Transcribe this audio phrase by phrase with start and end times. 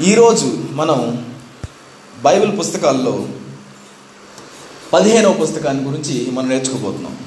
[0.00, 1.28] ఈరోజు మనం
[2.22, 3.28] బైబిల్ పుస్తకాల్లో
[4.92, 7.18] పదిహేనవ పుస్తకాన్ని గురించి మనం నేర్చుకోబోతున్నాం.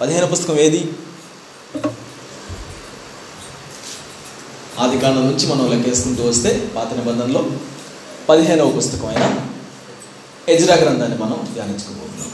[0.00, 0.92] పదిహేనవ పుస్తకం ఏది?
[4.78, 7.44] ఆది కాండం నుంచి మనం లెక్కేసుకుంటూ వస్తే పాత నిబంధనలో
[8.28, 9.40] పదిహేనవ పుస్తకం అయిన
[10.48, 12.30] ఎజ్రా గ్రంథాన్ని మనం ధ్యానించుకోబోతున్నాం.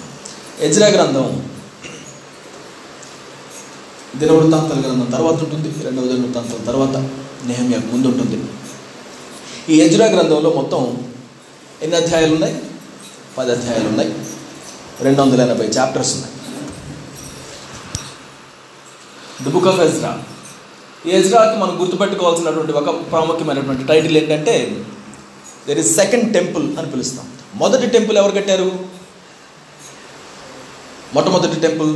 [0.61, 1.49] ఎజ్రా గ్రంథం
[4.17, 6.97] దినవృత్తాంతాల గ్రంథం తర్వాత ఉంటుంది రెండవ దినవృత్తాంతం తర్వాత
[7.47, 8.45] నేహమ్యాకు ముందు ఉంటుంది
[9.73, 10.81] ఈ యజురా గ్రంథంలో మొత్తం
[11.83, 12.57] ఎన్ని అధ్యాయాలు ఉన్నాయి
[13.37, 14.11] పది అధ్యాయాలు ఉన్నాయి
[15.03, 16.35] రెండు వందల ఎనభై చాప్టర్స్ ఉన్నాయి.
[19.45, 20.11] ది బుక్ ఆఫ్ ఎజ్రా
[21.07, 24.55] ఈ ఎజ్రాకి మనం గుర్తుపెట్టుకోవాల్సినటువంటి ఒక ప్రాముఖ్యమైనటువంటి టైటిల్ ఏంటంటే
[25.67, 27.27] దెర్ ఇస్ సెకండ్ టెంపుల్ అని పిలుస్తాం.
[27.55, 28.71] మొదటి టెంపుల్ ఎవరు కట్టారు?
[31.15, 31.93] మొట్టమొదటి టెంపుల్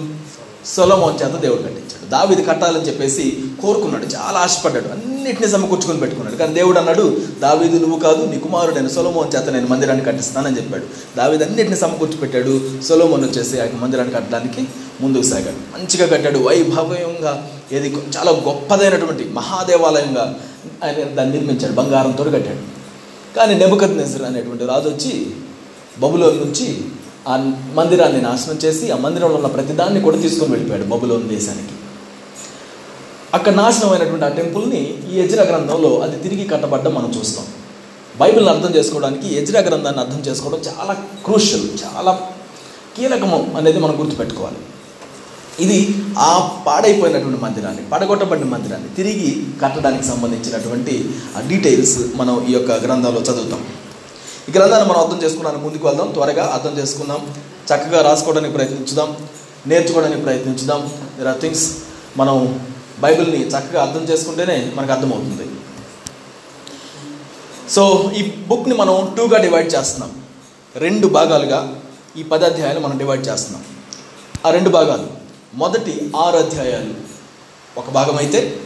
[0.67, 2.11] సొలమోన్ చేత దేవుడు కట్టించాడు.
[2.11, 4.05] దావిది కట్టాలని చెప్పేసి కోరుకున్నాడు.
[4.05, 4.89] చాలా ఆశపడ్డాడు.
[4.89, 6.37] అన్నిటిని సమకూర్చుకొని పెట్టుకున్నాడు.
[6.37, 10.85] కానీ దేవుడు అన్నాడు దావీదు నువ్వు కాదు నీ కుమారుడైన సొలమోన్ చేత నేను మందిరాన్ని కట్టిస్తానని చెప్పాడు.
[11.17, 14.67] దావీదు అన్నిటిని సమకూర్చి పెట్టాడు సొలమోన్ వచ్చేసి ఆ మందిరాన్ని కట్టడానికి
[15.01, 15.79] ముందుకు సాగాడు.
[15.79, 16.39] మంచిగా కట్టాడు.
[16.39, 20.35] వైభవంగా ఏది చాలా గొప్పదైనటువంటి మహాదేవాలయంగా
[20.85, 21.73] ఆయన దాన్ని నిర్మించాడు.
[21.73, 22.79] బంగారంతో కట్టాడు.
[23.37, 25.27] కానీ నెబుకత్ నెజర్ అనేటువంటి రాజు వచ్చి
[25.99, 26.85] బబులో నుంచి
[27.27, 27.37] ఆ
[27.75, 31.75] మందిరాన్ని నాశనం చేసి ఆ మందిరంలో ఉన్న ప్రతిదాన్ని కూడా తీసుకొని వెళ్ళిపోయాడు బబులోని దేశానికి.
[33.35, 37.45] అక్కడ నాశనం అయినటువంటి ఆ టెంపుల్ని ఈ ఎజ్రా గ్రంథంలో అది తిరిగి కట్టబడ్డం మనం చూస్తాం.
[38.21, 42.31] బైబిల్ని అర్థం చేసుకోవడానికి ఎజ్రా గ్రంథాన్ని అర్థం చేసుకోవడం చాలా క్రూషియల్ చాలా
[42.97, 44.57] కీలకము అనేది మనం గుర్తుపెట్టుకోవాలి.
[45.61, 53.21] ఇది ఆ పాడైపోయినటువంటి మందిరాన్ని పడగొట్టబడిన మందిరాన్ని తిరిగి కట్టడానికి సంబంధించినటువంటి ఆ డీటెయిల్స్ మనం ఈ యొక్క గ్రంథంలో
[53.21, 53.65] చదువుతాం.
[54.49, 55.59] ఈ గ్రంథాన్ని మనం అర్థం చేసుకున్నాను.
[55.59, 56.13] ముందుకు వెళ్దాం.
[56.13, 57.35] త్వరగా అర్థం చేసుకుందాం.
[57.65, 59.17] చక్కగా రాసుకోవడానికి ప్రయత్నించుదాం.
[59.67, 60.93] నేర్చుకోవడానికి ప్రయత్నించుదాం.
[61.19, 61.77] దర్ ఆర్ థింగ్స్
[62.17, 62.69] మనం
[63.01, 65.51] బైబిల్ని చక్కగా అర్థం చేసుకుంటేనే మనకు అర్థమవుతుంది.
[67.71, 70.23] సో ఈ బుక్ని మనం టూగా డివైడ్ చేస్తున్నాం.
[70.77, 71.81] రెండు భాగాలుగా
[72.17, 73.65] ఈ పది అధ్యాయాలు మనం డివైడ్ చేస్తున్నాం.
[74.47, 75.07] ఆ రెండు భాగాలు.
[75.55, 76.95] మొదటి ఆరు అధ్యాయాలు.
[77.77, 78.61] ఒక భాగం అయితే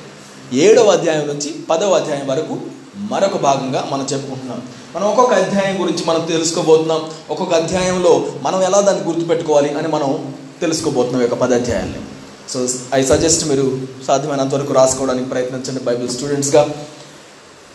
[0.52, 2.58] ఏడవ అధ్యాయం నుంచి పదవ అధ్యాయం వరకు
[2.96, 4.62] మరొక భాగంగా మనం చెప్పుకుంటున్నాం.
[4.94, 7.02] మనం ఒక్కొక్క అధ్యాయం గురించి మనం తెలుసుకోబోతున్నాం.
[7.30, 12.00] ఒక్కొక్క అధ్యాయంలో మనం ఎలా దాన్ని గుర్తుపెట్టుకోవాలి అని మనం తెలుసుకోబోతున్నాం యొక్క పది అధ్యాయాన్ని
[12.48, 12.58] సో
[12.94, 16.62] ఐ సజెస్ట్ మీరు సాధ్యమైనంత వరకు రాసుకోవడానికి ప్రయత్నించండి బైబిల్ స్టూడెంట్స్గా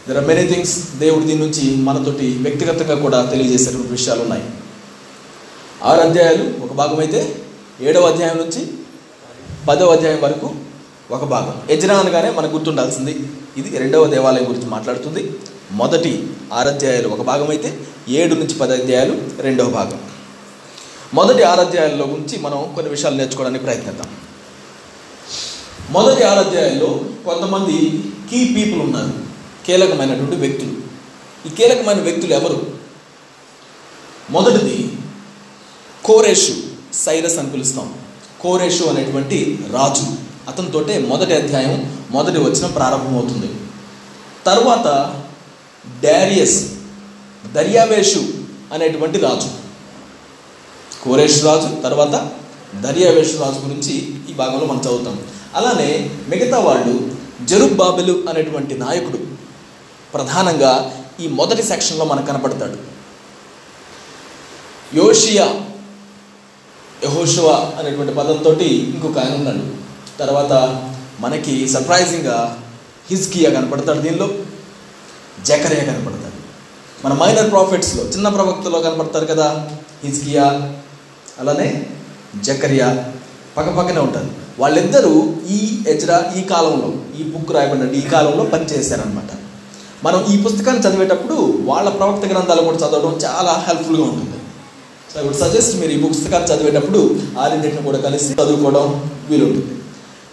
[0.08, 4.46] దెర్ ఆర్ మెనీ థింగ్స్ దేవుడి దీని నుంచి మనతోటి వ్యక్తిగతంగా కూడా తెలియజేసేటువంటి విషయాలు ఉన్నాయి.
[5.84, 7.36] ఆరు అధ్యాయాలు ఒక భాగం అయితే
[7.82, 8.62] ఏడవ అధ్యాయం నుంచి
[9.68, 10.50] పదవ అధ్యాయం వరకు
[11.12, 11.56] ఒక భాగం.
[11.70, 13.14] యజ్రా అనగానే మనకు గుర్తుండాల్సింది.
[13.58, 15.32] ఇది రెండవ దేవాలయం గురించి మాట్లాడుతుంది.
[15.72, 17.80] మొదటి ఆరాధ్యాయాలు ఒక భాగం అయితే
[18.10, 20.00] ఏడు నుంచి పది అధ్యాయాలు రెండవ భాగం.
[21.14, 24.08] మొదటి ఆరాధ్యాయాల్లో గురించి మనం కొన్ని విషయాలు నేర్చుకోవడానికి ప్రయత్నిద్దాం.
[25.90, 29.14] మొదటి ఆరాధ్యాయాల్లో కొంతమంది కీ పీపుల్ ఉన్నారు.
[29.66, 30.72] కీలకమైనటువంటి వ్యక్తులు.
[31.48, 32.68] ఈ కీలకమైన వ్యక్తులు ఎవరు?
[34.30, 34.96] మొదటిది
[36.06, 36.54] కోరేషు
[36.94, 37.94] సైరస్ అని పిలుస్తాం.
[38.42, 40.04] కోరేషు అనేటువంటి రాజు.
[40.48, 43.50] అతనితోటే మొదటి అధ్యాయం మొదటి వచ్చిన ప్రారంభమవుతుంది.
[44.46, 45.22] తర్వాత
[46.04, 46.74] డారియస్
[47.54, 48.28] దర్యావేషు
[48.74, 49.50] అనేటువంటి రాజు.
[51.04, 52.30] కోరేష్ రాజు తర్వాత
[52.82, 53.94] దర్యావేషు రాజు గురించి
[54.30, 55.20] ఈ భాగంలో మనం చదువుతాం.
[55.56, 57.12] అలానే మిగతా వాళ్ళు
[57.46, 59.18] జరుబ్బాబెలు అనేటువంటి నాయకుడు
[60.14, 62.98] ప్రధానంగా ఈ మొదటి సెక్షన్లో మనకు కనపడతాడు.
[64.96, 65.62] యోషియా
[67.04, 69.88] యహోషువా అనేటువంటి పదంతో ఇంకొక ఆయన ఉన్నాడు.
[70.20, 70.84] తర్వాత
[71.20, 72.64] మనకి సర్ప్రైజింగ్గా
[73.10, 74.30] హిజ్కియా కనపడతాడు దీనిలో.
[75.46, 76.38] జకరియా కనపడతాడు.
[77.06, 79.48] మన మైనర్ ప్రాఫిట్స్లో చిన్న ప్రవక్తలో కనపడతారు కదా
[80.04, 80.46] హిజ్కియా
[81.40, 81.70] అలానే
[82.44, 82.88] జకరియా
[83.58, 84.30] పక్కపక్కనే ఉంటారు.
[84.60, 85.14] వాళ్ళిద్దరూ
[85.50, 86.90] ఈ ఎజ్రా ఈ కాలంలో
[87.20, 89.32] ఈ బుక్ రాయబడిన ఈ కాలంలో పనిచేశారనమాట
[90.06, 91.36] మనం ఈ పుస్తకాన్ని చదివేటప్పుడు
[91.70, 94.40] వాళ్ళ ప్రవక్త గ్రంథాలు కూడా చదవడం చాలా హెల్ప్ఫుల్గా ఉంటుంది.
[95.14, 97.02] సో ఇప్పుడు సజెస్ట్ మీరు ఈ పుస్తకాన్ని చదివేటప్పుడు
[97.40, 99.74] ఆ రెండింటిని కూడా కలిసి చదువుకోవడం వీలుంటుంది.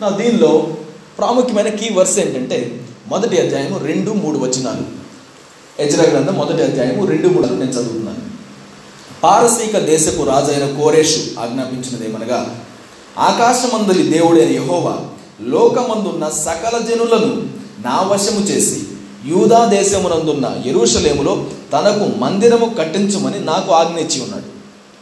[0.02, 0.52] నా దీనిలో
[1.18, 2.58] ప్రాముఖ్యమైన కీ వర్స్ ఏంటంటే
[3.08, 4.82] మొదటి అధ్యాయము రెండు మూడు వచనాలు.
[5.82, 8.18] ఎజ్రా గ్రంథం మొదటి అధ్యాయము రెండు మూడు నేను చదువుతున్నాను.
[9.22, 12.62] పారసీక దేశపు రాజైన కోరేషు ఆజ్ఞాపించినదేమనగా
[13.18, 14.98] ఆకాశమందలి దేవుడైన యహోవా
[15.40, 17.42] లోకమందున్న సకల జనులను
[17.84, 18.82] నా వశము చేసి
[19.26, 24.46] యూదా దేశమునందున్న ఎరుషలేములో తనకు మందిరము కట్టించుమని నాకు ఆజ్ఞ ఇచ్చి ఉన్నాడు.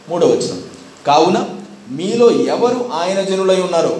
[0.09, 0.61] మూడవ వచనం.
[1.07, 1.45] కావున
[1.91, 3.99] మీలో ఎవరు ఆయన జనులై ఉన్నారో?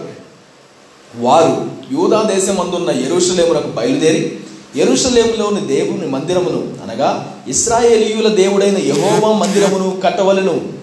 [1.16, 4.40] వారు యూదా దేశమందున్న ఎరుషలేమునకు బయలుదేరి
[4.76, 10.74] ఎరుషలేములోని దేవుని మందిరమును అనగా ఇస్రాయేలీయుల దేవుడైన యహోవా మందిరమును కట్టవలను.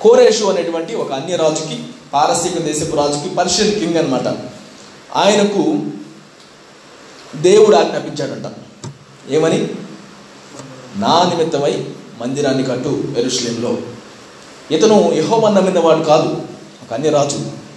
[0.00, 1.78] కోరేషు అనేటువంటి ఒక అన్య రాజుకి
[2.12, 4.36] పారసీక దేశపు రాజుకి పర్షియన్ కింగ్ అనమాట
[5.16, 5.62] ఆయనకు
[7.36, 8.46] దేవుడు ఆజ్ఞాపించాడంట.
[9.30, 9.68] ఏమని?
[10.96, 11.84] నా నిమిత్తమై
[12.20, 13.78] మందిరాన్ని కట్టు ఎరుషలేంలో
[14.70, 16.28] ఇతను యెహోవా నమ్మిన వాడు కాదు
[16.82, 17.67] ఒక అన్య రాజు.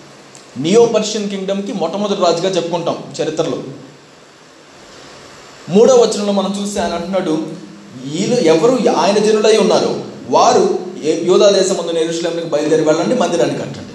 [0.58, 3.64] నియో పర్షియన్ కింగ్డమ్కి మొట్టమొదటి రాజుగా చెప్పుకుంటాం చరిత్రలో.
[5.70, 7.32] మూడో వచనంలో మనం చూస్తే ఆయన అంటున్నాడు
[8.06, 13.91] వీళ్ళు ఎవరు ఆయన జనులై ఉన్నారు వారు ఏ- యోధా దేశం ముందు ఎరుషలేంకి బయలుదేరి వెళ్ళండి మందిరానికి కట్టండి.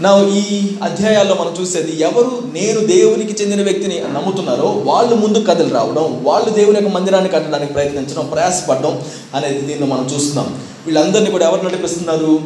[0.00, 6.24] నా ఈ అధ్యాయాల్లో మనం చూసేది ఎవరు నేను దేవునికి చెందిన వ్యక్తిని నమ్ముతున్నారో వాళ్ళు ముందు కథలు రావడం
[6.24, 9.04] వాళ్ళు దేవుని యొక్క మందిరాన్ని కట్టడానికి ప్రయత్నించడం ప్రయాసపడడం
[9.34, 10.60] అనేది దీన్ని మనం చూస్తున్నాం.
[10.86, 12.40] వీళ్ళందరినీ కూడా ఎవరు నడిపిస్తున్నారు?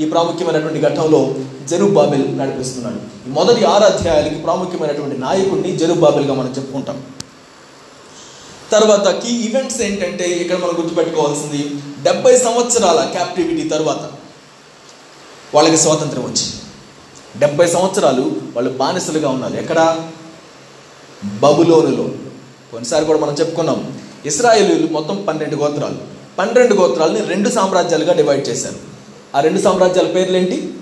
[0.00, 1.34] ఈ ప్రాముఖ్యమైనటువంటి ఘట్టంలో
[1.68, 3.00] జరుబాబెల్ నడిపిస్తున్నాడు.
[3.26, 7.02] మొదటి ఆరు అధ్యాయాలకి ప్రాముఖ్యమైనటువంటి నాయకుడిని జరుబాబెల్గా మనం చెప్పుకుంటాం.
[8.70, 11.70] తర్వాత కీ ఈవెంట్స్ ఏంటంటే ఇక్కడ మనం గుర్తుపెట్టుకోవాల్సింది
[12.02, 14.10] డెబ్బై సంవత్సరాల క్యాప్టివిటీ తర్వాత
[15.54, 16.61] వాళ్ళకి స్వాతంత్రం వచ్చింది.
[17.38, 19.54] డెబ్బై సంవత్సరాలు వాళ్ళు బానిసలుగా ఉన్నారు.
[19.54, 20.08] ఎక్కడ?
[21.40, 22.02] బబులోనులో.
[22.72, 23.98] కొన్నిసారి కూడా మనం చెప్పుకున్నాం.
[24.26, 25.94] ఇస్రాయేలీలు మొత్తం పన్నెండు గోత్రాలు.
[26.38, 28.74] పన్నెండు గోత్రాలని రెండు సామ్రాజ్యాలుగా డివైడ్ చేశారు.
[29.36, 30.74] ఆ రెండు సామ్రాజ్యాల పేర్లేంటి?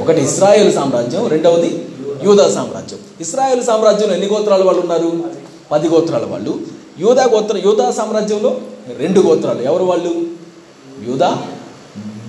[0.00, 1.88] ఒకటి ఇస్రాయేల్ సామ్రాజ్యం రెండవది
[2.24, 2.98] యూదా సామ్రాజ్యం.
[3.20, 5.30] ఇస్రాయేల్ సామ్రాజ్యంలో ఎన్ని గోత్రాలు వాళ్ళు ఉన్నారు?
[5.72, 6.60] పది గోత్రాల వాళ్ళు.
[6.98, 8.60] యూదా గోత్ర యూదా సామ్రాజ్యంలో
[8.96, 9.62] రెండు గోత్రాలు.
[9.62, 10.26] ఎవరు వాళ్ళు?
[11.08, 11.42] యూదా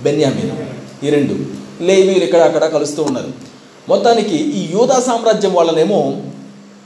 [0.02, 0.50] బెన్యామీన్.
[1.04, 1.59] ఈ రెండు.
[1.80, 3.32] లేవీలు ఇక్కడ అక్కడ కలుస్తూ ఉన్నారు.
[3.88, 6.16] మొత్తానికి ఈ యూదా సామ్రాజ్యం వాళ్ళనేమో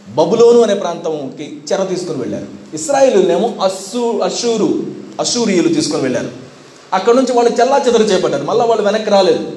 [0.08, 2.46] బబులోను అనే ప్రాంతంకి చెర తీసుకుని వెళ్ళారు.
[2.74, 4.86] ఇస్రాయిలునేమో అస్సు అషూరు
[5.20, 6.30] అషూరియులు తీసుకొని వెళ్ళారు.
[6.92, 8.44] అక్కడ నుంచి వాళ్ళు చెల్లా చెదరు చేపట్టారు.
[8.44, 9.52] మళ్ళీ వాళ్ళు వెనక్కి రాలేదు.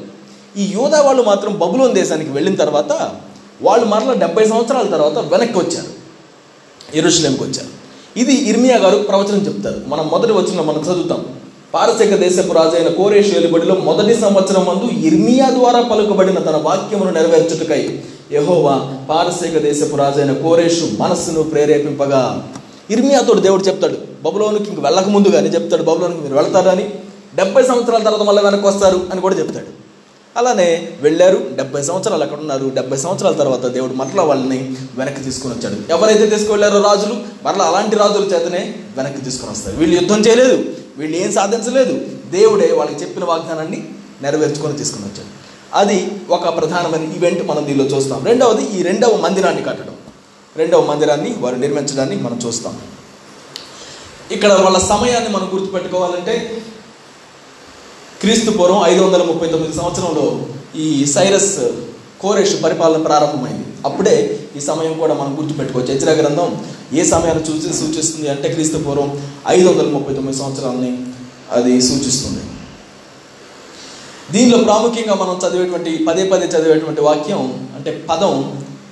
[0.57, 3.12] ఈ యూదా వాళ్ళు మాత్రం బబులోన్ దేశానికి వెళ్ళిన తర్వాత
[3.62, 5.98] వాళ్ళు మరలా డెబ్బై సంవత్సరాల తర్వాత వెనక్కి వచ్చారు.
[6.98, 7.78] ఎరుషలేంకి వచ్చారు.
[8.19, 9.81] ఇది ఇర్మియా గారు ప్రవచనం చెప్తారు.
[9.88, 11.37] మనం మొదటి వచ్చిన మనం చదువుతాం.
[11.74, 18.00] పారసిక దేశపు రాజైన కోరేష్ ఏలుబడిలో మొదటి సంవత్సరం మందు ఇర్మియా ద్వారా పలుకబడిన తన వాక్యమును నెరవేర్చుటకై
[18.31, 18.75] యహోవా
[19.10, 22.22] పారసీక దేశపు రాజైన కోరేషు మనస్సును ప్రేరేపింపగా.
[22.90, 26.86] ఇర్మియాతో దేవుడు చెప్తాడు బబులోనికి ఇంక వెళ్ళక ముందుగానే చెప్తాడు బబులోనికి మీరు వెళ్తారని
[27.36, 29.69] డెబ్బై సంవత్సరాల తర్వాత మళ్ళీ వెనక్కి వస్తారు అని కూడా చెప్తాడు.
[30.38, 32.72] అలానే వెళ్ళారు డెబ్బై సంవత్సరాలు అక్కడ ఉన్నారు.
[32.75, 34.60] డెబ్బై సంవత్సరాల తర్వాత దేవుడు మరలా వాళ్ళని
[34.98, 35.78] వెనక్కి తీసుకొని వచ్చాడు.
[35.92, 39.78] ఎవరైతే తీసుకువెళ్ళారో రాజులు మరలా అలాంటి రాజుల చేతనే వెనక్కి తీసుకొని వస్తారు.
[39.78, 40.58] వీళ్ళు యుద్ధం చేయలేదు.
[40.97, 41.95] వీళ్ళు ఏం సాధించలేదు.
[42.31, 43.88] దేవుడే వాళ్ళకి చెప్పిన వాగ్దానాన్ని
[44.21, 45.31] నెరవేర్చుకొని తీసుకుని వచ్చాడు.
[45.73, 48.25] అది ఒక ప్రధానమైన ఈవెంట్ మనం దీనిలో చూస్తాం.
[48.25, 49.95] రెండవది ఈ రెండవ మందిరాన్ని కట్టడం.
[50.57, 52.81] రెండవ మందిరాన్ని వారు నిర్మించడాన్ని మనం చూస్తాం.
[54.31, 56.63] ఇక్కడ వాళ్ళ సమయాన్ని మనం గుర్తుపెట్టుకోవాలంటే
[58.21, 60.45] క్రీస్తు పూర్వం ఐదు వందల ముప్పై తొమ్మిది సంవత్సరంలో
[60.75, 61.59] ఈ సైరస్
[62.21, 63.65] కోరేష్ పరిపాలన ప్రారంభమైంది.
[63.85, 65.94] అప్పుడే ఈ సమయం కూడా మనం గుర్తుపెట్టుకోవచ్చు.
[65.94, 66.50] ఇతర గ్రంథం
[66.94, 69.09] ఏ సమయాన్ని చూసి సూచిస్తుంది అంటే క్రీస్తు పూర్వం
[69.56, 70.92] ఐదు వందల ముప్పై తొమ్మిది సంవత్సరాలని
[71.51, 72.44] అది సూచిస్తుంది.
[74.31, 77.44] దీనిలో ప్రాముఖ్యంగా మనం చదివేటువంటి పదే పదే చదివేటువంటి వాక్యం
[77.75, 78.33] అంటే పదం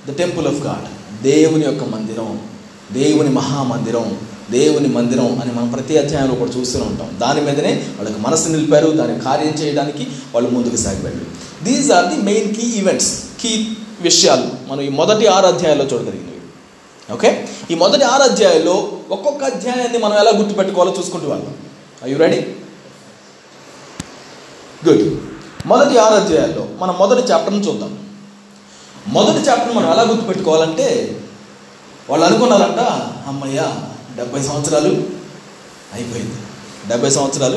[0.08, 0.86] ద టెంపుల్ ఆఫ్ గాడ్
[1.22, 2.30] దేవుని యొక్క మందిరం
[2.92, 4.06] దేవుని మహామందిరం
[4.50, 7.08] దేవుని మందిరం అని మనం ప్రతి అధ్యాయంలో కూడా చూస్తూనే ఉంటాం.
[7.20, 10.04] దాని మీదనే వాళ్ళకి మనసు నిలిపారు దాని కార్యం చేయడానికి
[10.34, 11.26] వాళ్ళు ముందుకు సాగిపోయారు.
[11.64, 13.10] These are the main key events
[13.40, 13.52] key
[14.06, 14.46] విషయాలు.
[14.68, 16.32] మనం ఈ మొదటి ఆరు అధ్యాయాల్లో చూడగలిగినవి
[17.12, 17.30] ఓకే?
[17.70, 18.76] ఈ మొదటి ఆరు అధ్యాయాల్లో
[19.10, 21.54] ఒక్కొక్క అధ్యాయాన్ని మనం ఎలా గుర్తుపెట్టుకోవాలో చూసుకుంటూ వాళ్ళం
[22.04, 22.40] ఐ యు రెడీ
[24.88, 25.04] గుడ్
[25.66, 27.92] మొదటి ఆరు అధ్యాయాల్లో మనం మొదటి చాప్టర్ని చూద్దాం.
[29.06, 30.86] మొదటి చాప్టర్ మనం ఎలా గుర్తుపెట్టుకోవాలంటే
[32.10, 32.80] వాళ్ళు అనుకున్నారంట
[33.28, 33.60] అమ్మయ్య
[34.16, 34.90] డెబ్బై సంవత్సరాలు
[35.94, 36.38] అయిపోయింది.
[36.88, 37.56] డెబ్బై సంవత్సరాలు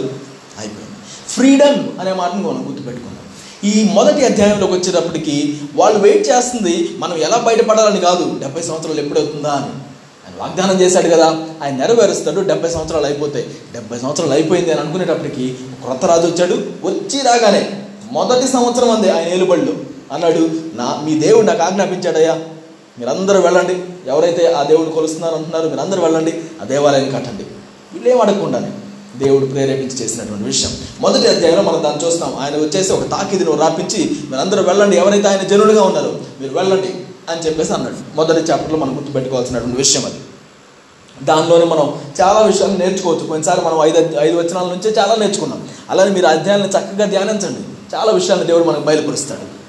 [0.59, 0.97] అయిపోయింది.
[1.27, 3.18] ఫ్రీడమ్ అనే మాటను మనం గుర్తుపెట్టుకున్నాం
[3.63, 8.39] ఈ మొదటి అధ్యాయంలోకి వచ్చేటప్పటికి వాళ్ళు వెయిట్ చేస్తుంది మనం ఎలా బయటపడాలని కాదు.
[8.39, 9.65] డెబ్బై సంవత్సరాలు ఎప్పుడవుతుందా అని.
[9.65, 13.45] ఆయన వాగ్దానం చేశాడు కదా ఆయన నెరవేరుస్తాడు డెబ్బై సంవత్సరాలు అయిపోతాయి.
[13.73, 19.73] డెబ్బై సంవత్సరాలు అయిపోయింది అని అనుకునేటప్పటికి క్రొత్త రాజు వచ్చాడు వచ్చి రాగానే మొదటి సంవత్సరం అంది ఆయన ఏలుబడిలో
[20.11, 22.33] అన్నాడు నా మీ దేవుడు నాకు ఆజ్ఞాపించాడయ్యా.
[22.99, 23.75] మీరందరూ వెళ్ళండి.
[24.07, 26.33] ఎవరైతే ఆ దేవుడు కొలుస్తున్నారు అంటున్నారు మీరందరూ వెళ్ళండి.
[26.61, 27.43] ఆ దేవాలయాన్ని కట్టండి.
[27.93, 28.71] వీళ్ళేం అడగకుండానే
[29.19, 30.71] దేవుడు ప్రేరేపించి చేసినటువంటి విషయం.
[30.99, 32.35] మొదటి అధ్యాయంలో మనం దాన్ని చూస్తాం.
[32.35, 34.97] ఆయన వచ్చేసి ఒక తాకిదిని రాపించి మీరందరూ వెళ్ళండి.
[34.97, 36.93] ఎవరైతే ఆయన జనులుగా ఉన్నారో మీరు వెళ్ళండి
[37.29, 38.15] అని చెప్పేసి అన్నాడు.
[38.15, 40.15] మొదటి చాప్టర్లో మనం గుర్తుపెట్టుకోవాల్సినటువంటి విషయం అది.
[41.23, 43.27] దానిలోనే మనం చాలా విషయాలు నేర్చుకోవచ్చు.
[43.27, 45.67] కొన్నిసారి మనం ఐదు ఐదు వచనాల నుంచే చాలా నేర్చుకున్నాం.
[45.89, 47.95] అలానే మీరు అధ్యాయాలను చక్కగా ధ్యానించండి.
[47.95, 49.59] చాలా విషయాలను దేవుడు మనకు బయలుపరుస్తాడు.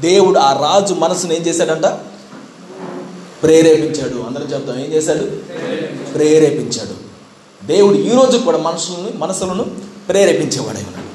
[0.00, 1.86] దేవుడు ఆ రాజు మనసును ఏం చేశాడంట?
[3.42, 4.22] ప్రేరేపించాడు.
[4.22, 5.24] అందరూ చెప్తాం ఏం చేశాడు?
[6.12, 7.01] ప్రేరేపించాడు.
[7.66, 9.66] దేవుడు ఈరోజు కూడా మనుషులను మనసులను
[10.08, 11.12] ప్రేరేపించేవాడై ఉన్నాడు.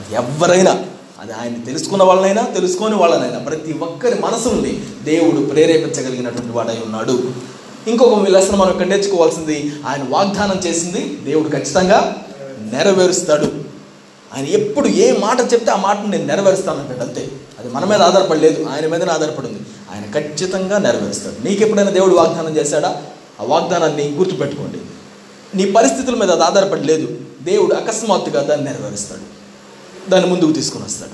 [0.00, 0.84] అది ఎవరైనా
[1.20, 7.22] అది ఆయన తెలుసుకున్న వాళ్ళనైనా తెలుసుకోని వాళ్ళనైనా ప్రతి ఒక్కరి మనసుల్ని దేవుడు ప్రేరేపించగలిగినటువంటి వాడై ఉన్నాడు.
[7.86, 12.16] ఇంకొక లెసన్ మనం ఇక్కడ నేర్చుకోవాల్సింది ఆయన వాగ్దానం చేసింది దేవుడు ఖచ్చితంగా
[12.72, 13.52] నెరవేరుస్తాడు.
[14.36, 17.28] ఆయన ఎప్పుడు ఏ మాట చెప్తే ఆ మాటను నేను నెరవేరుస్తానంటాడు అంతే.
[17.58, 19.60] అది మన మీద ఆధారపడలేదు ఆయన మీదనే ఆధారపడి ఉంది.
[19.94, 21.48] ఆయన ఖచ్చితంగా నెరవేరుస్తాడు.
[21.48, 23.02] నీకు ఎప్పుడైనా దేవుడు వాగ్దానం చేశాడా?
[23.40, 24.78] ఆ వాగ్దానాన్ని గుర్తుపెట్టుకోండి.
[25.58, 27.18] నీ పరిస్థితుల మీద అది ఆధారపడి లేదు.
[27.42, 29.38] దేవుడు అకస్మాత్తుగా దాన్ని నెరవేరుస్తాడు.
[30.10, 31.10] దాన్ని ముందుకు తీసుకొని వస్తాడు.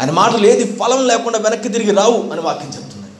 [0.00, 3.12] ఆయన మాటలు ఏది ఫలం లేకుండా వెనక్కి తిరిగి రావు అని వాక్యం చెప్తున్నాయి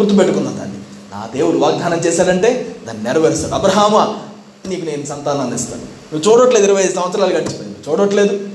[0.00, 0.78] గుర్తుపెట్టుకుందాం దాన్ని.
[1.12, 3.54] నా దేవుడు వాగ్దానం చేశాడంటే దాన్ని నెరవేరుస్తాడు.
[3.54, 4.18] అబ్రహామా
[4.66, 6.14] నీకు నేను సంతానాన్ని ఇస్తాను.
[6.14, 7.78] నువ్వు చూడట్లేదు ఇరవై ఐదు సంవత్సరాలు గడిచిపోయింది.
[7.88, 8.48] చూడట్లేదు.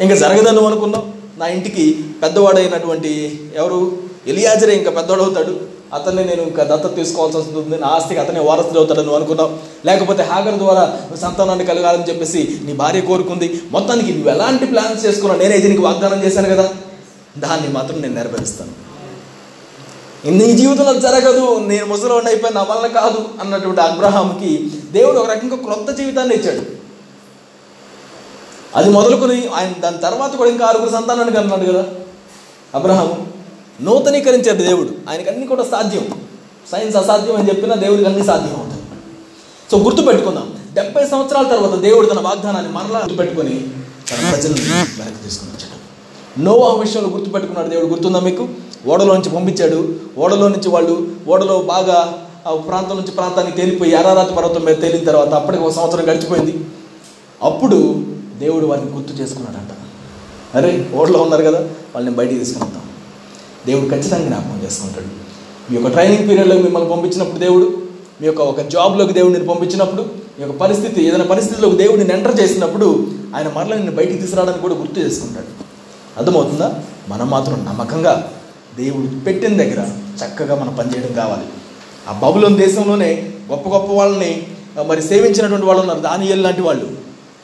[0.00, 1.38] ఇంకా జరగదని అనుకున్నావు?
[1.38, 4.02] నా ఇంటికి పెద్దవాడైనటువంటి ఎవరు?
[4.26, 5.60] ఎలియాజరే ఇంకా పెద్దవాడవుతాడు
[5.92, 7.78] అతన్ని నేను ఇంకా దత్తత తీసుకోవాల్సి వస్తుంది.
[7.78, 9.56] నా ఆస్తికి అతనే వారసుడు అవుతాడని నువ్వు అనుకున్నావు.
[9.86, 13.62] లేకపోతే హాగర్ ద్వారా సంతానాన్ని కలగాలని చెప్పేసి నీ భార్య కోరుకుంది.
[13.70, 15.42] మొత్తానికి నువ్వు ఎలాంటి ప్లాన్స్ చేసుకున్నావు?
[15.42, 16.70] నేనే దీనికి వాగ్దానం చేశాను కదా.
[17.38, 18.92] దాన్ని మాత్రం నేను నెరవేరుస్తాను.
[20.30, 21.58] నీ జీవితంలో జరగదు.
[21.58, 26.62] నేను ముసలివాడిని అయిపోయి నా వల్ల కాదు అన్నటువంటి అబ్రహాంకి దేవుడు ఒక రకంగా క్రొత్త జీవితాన్ని ఇచ్చాడు.
[28.76, 31.84] అది మొదలుకొని ఆయన దాని తర్వాత కూడా ఇంకా ఆరుగురు సంతానాన్ని అన్నాడు కదా
[32.74, 33.31] అబ్రహాము.
[33.80, 35.10] నూతనీకరించే దేవుడు.
[35.10, 36.06] ఆయనకి అన్ని కూడా సాధ్యం.
[36.72, 38.82] సైన్స్ అసాధ్యం అని చెప్పినా దేవుడికి అన్ని సాధ్యం అవుతాయి.
[39.70, 40.54] సో గుర్తుపెట్టుకుందాం.
[40.74, 43.60] డెబ్బై సంవత్సరాల తర్వాత దేవుడు తన వాగ్దానాన్ని మరలా గుర్తుపెట్టుకొని
[44.10, 45.72] తన ప్రజలను వెనక్కి తీసుకుని వచ్చాడు.
[46.40, 47.86] నోవా విషయంలో గుర్తుపెట్టుకున్నాడు దేవుడు.
[47.86, 48.48] గుర్తుందా మీకు?
[48.86, 49.94] ఓడలో నుంచి పంపించాడు.
[50.18, 55.28] ఓడలో నుంచి వాళ్ళు ఓడలో బాగా ఆ ప్రాంతం నుంచి ప్రాంతానికి తేలిపోయి అరారాతి పర్వతం మీద తేలిన తర్వాత
[55.28, 56.64] అప్పటికి ఒక సంవత్సరం గడిచిపోయింది.
[57.42, 58.06] అప్పుడు
[58.38, 59.68] దేవుడు వారిని గుర్తు చేసుకున్నాడంట.
[60.56, 61.58] అరే ఓడలో ఉన్నారు కదా
[61.94, 62.82] వాళ్ళని బయటికి తీసుకుంటాం
[63.66, 65.06] దేవుడు ఖచ్చితంగా జ్ఞాపకం చేసుకుంటాడు.
[65.70, 67.82] మీ యొక్క ట్రైనింగ్ పీరియడ్లో మిమ్మల్ని పంపించినప్పుడు దేవుడు
[68.20, 73.48] మీ యొక్క ఒక జాబ్లోకి దేవుడిని పంపించినప్పుడు మీ యొక్క పరిస్థితి ఏదైనా పరిస్థితిలోకి దేవుడిని ఎంటర్ చేసినప్పుడు ఆయన
[73.48, 75.46] మరల నిన్ను బయటికి తీసుకురావడానికి కూడా గుర్తు చేసుకుంటాడు.
[76.18, 76.74] అర్థమవుతుందా?
[77.08, 78.32] మనం మాత్రం నమ్మకంగా
[78.78, 79.86] దేవుడు పెట్టిన దగ్గర
[80.24, 81.42] చక్కగా మనం పనిచేయడం కావాలి.
[82.08, 84.46] ఆ బబులోని దేశంలోనే గొప్ప గొప్ప వాళ్ళని
[84.86, 86.90] మరి సేవించినటువంటి వాళ్ళు ఉన్నారు దానియల్ లాంటి వాళ్ళు.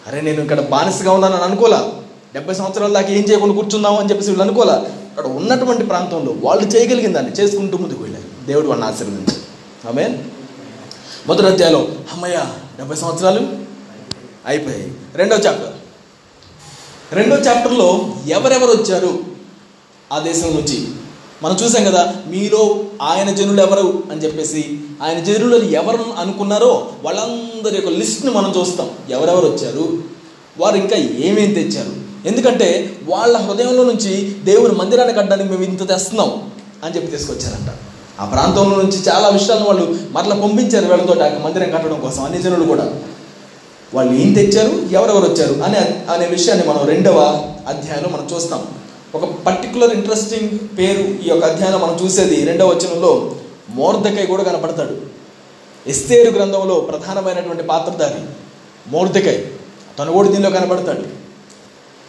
[0.06, 1.88] అరే నేను ఇక్కడ బానిసగా ఉన్నానని అనుకోలా?
[2.34, 4.84] డెబ్బై సంవత్సరాల దాకా ఏం చేయకుండా కూర్చుందాం అని చెప్పేసి వీళ్ళు అనుకోలా?
[5.18, 8.46] అక్కడ ఉన్నటువంటి ప్రాంతంలో వాళ్ళు చేయగలిగిన దాన్ని చేసుకుంటూ ముందుకు వెళ్ళారు.
[8.46, 9.88] దేవుడు వాళ్ళని ఆశీర్వదించారు.
[9.88, 10.18] ఆమె
[11.26, 12.44] మొదటి అధ్యాయంలో అమ్మయ్య
[12.76, 13.48] డెబ్బై సంవత్సరాలు
[14.46, 14.94] అయిపోయాయి.
[15.14, 15.72] రెండో చాప్టర్.
[17.12, 19.18] రెండో చాప్టర్లో ఎవరెవరు వచ్చారు
[20.12, 20.88] ఆ దేశం నుంచి?
[21.42, 27.90] మనం చూసాం కదా మీలో ఆయన జనులు ఎవరు అని చెప్పేసి ఆయన జనులు ఎవరు అనుకున్నారో వాళ్ళందరి యొక్క
[27.90, 28.90] లిస్ట్ని మనం చూస్తాం.
[29.10, 30.02] ఎవరెవరు వచ్చారు?
[30.58, 32.07] వారు ఇంకా ఏమేమి తెచ్చారు?
[32.28, 36.50] ఎందుకంటే వాళ్ళ హృదయంలో నుంచి దేవుని మందిరాన్ని కట్టడానికి మేము ఇంత తెస్తున్నాం
[36.84, 37.70] అని చెప్పి తీసుకొచ్చారంట.
[38.20, 42.64] ఆ ప్రాంతంలో నుంచి చాలా విషయాలను వాళ్ళు మరలా పంపించారు వీళ్ళతో ఆ మందిరం కట్టడం కోసం అన్ని జనులు
[42.64, 42.90] కూడా.
[43.94, 47.18] వాళ్ళు ఏం తెచ్చారు ఎవరెవరు వచ్చారు అనే అనే విషయాన్ని మనం రెండవ
[47.68, 48.66] అధ్యాయంలో మనం చూస్తాం.
[49.14, 53.34] ఒక పర్టికులర్ ఇంట్రెస్టింగ్ పేరు ఈ యొక్క అధ్యాయంలో మనం చూసేది రెండవ వచనంలో
[53.70, 54.96] మోర్దకై కూడా కనపడతాడు.
[55.86, 58.20] ఎస్తేరు గ్రంథంలో ప్రధానమైనటువంటి పాత్రధారి
[58.90, 59.44] మోర్దకై.
[59.98, 61.27] తను కూడా దీనిలో కనపడతాడు.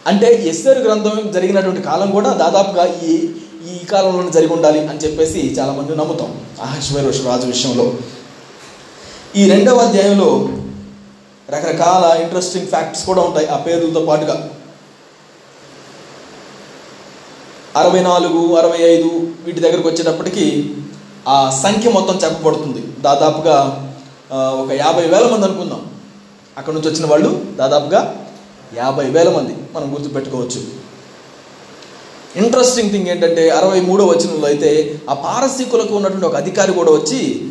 [0.06, 3.28] అంటే ఎస్ఆర్ గ్రంథం జరిగినటువంటి కాలం కూడా దాదాపుగా ఈ
[3.72, 6.40] ఈ కాలంలోనే జరిగి ఉండాలి అని చెప్పేసి చాలామంది నమ్ముతాం.
[6.62, 7.92] అహశ్వరోష్ రాజు విషయంలో.
[9.36, 10.48] ఈ రెండవ అధ్యాయంలో
[11.54, 14.50] రకరకాల ఇంట్రెస్టింగ్ ఫ్యాక్ట్స్ కూడా ఉంటాయి ఆ పేర్లతో పాటుగా.
[17.76, 20.74] అరవై నాలుగు అరవై ఐదు వీటి దగ్గరకు వచ్చేటప్పటికి
[21.28, 22.82] ఆ సంఖ్య మొత్తం చెప్పబడుతుంది.
[23.00, 23.56] దాదాపుగా
[24.32, 25.86] ఒక యాభై వేల మంది అనుకుందాం.
[26.58, 28.19] అక్కడ నుంచి వచ్చిన వాళ్ళు దాదాపుగా
[28.76, 30.80] యాభై వేల మంది మనం గుర్తుపెట్టుకోవచ్చు.
[32.36, 37.50] ఇంట్రెస్టింగ్ థింగ్ ఏంటంటే అరవై మూడో వచనంలో అయితే ఆ పారసీకులకు ఉన్నటువంటి ఒక అధికారి కూడా వచ్చి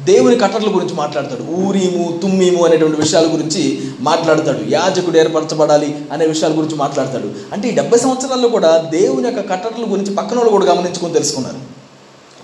[0.00, 1.42] దేవుని కట్టడల గురించి మాట్లాడతాడు.
[1.42, 4.58] ఊరీము తుమ్మీము అనేటువంటి విషయాల గురించి మాట్లాడతాడు.
[4.68, 7.30] యాజకుడు ఏర్పరచబడాలి అనే విషయాల గురించి మాట్లాడతాడు.
[7.52, 11.56] అంటే ఈ డెబ్బై సంవత్సరాల్లో కూడా దేవుని యొక్క కట్టడల గురించి పక్కన వాళ్ళు కూడా గమనించుకొని తెలుసుకున్నారు.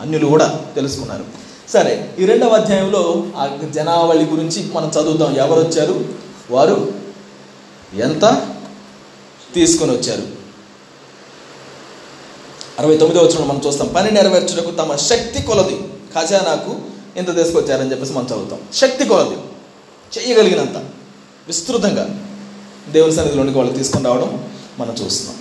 [0.00, 1.24] అన్యులు కూడా తెలుసుకున్నారు.
[1.68, 6.04] సరే ఈ రెండవ అధ్యాయంలో ఆ జనావళి గురించి మనం చదువుతాం ఎవరు వచ్చారు?
[6.50, 7.05] వారు
[7.94, 8.54] ఎంత?
[9.54, 10.22] తీసుకొని వచ్చారు.
[12.78, 13.88] అరవై తొమ్మిదో వచ్చిన మనం చూస్తాం.
[13.88, 15.80] పని నెరవేర్చుటకు తమ శక్తి కొలది.
[16.14, 16.78] ఖజానాకు
[17.16, 18.60] ఇంత తీసుకొచ్చారని చెప్పేసి మనం చదువుతాం.
[18.74, 19.36] శక్తి కొలది.
[20.18, 20.76] చేయగలిగినంత
[21.46, 22.20] విస్తృతంగా
[22.88, 25.38] దేవుని సన్నిధిలోనికి వాళ్ళు తీసుకొని రావడం మనం చూస్తున్నాం.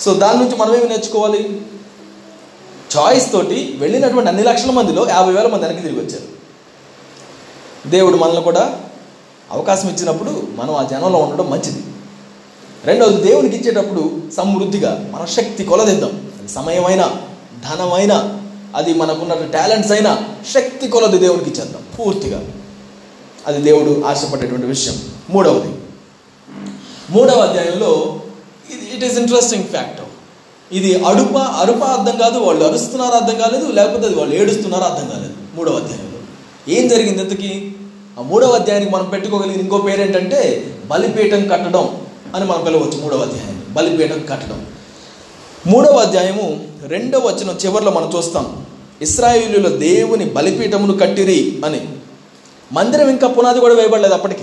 [0.00, 1.66] సో దాని నుంచి మనం ఏమి నేర్చుకోవాలి?
[2.98, 6.36] చాయిస్ తోటి వెళ్ళినటువంటి అన్ని లక్షల మందిలో యాభై వేల మంది వెనక్కి తిరిగి వచ్చారు.
[7.88, 8.85] దేవుడు మనల్ని కూడా
[9.52, 11.82] అవకాశం ఇచ్చినప్పుడు మనం ఆ జనంలో ఉండడం మంచిది.
[12.84, 16.30] రెండవది దేవునికి ఇచ్చేటప్పుడు సమృద్ధిగా మన శక్తి కొలదిద్దాం.
[16.38, 17.16] అది సమయమైనా
[17.70, 18.42] ధనమైనా
[18.76, 20.24] అది మనకున్న టాలెంట్స్ అయినా
[20.54, 22.44] శక్తి కొలది దేవునికి ఇచ్చేద్దాం పూర్తిగా.
[23.46, 24.94] అది దేవుడు ఆశపడేటువంటి విషయం.
[25.30, 25.74] మూడవది.
[27.10, 28.20] మూడవ అధ్యాయంలో
[28.70, 30.00] ఇది ఇట్ ఈస్ ఇంట్రెస్టింగ్ ఫ్యాక్ట్
[30.72, 35.34] ఇది అడుప అరుప అర్థం కాదు వాళ్ళు అరుస్తున్నారో అర్థం కాలేదు లేకపోతే అది వాళ్ళు ఏడుస్తున్నారో అర్థం కాలేదు.
[35.54, 36.18] మూడవ అధ్యాయంలో.
[36.68, 37.74] ఏం జరిగింది ఇంతకీ?
[38.18, 42.00] ఆ మూడవ అధ్యాయానికి మనం పెట్టుకోగలిగిన ఇంకో పేరు ఏంటంటే బలిపీఠం కట్టడం
[42.34, 43.62] అని మనం పిలవచ్చు మూడవ అధ్యాయం.
[43.70, 44.66] బలిపీఠం కట్టడం.
[45.66, 48.66] మూడవ అధ్యాయము రెండవ వచ్చిన చివరిలో మనం చూస్తాం.
[49.02, 51.88] ఇస్రాయేలీల దేవుని బలిపీఠమును కట్టిరి అని.
[52.72, 54.42] మందిరం ఇంకా పునాది కూడా వేయబడలేదు అప్పటికి.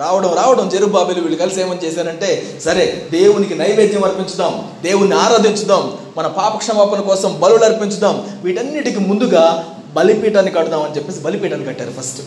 [0.00, 7.00] రావడం రావడం జెరుబాబేలు వీళ్ళు కలిసి ఏమని చేశారంటే సరే దేవునికి నైవేద్యం అర్పించుదాం దేవుని ఆరాధించుదాం మన పాపక్షమాపణ
[7.00, 12.22] కోసం బలులు అర్పించుదాం వీటన్నిటికి ముందుగా బలిపీఠాన్ని కడదాం అని చెప్పేసి బలిపీఠాన్ని కట్టారు ఫస్ట్.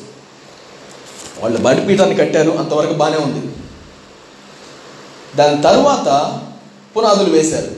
[1.41, 3.47] వాళ్ళు బలిపీఠాన్ని కట్టారు అంతవరకు బాగానే ఉంది.
[5.37, 6.39] దాని తరువాత
[6.97, 7.71] పునాదులు వేశారు.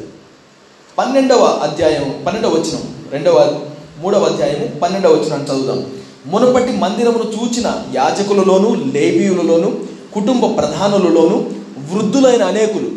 [0.97, 3.61] పన్నెండవ అధ్యాయం పన్నెండవ వచనం రెండవ
[3.97, 5.85] మూడవ అధ్యాయము పన్నెండవ వచనం చదువుదాం.
[6.25, 9.79] మునుపటి మందిరమును చూచిన యాజకులలోను లేబీయులలోను
[10.13, 11.55] కుటుంబ ప్రధానులలోను
[11.93, 12.91] వృద్ధులైన అనేకులు.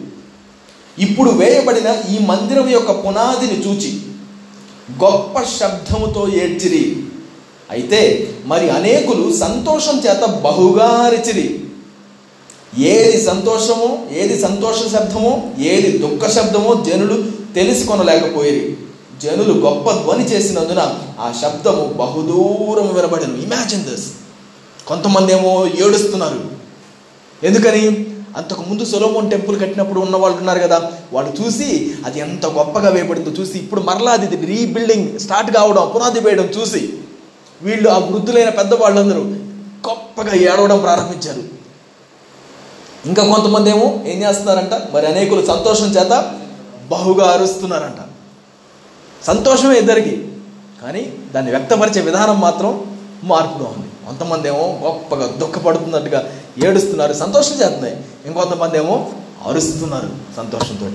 [0.98, 4.00] ఇప్పుడు వేయబడిన ఈ మందిరం యొక్క పునాదిని చూచి
[5.04, 7.04] గొప్ప శబ్దముతో ఏడ్చిరి.
[7.70, 8.00] అయితే
[8.46, 11.46] మరి అనేకులు సంతోషం చేత బహుగా అరిచిరి.
[12.92, 13.88] ఏది సంతోషమో
[14.20, 17.16] ఏది సంతోష శబ్దమో ఏది దుఃఖ శబ్దమో జనులు
[17.54, 18.64] తెలుసుకొనలేకపోయేది
[19.22, 20.82] జనులు గొప్ప ధ్వని చేసినందున
[21.20, 24.06] ఆ శబ్దము బహుదూరం వినబడను ఇమాజిన్ దిస్
[24.88, 26.40] కొంతమంది ఏమో ఏడుస్తున్నారు.
[27.44, 27.84] ఎందుకని?
[28.36, 30.78] అంతకు ముందు సొలోమోన్ టెంపుల్ కట్టినప్పుడు ఉన్న వాళ్ళు ఉన్నారు కదా
[31.12, 31.68] వాళ్ళు చూసి
[32.06, 36.80] అది ఎంత గొప్పగా వేయబడిందో చూసి ఇప్పుడు మరలా అది రీబిల్డింగ్ స్టార్ట్ కావడం పునాది వేయడం చూసి
[37.62, 39.20] వీళ్ళు ఆ వృద్ధులైన పెద్దవాళ్ళందరూ
[39.88, 41.42] గొప్పగా ఏడవడం ప్రారంభించారు.
[43.06, 44.74] ఇంకా కొంతమంది ఏమో ఏం చేస్తున్నారంట?
[44.94, 46.38] మరి అనేకులు సంతోషం చేత
[46.90, 48.00] బహుగా అరుస్తున్నారంట.
[49.26, 50.28] సంతోషమే ఇద్దరికి
[50.82, 53.88] కానీ దాన్ని వ్యక్తపరిచే విధానం మాత్రం మార్పుగా ఉంది.
[54.06, 56.32] కొంతమంది ఏమో గొప్పగా దుఃఖపడుతున్నట్టుగా
[56.64, 58.04] ఏడుస్తున్నారు సంతోషం చేస్తున్నాయి.
[58.26, 59.12] ఇంకొంతమంది ఏమో
[59.46, 60.86] అరుస్తున్నారు సంతోషంతో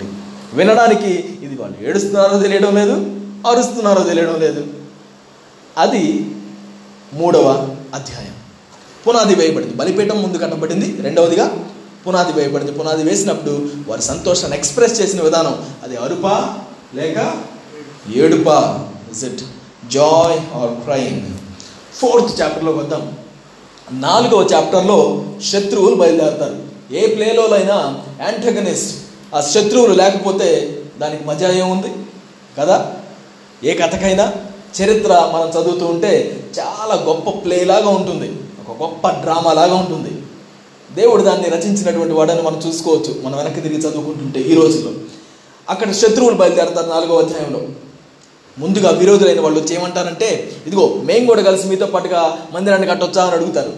[0.53, 2.95] వినడానికి ఇది వాళ్ళు ఏడుస్తున్నారో తెలియడం లేదు
[3.49, 4.67] అరుస్తున్నారో తెలియడం లేదు.
[5.77, 6.31] అది
[7.13, 8.33] మూడవ అధ్యాయం.
[9.07, 9.73] పునాది వేయబడింది.
[9.73, 11.01] బలిపీఠం ముందు కట్టబడింది.
[11.01, 11.57] రెండవదిగా
[12.07, 12.71] పునాది వేయబడింది.
[12.71, 16.57] పునాది వేసినప్పుడు వారి సంతోషాన్ని ఎక్స్ప్రెస్ చేసిన విధానం అది అరుపా
[16.95, 17.41] లేక
[18.15, 18.87] ఏడుపా.
[19.11, 19.41] Is it
[19.91, 21.37] joy or crime
[21.93, 23.17] fourth చాప్టర్లో వద్దాం.
[23.91, 26.57] నాలుగవ చాప్టర్లో శత్రువులు బయలుదేరుతారు.
[26.93, 28.97] ఏ ప్లేలో అయినా యాంటగనిస్ట్
[29.35, 31.87] ఆ శత్రువులు లేకపోతే దానికి మజా ఏముంది?
[32.59, 32.95] కదా?
[33.63, 34.33] ఏ కథకైనా?
[34.81, 38.39] చరిత్ర మనం చదువుతూ ఉంటే చాలా గొప్ప ప్లే లాగా ఉంటుంది.
[38.69, 40.21] ఒక గొప్ప డ్రామా లాగా ఉంటుంది.
[40.95, 43.21] దేవుడు దాన్ని రచించినటువంటి వాడని మనం చూసుకోవచ్చు.
[43.23, 44.91] మనం వెనక్కి తిరిగి చదువుకుంటుంటే ఈ రోజుల్లో.
[45.69, 47.61] అక్కడ శత్రువులు బయలుదేరతారు నాలుగో అధ్యాయంలో.
[48.57, 53.23] ముందుగా విరోధులైన వాళ్ళు వచ్చి ఏమంటారంటే ఇదిగో మేము కూడా కలిసి మీతో పాటుగా మందిరాన్ని కట్టొచ్చా?
[53.23, 53.73] అని అడుగుతారు.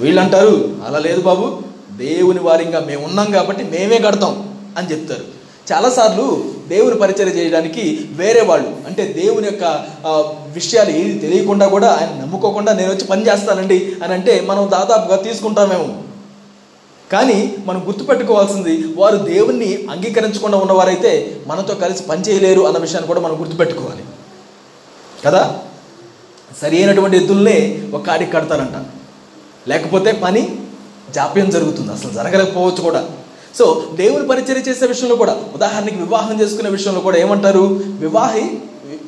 [0.00, 1.62] వీళ్ళంటారు అలా లేదు బాబు.
[1.96, 4.58] దేవుని వారిగా మేము ఉన్నాం కాబట్టి మేమే కడతాం.
[4.78, 5.33] అని చెప్తారు.
[5.72, 9.86] చాలాసార్లు దేవుని పరిచయం చేయడానికి వేరే వాళ్ళు అంటే దేవుని యొక్క
[10.52, 16.02] విషయాలు ఏది తెలియకుండా కూడా ఆయన నమ్ముకోకుండా నేను వచ్చి పని చేస్తానండి అని అంటే మనం దాదాపుగా తీసుకుంటామేమో.
[17.12, 23.40] కానీ మనం గుర్తుపెట్టుకోవాల్సింది వారు దేవుణ్ణి అంగీకరించకుండా ఉన్నవారైతే మనతో కలిసి పని చేయలేరు అన్న విషయాన్ని కూడా మనం
[23.40, 24.04] గుర్తుపెట్టుకోవాలి.
[25.24, 25.60] కదా?
[26.62, 28.84] సరి అయినటువంటి ఎద్దుల్నే ఒక కాడికి కడతారంట.
[29.68, 30.58] లేకపోతే పని
[31.14, 33.08] జాప్యం జరుగుతుంది అసలు జరగలేకపోవచ్చు కూడా.
[33.58, 37.60] సో దేవుని పరిచర్య చేసే విషయంలో కూడా ఉదాహరణకి వివాహం చేసుకునే విషయంలో కూడా ఏమంటారు?
[37.98, 38.58] వివాహి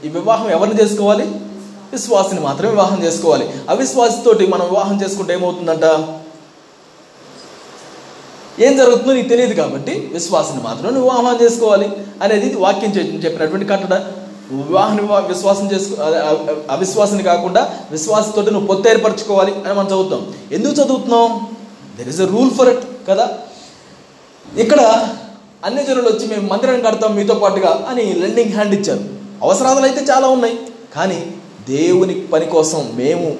[0.04, 1.24] ఈ వివాహం ఎవరిని చేసుకోవాలి?
[1.92, 3.48] విశ్వాసిని మాత్రమే వివాహం చేసుకోవాలి.
[3.68, 5.84] అవిశ్వాసితోటి మనం వివాహం చేసుకుంటే ఏమవుతుందంట?
[8.60, 11.90] ఏం జరుగుతుందో నీకు తెలియదు కాబట్టి విశ్వాసిని మాత్రం నువ్వు వివాహం చేసుకోవాలి
[12.22, 13.94] అనేది వాక్యం చెప్పినటువంటి కట్టడ.
[14.52, 14.96] వివాహం
[15.28, 21.46] విశ్వాసం చేసుకో అ- కాకుండా విశ్వాసంతో నువ్వు పొత్తు ఏర్పరచుకోవాలి అని మనం చదువుతాం ఎందుకు చదువుతున్నాం?
[21.96, 23.38] There is a rule for it కదా?
[24.54, 25.08] ఇక్కడ
[25.64, 29.04] అన్ని జనులు వచ్చి మేము మందిరం కడతాం మీతో పాటుగా అని లెండింగ్ హ్యాండ్ ఇచ్చారు.
[29.42, 30.58] అవసరాలు అయితే చాలా ఉన్నాయి.
[30.94, 31.34] కానీ
[31.68, 33.36] దేవుని పని కోసం మేము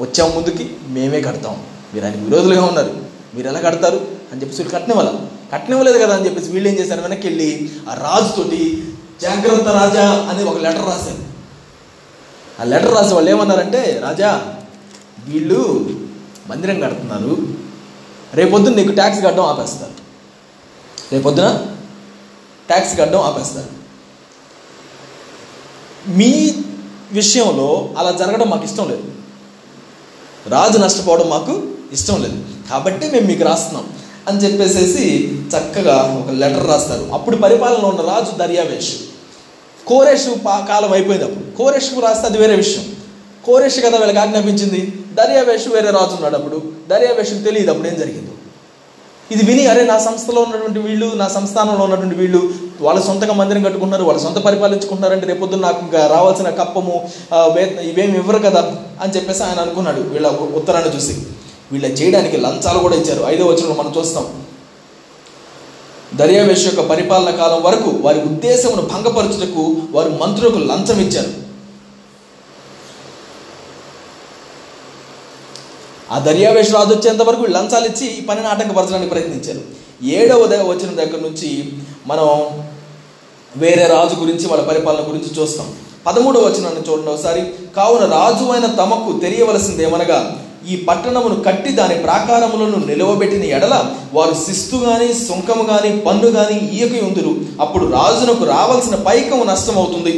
[0.00, 1.62] వచ్చాం ముందుకి మేమే కడతాం.
[1.94, 2.94] మీరు ఆయనకి విరోధులుగా ఉన్నారు.
[3.34, 3.96] మీరు ఎలా కడతారు?
[4.32, 5.12] అని చెప్పేసి వీళ్ళు కట్టినవాళ్ళ
[5.52, 7.00] కట్టినవ్వలేదు కదా అని చెప్పేసి వీళ్ళు ఏం చేశారు?
[7.00, 8.84] వెనక్కి వెళ్ళి ఆ రాజుతోటి
[9.22, 11.30] జాగ్రత్త రాజా అని ఒక లెటర్ రాశారు.
[12.60, 14.56] ఆ లెటర్ రాసి వాళ్ళు ఏమన్నారంటే రాజా
[15.28, 15.90] వీళ్ళు
[16.48, 17.38] మందిరం కడుతున్నారు.
[18.34, 19.99] రేపొద్దున నీకు ట్యాక్స్ కట్టడం ఆపేస్తారు.
[21.12, 21.66] రేపొద్దున
[22.68, 23.80] ట్యాక్స్ కట్టడం ఆపేస్తారు.
[26.08, 26.54] మీ
[27.12, 29.02] విషయంలో అలా జరగడం మాకు ఇష్టం లేదు.
[30.48, 32.44] రాజు నష్టపోవడం మాకు ఇష్టం లేదు.
[32.70, 33.88] కాబట్టి మేము మీకు రాస్తున్నాం
[34.28, 37.10] అని చెప్పేసేసి చక్కగా ఒక లెటర్ రాస్తారు.
[37.12, 38.94] అప్పుడు పరిపాలనలో ఉన్న రాజు దర్యావేష్.
[39.86, 41.56] కోరేషు పా కాలం అయిపోయింది అప్పుడు.
[41.56, 42.96] కోరేషుకు రాస్తే అది వేరే విషయం.
[43.44, 45.04] కోరేష్ కదా వీళ్ళకి ఆజ్ఞాపించింది.
[45.14, 46.72] దర్యావేషు వేరే రాజు ఉన్నాడు అప్పుడు.
[46.88, 48.30] దర్యావేషుకు తెలియదు అప్పుడు ఏం జరిగిందో.
[49.34, 52.40] ఇది విని అరే నా సంస్థలో ఉన్నటువంటి వీళ్ళు నా సంస్థానంలో ఉన్నటువంటి వీళ్ళు
[52.80, 56.94] వాళ్ళ సొంతంగా మందిరం కట్టుకుంటున్నారు వాళ్ళ సొంత పరిపాలించుకుంటున్నారంటే రేపొద్దున నాకు ఇంకా రావాల్సిన కప్పము
[57.90, 58.62] ఇవేమి ఇవ్వరు కదా
[59.02, 60.00] అని చెప్పేసి ఆయన అనుకున్నాడు.
[60.00, 60.28] వీళ్ళ
[60.60, 61.14] ఉత్తరాన్ని చూసి.
[61.72, 63.22] వీళ్ళ చేయడానికి లంచాలు కూడా ఇచ్చారు.
[63.32, 64.26] ఐదో వచనంలో మనం చూస్తాం.
[66.20, 71.49] దర్యావేష్ యొక్క పరిపాలన కాలం వరకు వారి ఉద్దేశమును భంగపరచుటకు వారు మంత్రులకు లంచం ఇచ్చారు.
[76.12, 79.60] ఆ దర్యావేష్ రాజు వచ్చేంత వరకు లంచాలు ఇచ్చి ఈ పనిని ఆటంకపరచడానికి ప్రయత్నించారు.
[80.02, 81.72] ఏడవ వచ్చిన దగ్గర నుంచి
[82.06, 82.28] మనం
[83.56, 85.66] వేరే రాజు గురించి వాళ్ళ పరిపాలన గురించి చూస్తాం.
[86.06, 87.42] పదమూడవ వచనాన్ని చూడండి ఒకసారి.
[87.76, 90.36] కావున రాజు అయిన తమకు తెలియవలసిందేమనగా
[90.68, 93.74] ఈ పట్టణమును కట్టి దాని ప్రాకారములను నిలవబెట్టిన ఎడల
[94.12, 100.14] వారు శిస్తు గాని సుంకము గాని పన్ను గాని ఈయక ఉందురు అప్పుడు రాజునకు రావాల్సిన పైకము నష్టం అవుతుంది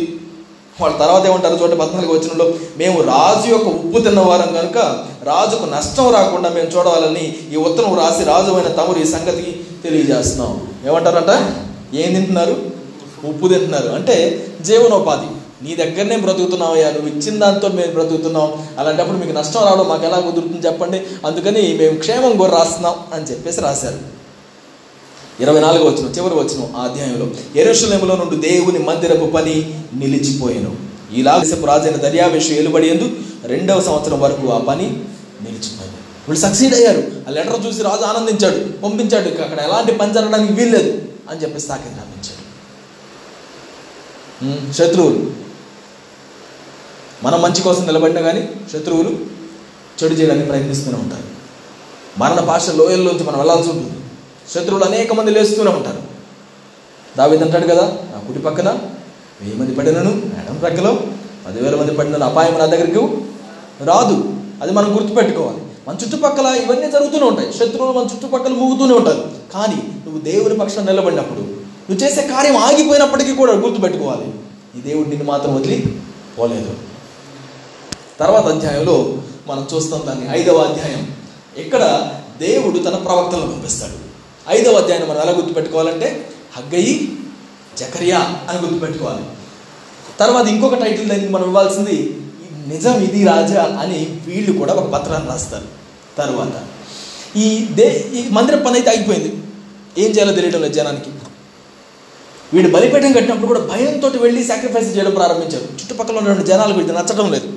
[0.80, 4.78] వాళ్ళ తర్వాత ఏమంటారు చోట పద్నాలుగు వచనంలో మేము రాజు యొక్క ఉప్పు తిన్నవారం కనుక
[5.22, 10.68] రాజుకు నష్టం రాకుండా మేము చూడాలని ఈ ఉత్తరం రాసి రాజు అయిన తమరు ఈ సంగతికి తెలియజేస్తున్నాం.
[10.86, 11.30] ఏమంటారంట?
[11.94, 12.56] ఏం తింటున్నారు?
[13.24, 13.88] ఉప్పు తింటున్నారు.
[13.88, 15.26] అంటే జీవనోపాధి.
[15.64, 18.66] నీ దగ్గరనే బ్రతుకుతున్నావయ్యా నువ్వు ఇచ్చిన దాంతో మేము బ్రతుకుతున్నాం.
[18.78, 21.02] అలాంటప్పుడు మీకు నష్టం రావడం మాకు ఎలా కుదురుతుంది చెప్పండి?
[21.26, 24.21] అందుకని మేము క్షేమం కూడా రాస్తున్నాం అని చెప్పేసి రాశారు.
[25.40, 27.26] ఇరవై నాలుగు వచ్చిన చివరి వచ్చిన ఆ అధ్యాయంలో.
[27.56, 30.76] ఎరుషులేములో నుండి దేవుని మందిరపు పని నిలిచిపోయాను.
[31.12, 33.10] ఇలా రాజైన దర్యావేషు ఏలుబడి ఎందు
[33.44, 34.86] రెండవ సంవత్సరం వరకు ఆ పని
[35.46, 35.98] నిలిచిపోయింది.
[36.28, 37.02] వీళ్ళు సక్సీడ్ అయ్యారు.
[37.28, 42.42] ఆ లెటర్ చూసి రాజు ఆనందించాడు పంపించాడు అక్కడ ఎలాంటి పని జరగడానికి వీల్లేదు అని చెప్పేసి తాకింది రాపించాడు
[44.72, 45.30] శత్రువులు.
[47.22, 49.10] మనం మంచి కోసం నిలబడినా కానీ శత్రువులు
[50.02, 51.26] చెడు చేయడానికి ప్రయత్నిస్తూనే ఉంటారు.
[52.18, 54.01] మరణ భాష లోయల్లోంచి మనం వెళ్ళాల్సి ఉంటుంది.
[54.54, 56.02] శత్రువులు అనేక మంది లేస్తూనే ఉంటారు.
[57.18, 58.68] దావిది అంటాడు కదా నా కుటి పక్కన
[59.40, 60.98] వెయ్యి మంది పడినను మేడం ప్రక్కలో
[61.46, 62.98] పదివేల మంది పడినను అపాయం నా దగ్గరికి
[63.84, 64.34] రాదు.
[64.62, 65.58] అది మనం గుర్తుపెట్టుకోవాలి.
[65.88, 67.52] మన చుట్టుపక్కల ఇవన్నీ జరుగుతూనే ఉంటాయి.
[67.52, 69.30] శత్రువులు మన చుట్టుపక్కల మూగుతూనే ఉంటారు.
[69.54, 74.34] కానీ నువ్వు దేవుని పక్షం నిలబడినప్పుడు నువ్వు చేసే కార్యం ఆగిపోయినప్పటికీ కూడా గుర్తుపెట్టుకోవాలి.
[74.78, 76.00] ఈ దేవుడు నిన్ను మాత్రం వదిలి
[76.38, 76.74] పోలేదు.
[78.20, 81.06] తర్వాత అధ్యాయంలో మనం చూస్తాం దాన్ని ఐదవ అధ్యాయం.
[81.56, 84.11] ఇక్కడ దేవుడు తన ప్రవక్తలను పంపిస్తాడు.
[84.48, 86.08] ఐదవ అధ్యాయం మనం ఎలా గుర్తుపెట్టుకోవాలంటే
[86.56, 86.94] హగ్గయి
[87.78, 89.24] జకరియా అని గుర్తుపెట్టుకోవాలి.
[90.20, 91.96] తర్వాత ఇంకొక టైటిల్ దానికి మనం ఇవ్వాల్సింది
[92.72, 95.68] నిజం ఇది రాజా అని వీళ్ళు కూడా ఒక పత్రాన్ని రాస్తారు
[96.18, 96.54] తర్వాత.
[97.36, 97.46] ఈ
[97.78, 99.30] దే ఈ మందిర పని అయితే అయిపోయింది
[100.02, 101.10] ఏం చేయాలో తెలియడం లేదు జనానికి.
[102.54, 105.66] వీడు బలిపీఠం కట్టినప్పుడు కూడా భయంతో వెళ్ళి సాక్రిఫైస్ చేయడం ప్రారంభించారు.
[105.80, 107.48] చుట్టుపక్కల ఉన్న జనాలకు ఇది నచ్చడం లేదు.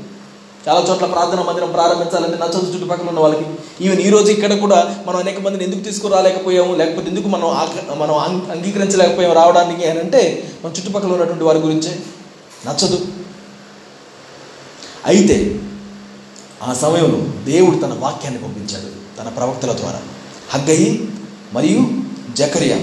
[0.68, 3.46] చాలా చోట్ల ప్రార్థన మందిరం ప్రారంభించాలంటే నచ్చదు చుట్టుపక్కల ఉన్న వాళ్ళకి.
[3.82, 6.76] ఈవెన్ ఈ రోజు ఇక్కడ కూడా మనం అనేక మందిని ఎందుకు తీసుకురాలేకపోయాము?
[6.76, 7.50] లేకపోతే ఎందుకు మనం
[7.98, 8.16] మనం
[8.52, 11.96] అంగీకరించలేకపోయాము రావడానికి అని అంటే మన చుట్టుపక్కల ఉన్నటువంటి వారి గురించే.
[12.68, 13.00] నచ్చదు
[15.06, 15.60] అయితే
[16.64, 20.00] ఆ సమయంలో దేవుడు తన వాక్యాన్ని పంపించాడు తన ప్రవక్తల ద్వారా.
[20.50, 21.10] హగ్గయి
[21.54, 21.82] మరియు
[22.36, 22.78] జకరియా.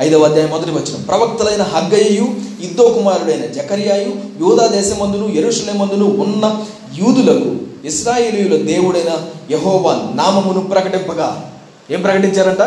[0.00, 2.26] ఐదవ అధ్యాయం మొదటి వచ్చిన ప్రవక్తలైన హగ్గయ్యు
[2.60, 6.66] ఇద్దో కుమారుడైన జకరియాయు యూదా దేశమందును ఎరుషలేమందును ఉన్న
[6.98, 11.52] యూదులకు ఇస్రాయేలీయుల దేవుడైన యహోవా నామమును ప్రకటింపగా.
[11.90, 12.60] ఏం ప్రకటించారంట?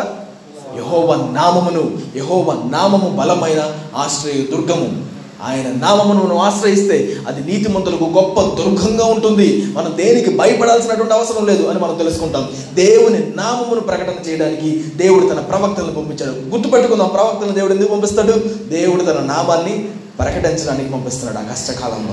[0.76, 5.06] యహోవ నామమును యహోవ నామము బలమైన ఆశ్రయ దుర్గము.
[5.42, 9.64] ఆయన నామమును మనం ఆశ్రయిస్తే అది నీతిమంతులకు గొప్ప దుర్గంగా ఉంటుంది.
[9.72, 12.48] మనం దేనికి భయపడాల్సినటువంటి అవసరం లేదు అని మనం తెలుసుకుంటాం.
[12.74, 16.50] దేవుని నామమును ప్రకటన చేయడానికి దేవుడు తన ప్రవక్తలను పంపించాడు.
[16.50, 18.32] గుర్తుపెట్టుకుందాం ప్రవక్తలను దేవుడు ఎందుకు పంపిస్తాడు?
[18.68, 22.12] దేవుడు తన నామాన్ని ప్రకటించడానికి పంపిస్తున్నాడు ఆ కష్టకాలంలో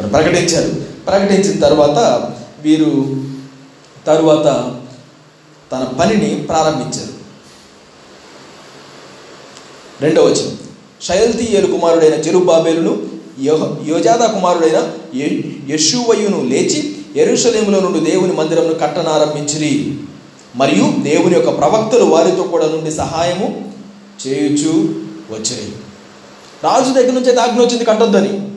[0.00, 0.74] వారు ప్రకటించారు.
[1.06, 2.30] ప్రకటించిన తర్వాత
[2.62, 3.16] వీరు
[4.06, 4.44] తరువాత
[5.72, 7.12] తన పనిని ప్రారంభించారు.
[10.00, 10.58] రెండవ వచనం.
[11.02, 13.08] షయల్తీయేలు కుమారుడైన జెరుబ్బాబేలును
[13.86, 14.92] యోజాదా కుమారుడైన
[15.74, 19.94] యశువయును లేచి ఎరుషలేములో నుండి దేవుని మందిరమును కట్టనారంభించిరి.
[20.56, 23.72] మరియు దేవుని యొక్క ప్రవక్తలు వారితో కూడా నుండి సహాయము
[24.26, 24.70] చేయుచు
[25.30, 25.72] వచ్చిరి.
[26.64, 28.49] రాజు దగ్గర నుంచి అయితే ఆజ్ఞ వచ్చింది కట్టొద్దని.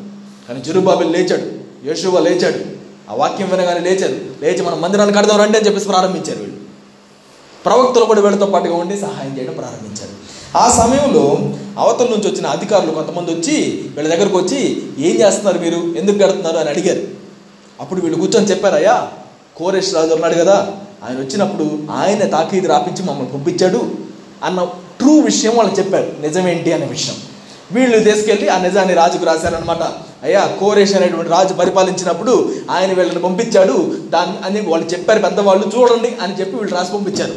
[0.54, 1.52] కానీ జరుబాబులు లేచాడు
[1.88, 2.58] యేషువ లేచాడు
[3.12, 4.16] ఆ వాక్యం వినగానే లేచారు.
[4.42, 6.58] లేచి మనం మందిరాన్ని కడదాం రండి అని చెప్పేసి ప్రారంభించారు వీళ్ళు.
[7.66, 10.10] ప్రవక్తలు కూడా వీళ్ళతో పాటుగా ఉండి సహాయం చేయడం ప్రారంభించారు.
[10.58, 11.38] ఆ సమయంలో
[11.78, 15.76] అవతల నుంచి వచ్చిన అధికారులు కొంతమంది వచ్చి వీళ్ళ దగ్గరకు వచ్చి ఏం చేస్తున్నారు మీరు?
[15.76, 16.58] ఎందుకు కడుతున్నారు?
[16.58, 17.02] అని అడిగారు.
[17.80, 19.08] అప్పుడు వీళ్ళు కూర్చొని చెప్పారయ్యా
[19.56, 20.68] కోరేష్ రాజు ఉన్నాడు కదా
[21.10, 23.92] ఆయన వచ్చినప్పుడు ఆయన తాకీదు రాపించి మమ్మల్ని పంపించాడు
[24.44, 24.68] అన్న
[25.00, 26.12] ట్రూ విషయం వాళ్ళు చెప్పారు.
[26.22, 27.16] నిజమేంటి అనే విషయం.
[27.72, 32.34] వీళ్ళు తీసుకెళ్ళి ఆ నిజాన్ని రాజుకు రాశారనమాట అయ్యా కోరేష్ అనేటువంటి రాజు పరిపాలించినప్పుడు
[32.72, 33.78] ఆయన వీళ్ళని పంపించాడు.
[34.14, 37.36] దాన్ని అని వాళ్ళు చెప్పారు పెద్దవాళ్ళు చూడండి అని చెప్పి వీళ్ళు రాసి పంపించారు.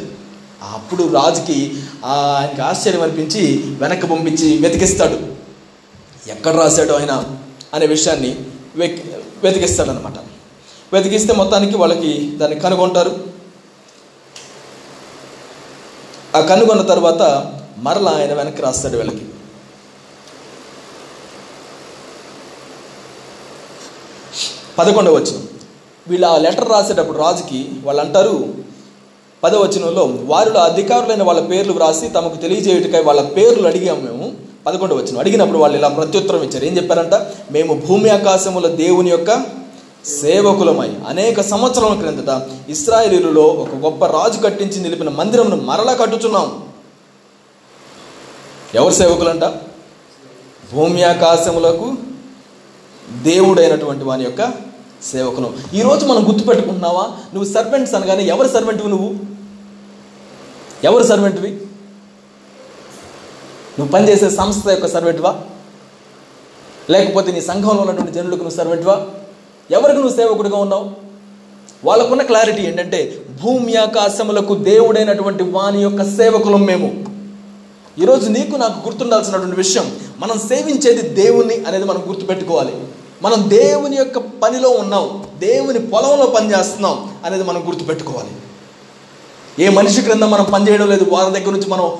[0.75, 1.57] అప్పుడు రాజుకి
[2.05, 3.41] ఆయనకి ఆశ్చర్యం అనిపించి
[3.81, 5.17] వెనక్కి పంపించి వెతికిస్తాడు.
[6.31, 7.13] ఎక్కడ రాశాడు ఆయన
[7.73, 8.31] అనే విషయాన్ని
[9.43, 10.17] వెతికిస్తాడనమాట
[10.93, 13.13] వెతికిస్తే మొత్తానికి వాళ్ళకి దాన్ని కనుగొంటారు.
[16.35, 17.21] ఆ కనుగొన్న తర్వాత
[17.77, 19.25] మరలా ఆయన వెనక్కి రాస్తాడు వీళ్ళకి.
[24.77, 25.47] పదకొండవ వచనం.
[26.07, 28.47] వీళ్ళు ఆ లెటర్ రాసేటప్పుడు రాజుకి వాళ్ళు అంటారు
[29.43, 34.33] పదవచనంలో వారిలో అధికారులైన వాళ్ళ పేర్లు వ్రాసి తమకు తెలియజేయుటకై వాళ్ళ పేర్లు అడిగాము మేము.
[34.65, 36.65] పదకొండవ వచ్చిన అడిగినప్పుడు వాళ్ళు ఇలా ప్రత్యుత్తరం ఇచ్చారు.
[36.65, 37.13] ఏం చెప్పారంట?
[37.51, 39.45] మేము భూమి ఆకాశముల దేవుని యొక్క
[40.05, 46.63] సేవకులమై అనేక సంవత్సరాల క్రిందట ఇస్రాయేలీలలో ఒక గొప్ప రాజు కట్టించి నిలిపిన మందిరమును మరలా కట్టుచున్నాం.
[48.75, 49.43] ఎవరు సేవకులంట?
[50.73, 51.93] భూమి ఆకాశములకు
[53.23, 54.66] దేవుడైనటువంటి వాని యొక్క
[55.03, 57.03] సేవకులం ఈరోజు మనం గుర్తుపెట్టుకుంటున్నావా?
[57.33, 59.15] నువ్వు సర్వెంట్స్ అనగానే ఎవరు సర్వెంట్వి నువ్వు?
[60.83, 61.51] ఎవరు సర్వెంట్వి
[63.79, 65.41] నువ్వు పనిచేసే సంస్థ యొక్క సర్వెంట్వా
[66.89, 69.07] లేకపోతే నీ సంఘంలో ఉన్నటువంటి జనులకు నువ్వు సర్వెంట్వా
[69.71, 70.91] ఎవరికి నువ్వు సేవకుడిగా ఉన్నావు?
[71.85, 77.05] వాళ్ళకున్న క్లారిటీ ఏంటంటే భూమి ఆకాశములకు దేవుడైనటువంటి వాని యొక్క సేవకులం మేము.
[78.01, 82.73] ఈరోజు నీకు నాకు గుర్తుండాల్సినటువంటి విషయం మనం సేవించేది దేవుణ్ణి అనేది మనం గుర్తుపెట్టుకోవాలి.
[83.23, 88.29] మనం దేవుని యొక్క పనిలో ఉన్నాం దేవుని పొలంలో పనిచేస్తున్నాం అనేది మనం గుర్తుపెట్టుకోవాలి.
[89.65, 91.91] ఏ మనిషి క్రింద మనం పనిచేయడం లేదు వారి దగ్గర నుంచి మనం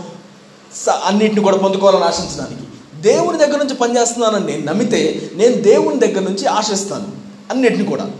[0.85, 2.61] స- అన్నిటిని కూడా పొందుకోవాలని ఆశించడానికి.
[3.01, 7.07] దేవుని దగ్గర నుంచి పనిచేస్తున్నానని నేను నమ్మితే నేను దేవుని దగ్గర నుంచి ఆశిస్తాను
[7.51, 8.11] అన్నిటిని కూడా.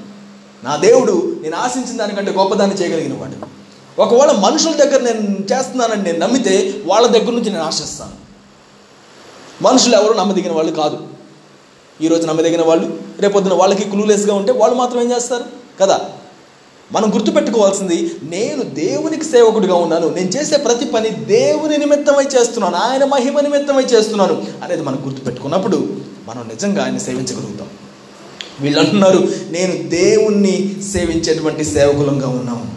[0.63, 3.57] నా దేవుడు నేను ఆశించిన దానికంటే గొప్పదాన్ని చేయగలిగిన వాడు.
[4.01, 8.11] ఒకవేళ మనుషుల దగ్గర నేను చేస్తున్నానని నేను నమ్మితే వాళ్ళ దగ్గర నుంచి నేను ఆశిస్తాను.
[9.63, 11.16] మనుషులు ఎవరు నమ్మదగిన వాళ్ళు కాదు.
[12.01, 15.43] ఈరోజు నమ్మదగిన వాళ్ళు రేపొద్దున వాళ్ళకి క్లూలెస్గా ఉంటే వాళ్ళు మాత్రం ఏం చేస్తారు?
[15.81, 15.99] కదా?
[16.91, 23.39] మనం గుర్తుపెట్టుకోవాల్సింది నేను దేవునికి సేవకుడిగా ఉన్నాను నేను చేసే ప్రతి పని దేవుని నిమిత్తమై చేస్తున్నాను ఆయన మహిమ
[23.39, 27.67] నిమిత్తమై చేస్తున్నాను అనేది మనం గుర్తుపెట్టుకున్నప్పుడు మనం నిజంగా ఆయన సేవించగలుగుతాం.
[28.61, 32.71] వీళ్ళు అంటున్నారు నేను దేవుణ్ణి సేవించేటువంటి సేవకులంగా ఉన్నాము.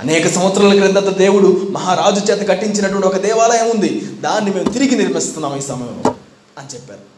[0.00, 4.08] అనేక సంవత్సరాల క్రిందట దేవుడు మహారాజు చేత కట్టించినటువంటి ఒక దేవాలయం ఉంది.
[4.20, 6.14] దాన్ని మేము తిరిగి నిర్మిస్తున్నాం ఈ సమయంలో
[6.58, 7.13] అని చెప్పారు.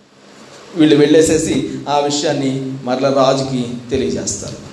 [0.74, 4.66] వీళ్ళు వెళ్ళేసేసి ఆ విషయాన్ని మరల రాజుకి తెలియజేస్తారు.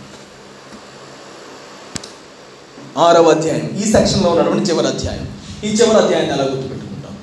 [3.00, 3.70] ఆరవ అధ్యాయం.
[3.88, 5.28] ఈ సెక్షన్లో ఉన్నటువంటి చివరి అధ్యాయం.
[5.64, 7.18] ఈ చివరి అధ్యాయాన్ని ఎలా గుర్తుపెట్టుకుంటాం?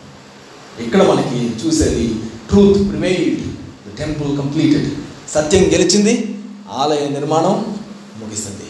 [0.84, 2.14] ఇక్కడ మనకి చూసేది
[2.48, 4.94] truth prevailed the temple completed
[5.30, 6.38] సత్యం గెలిచింది.
[6.70, 7.76] ఆలయ నిర్మాణం
[8.16, 8.66] ముగిసింది.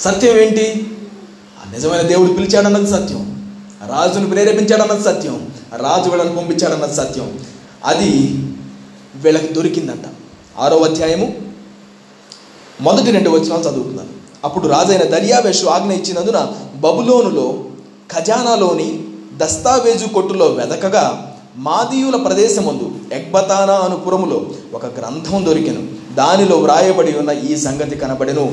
[0.00, 0.86] సత్యం ఏంటి?
[1.60, 3.34] ఆ నిజమైన దేవుడు పిలిచాడన్నది సత్యం.
[3.86, 5.54] రాజును ప్రేరేపించాడన్నది సత్యం.
[5.76, 7.40] రాజు వీళ్ళని పంపించాడన్నది సత్యం.
[7.84, 8.08] అది
[9.24, 10.06] వీళ్ళకి దొరికిందంట.
[10.58, 11.26] ఆరో అధ్యాయము
[12.80, 14.12] మొదటి రెండు వచనాలు చదువుతున్నాను.
[14.44, 16.38] అప్పుడు రాజైన దర్యావేషు ఆజ్ఞ ఇచ్చినందున
[16.76, 17.46] బబులోనులో
[18.12, 18.88] ఖజానాలోని
[19.36, 21.04] దస్తావేజు కొట్టులో వెదకగా
[21.56, 25.82] మాదీయుల ప్రదేశమందు ఎగ్బతానా అను పురములో ఒక గ్రంథం దొరికెను.
[26.14, 28.46] దానిలో వ్రాయబడి ఉన్న ఈ సంగతి కనబడెను.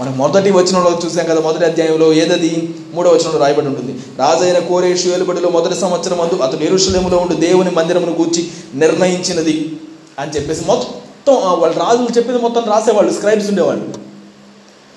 [0.00, 2.74] మనం మొదటి వచనంలో చూసాం కదా మొదటి అధ్యాయంలో ఏదది?
[2.94, 3.92] మూడో వచనంలో రాయబడి ఉంటుంది.
[4.18, 9.76] రాజైన కోరేషు ఏలుబడిలో మొదటి సంవత్సరం అందు అతడు ఎరుషలేములో ఉండి దేవుని మందిరమును గూర్చి నిర్ణయించినది
[10.18, 13.94] అని చెప్పేసి మొత్తం వాళ్ళు రాజులు చెప్పేది మొత్తం రాసేవాళ్ళు స్క్రైబ్స్ ఉండేవాళ్ళు.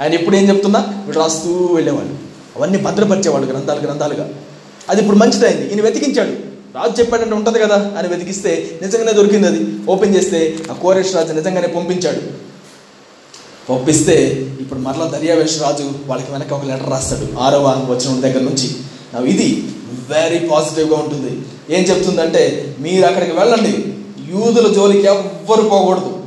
[0.01, 1.03] ఆయన ఎప్పుడు ఏం చెప్తున్నా?
[1.05, 2.13] వీడు రాస్తూ వెళ్ళేవాళ్ళు.
[2.57, 4.29] అవన్నీ భద్రపరిచేవాళ్ళు గ్రంథాలు గ్రంథాలుగా.
[4.89, 5.69] అది ఇప్పుడు మంచిదైంది.
[5.69, 6.31] ఈయన వెతికించాడు.
[6.77, 9.65] రాజు చెప్పాడంటే ఉంటుంది కదా అని వెతికిస్తే నిజంగానే దొరికింది అది.
[9.89, 12.47] ఓపెన్ చేస్తే ఆ కోరేష్ రాజు నిజంగానే పంపించాడు.
[13.69, 14.15] పంపిస్తే
[14.61, 17.39] ఇప్పుడు మరలా దర్యావేష్ రాజు వాళ్ళకి వెనక ఒక లెటర్ రాస్తాడు.
[17.39, 18.75] ఆరవ వచ్చిన దగ్గర నుంచి.
[19.31, 19.67] ఇది
[20.09, 21.41] వెరీ పాజిటివ్గా ఉంటుంది.
[21.69, 23.93] ఏం చెప్తుందంటే మీరు అక్కడికి వెళ్ళండి.
[24.31, 26.23] యూదుల జోలికి ఎవ్వరు పోకూడదు.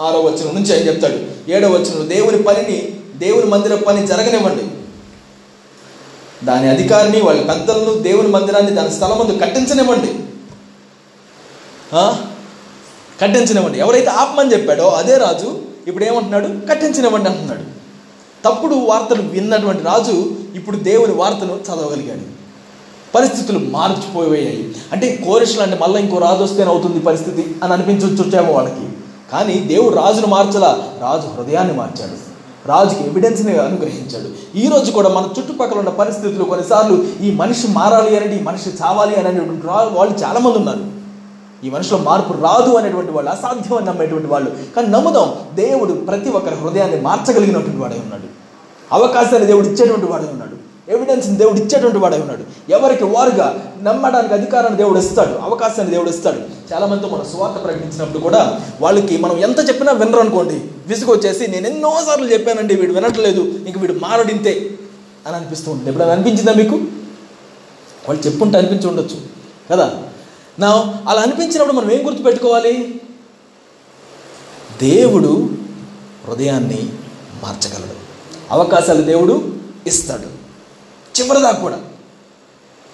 [0.00, 1.50] ఆరో వచ్చిన నుంచి ఆయన చెప్తాడు.
[1.50, 4.64] ఏడో వచ్చిన దేవుని పనిని దేవుని మందిర పని జరగనివ్వండి.
[6.46, 10.12] దాని అధికారిని వాళ్ళ పెద్దలను దేవుని మందిరాన్ని దాని స్థలం ముందు కట్టించనివ్వండి.
[13.20, 13.78] కట్టించనివ్వండి.
[13.78, 17.84] ఎవరైతే ఆపమని చెప్పాడో అదే రాజు ఇప్పుడు ఏమంటున్నాడు కట్టించినవ్వండి అంటున్నాడు.
[18.44, 22.34] తప్పుడు వార్తలు విన్నటువంటి రాజు ఇప్పుడు దేవుని వార్తను చదవగలిగాడు.
[23.14, 24.74] పరిస్థితులు మార్చిపోయాయి.
[24.92, 28.88] అంటే కోరిషలు అంటే మళ్ళీ ఇంకో రాజు వస్తేనే అవుతుంది పరిస్థితి అని అనిపించొచ్చేమో వాళ్ళకి.
[29.32, 32.34] కానీ దేవుడు రాజును మార్చలా రాజు హృదయాన్ని మార్చాడు.
[32.68, 34.58] రాజుకి ఎవిడెన్స్ని అనుగ్రహించాడు.
[34.58, 39.14] ఈ రోజు కూడా మన చుట్టుపక్కల ఉన్న పరిస్థితులు కొన్నిసార్లు ఈ మనిషి మారాలి అని ఈ మనిషి చావాలి
[39.14, 40.93] అని అనేటువంటి వాళ్ళు చాలామంది ఉన్నారు.
[41.64, 44.50] ఈ మనిషిలో మార్పు రాదు అనేటువంటి వాళ్ళు అసాధ్యం అని నమ్మేటువంటి వాళ్ళు.
[44.76, 48.22] కానీ నమ్ముదాం దేవుడు ప్రతి ఒక్కరి హృదయాన్ని మార్చగలిగినటువంటి వాడే ఉన్నాడు.
[48.92, 50.64] అవకాశాన్ని దేవుడు ఇచ్చేటువంటి వాడే ఉన్నాడు.
[50.90, 52.72] ఎవిడెన్స్ దేవుడు ఇచ్చేటువంటి వాడే ఉన్నాడు.
[52.72, 56.38] ఎవరికి వారుగా నమ్మడానికి అధికారాన్ని దేవుడు ఇస్తాడు అవకాశాన్ని దేవుడు ఇస్తాడు.
[56.74, 60.60] చాలామందితో మన మనం సువార్త ప్రకటించినప్పుడు కూడా వాళ్ళకి మనం ఎంత చెప్పినా వినరు అనుకోండి.
[60.86, 64.70] విసుగొచ్చేసి నేను ఎన్నోసార్లు చెప్పానండి వీడు వినట్లేదు ఇంక వీడు మారడింతే
[65.26, 65.90] అని అనిపిస్తూ ఉంటుంది.
[65.90, 66.74] ఎప్పుడైనా అనిపించిందా మీకు?
[68.08, 69.16] వాళ్ళు చెప్పుంటే అనిపించి ఉండొచ్చు.
[69.72, 69.92] కదా?
[70.58, 73.00] నా అలా అనిపించినప్పుడు మనం ఏం గుర్తుపెట్టుకోవాలి?
[74.82, 75.48] దేవుడు
[76.28, 76.92] హృదయాన్ని
[77.42, 77.94] మార్చగలడు.
[78.50, 79.54] అవకాశాలు దేవుడు
[79.86, 80.44] ఇస్తాడు.
[81.20, 81.76] చివరిదాకా కూడా.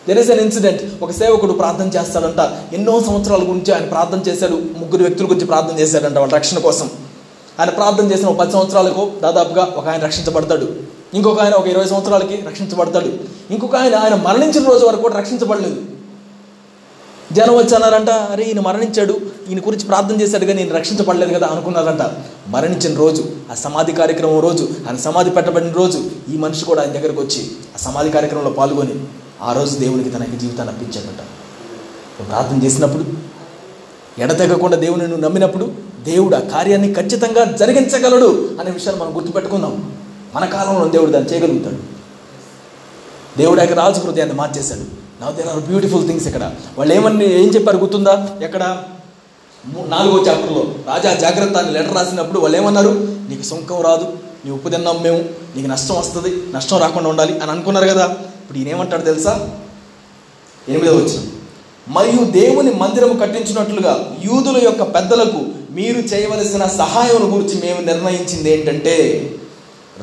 [0.09, 2.75] దెర్ ఇస్ అన్ ఇన్సిడెంట్ ఒక సేవకుడు ప్రార్థన చేస్తాడంట.
[2.75, 4.53] ఎన్నో సంవత్సరాల గురించి ఆయన ప్రార్థన చేశాడు.
[4.53, 6.91] ముగ్గురు వ్యక్తుల గురించి ప్రార్థన చేశాడంట వాళ్ళ రక్షణ కోసం.
[7.61, 10.69] ఆయన ప్రార్థన చేసిన ఒక పది సంవత్సరాలకు దాదాపుగా ఒక ఆయన రక్షించబడతాడు.
[11.15, 13.09] ఇంకొక ఆయన ఒక ఇరవై సంవత్సరాలకి రక్షించబడతాడు.
[13.51, 16.00] ఇంకొక ఆయన ఆయన మరణించిన రోజు వరకు కూడా రక్షించబడలేదు.
[17.33, 22.11] జనం వచ్చి అన్నారంట అరే ఈయన మరణించాడు ఈయన గురించి ప్రార్థన చేశాడు కానీ నేను రక్షించబడలేదు కదా అనుకున్నారంట.
[22.49, 27.21] మరణించిన రోజు ఆ సమాధి కార్యక్రమం రోజు ఆయన సమాధి పెట్టబడిన రోజు ఈ మనిషి కూడా ఆయన దగ్గరకు
[27.21, 29.05] వచ్చి ఆ సమాధి కార్యక్రమంలో పాల్గొని
[29.43, 31.19] ఆ రోజు దేవునికి తన యొక్క జీవితాన్ని అప్పించాడంట
[32.29, 33.05] ప్రార్థన చేసినప్పుడు
[34.21, 35.73] ఎడతెగకుండా దేవుని నువ్వు నమ్మినప్పుడు
[36.05, 39.95] దేవుడు ఆ కార్యాన్ని ఖచ్చితంగా జరిగించగలడు అనే విషయాన్ని మనం గుర్తుపెట్టుకుందాం.
[40.35, 41.77] మన కాలంలో దేవుడు దాన్ని చేయగలుగుతాడు.
[43.39, 45.00] దేవుడు యొక్క రాజు హృదయాన్ని మార్చేశాడు.
[45.21, 46.45] నా దేర్ ఆర్ బ్యూటిఫుల్ థింగ్స్ ఇక్కడ.
[46.79, 48.15] వాళ్ళు ఏమని ఏం చెప్పారు గుర్తుందా?
[48.43, 48.63] ఎక్కడ?
[49.95, 52.93] నాలుగో చాప్టర్లో రాజా జాగ్రత్త అని లెటర్ రాసినప్పుడు వాళ్ళు ఏమన్నారు
[53.31, 54.07] నీకు సుంకం రాదు
[54.45, 55.19] నీ ఉప్పు తిన్నాం మేము
[55.57, 58.07] నీకు నష్టం వస్తుంది నష్టం రాకుండా ఉండాలి అని అనుకున్నారు కదా.
[58.43, 59.33] ఇప్పుడు ఈయన ఏమంటాడు తెలుసా?
[60.69, 61.21] ఎనిమిదో వచ్చిన
[61.87, 63.93] మరియు దేవుని మందిరము కట్టించినట్లుగా
[64.25, 68.95] యూదుల యొక్క పెద్దలకు మీరు చేయవలసిన సహాయం గురించి మేము నిర్ణయించింది ఏంటంటే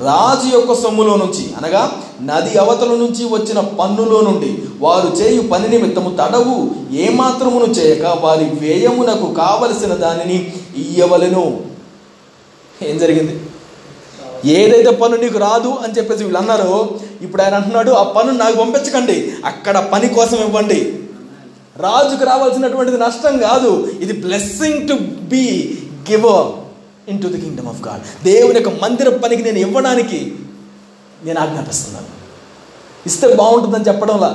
[0.01, 6.09] రాజు యొక్క సొమ్ములో నుంచి అనగా నది అవతల నుంచి వచ్చిన పన్నులో నుండి వారు చేయు పని నిమిత్తము
[6.09, 11.61] తడవు ఏమాత్రమును చేయక వారి వ్యయమునకు కావలసిన దానిని ఇయ్యవలను.
[12.83, 13.39] ఏం జరిగింది?
[14.45, 16.89] ఏదైతే పన్ను నీకు రాదు అని చెప్పేసి వీళ్ళు అన్నారో
[17.21, 20.93] ఇప్పుడు ఆయన అంటున్నాడు ఆ పన్ను నాకు పంపించకండి అక్కడ పని కోసం ఇవ్వండి.
[21.77, 25.75] రాజుకు రావాల్సినటువంటిది నష్టం కాదు ఇది blessing to be
[26.09, 26.25] give
[27.21, 30.19] into the kingdom of God దేవుని యొక్క మందిర పనికి నేను ఇవ్వడానికి
[31.23, 32.09] నేను ఆజ్ఞాపిస్తున్నాను.
[33.07, 34.31] ఇస్తే బాగుంటుందని చెప్పడంలా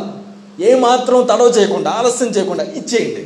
[0.61, 3.23] ఏమాత్రం తడవ చేయకుండా ఆలస్యం చేయకుండా ఇచ్చేయండి.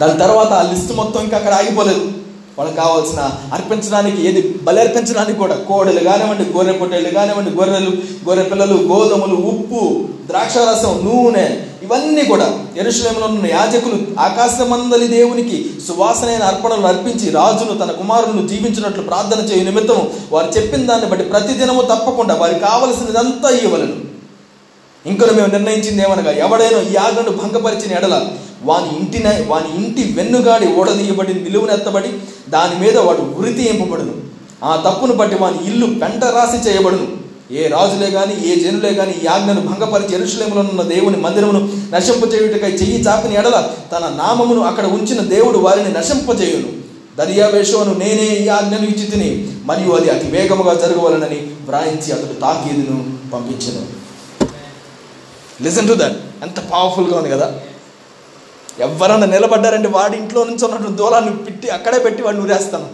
[0.00, 2.23] దాని తర్వాత ఆ లిస్ట్ మొత్తం ఇంకా అక్కడ ఆగిపోలేదు.
[2.58, 3.20] వాళ్ళకి కావాల్సిన
[3.52, 7.92] అర్పించడానికి ఏది బలి అర్పించడానికి కూడా కోడలు కానివ్వండి గొర్రె పొట్టేళ్ళు కానివ్వండి గొర్రెలు
[8.28, 9.80] గొర్రె పిల్లలు గోధుమలు ఉప్పు
[10.26, 11.46] ద్రాక్షారసం నూనె
[11.82, 19.40] ఇవన్నీ కూడా ఎరుషలేములో ఉన్న యాజకులు ఆకాశమందలి దేవునికి సువాసనైన అర్పణలు అర్పించి రాజును తన కుమారులను జీవించినట్లు ప్రార్థన
[19.40, 20.00] చేయు నిమిత్తం
[20.32, 23.96] వారు చెప్పిన దాన్ని బట్టి ప్రతిదినము తప్పకుండా వారికి కావలసినదంతా ఇవ్వలను.
[25.04, 28.16] ఇంకను మేము నిర్ణయించింది ఏమనగా ఎవడైనా ఈ ఆజ్ఞను భంగపరిచిన ఎడల
[28.64, 32.10] వాని ఇంటిన వాని ఇంటి వెన్నుగాడి ఓడదీయబడి నిలువునెత్తబడి
[32.48, 34.14] దాని మీద వాడు ఉరి తీయింపబడును
[34.64, 37.06] ఆ తప్పును బట్టి వాని ఇల్లు పెంట రాసి చేయబడును.
[37.52, 43.00] ఏ రాజులే కానీ ఏ జనులే కానీ ఈ ఆజ్ఞను భంగపరిచి ఎరుషలేములో ఉన్న దేవుని మందిరమును నశింపచేయుటకై చెయ్యి
[43.00, 43.56] చాపిన ఎడల
[43.92, 46.70] తన నామమును అక్కడ ఉంచిన దేవుడు వారిని నశింపచేయును
[47.18, 49.28] దర్యావేషోను నేనే ఈ ఆజ్ఞను ఇచ్చి తిని
[49.64, 52.96] మరియు అది అతి వేగముగా జరగవలనని వ్రాయించి అతడు తాకీదును
[53.32, 53.82] పంపించను.
[55.62, 57.46] లిసన్ టు దట్ ఎంత పవర్ఫుల్గా ఉంది కదా.
[58.78, 62.88] ఎవరన్నా నిలబడ్డారంటే వాడి ఇంట్లో నుంచి ఉన్నటువంటి దూలాన్ని పెట్టి అక్కడే పెట్టి వాడిని ఉరేస్తాను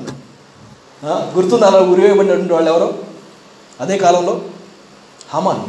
[1.36, 2.94] గుర్తుంది అలా ఉరివేయబడినటువంటి వాళ్ళు ఎవరో?
[3.80, 4.40] అదే కాలంలో
[5.30, 5.62] హమాన్.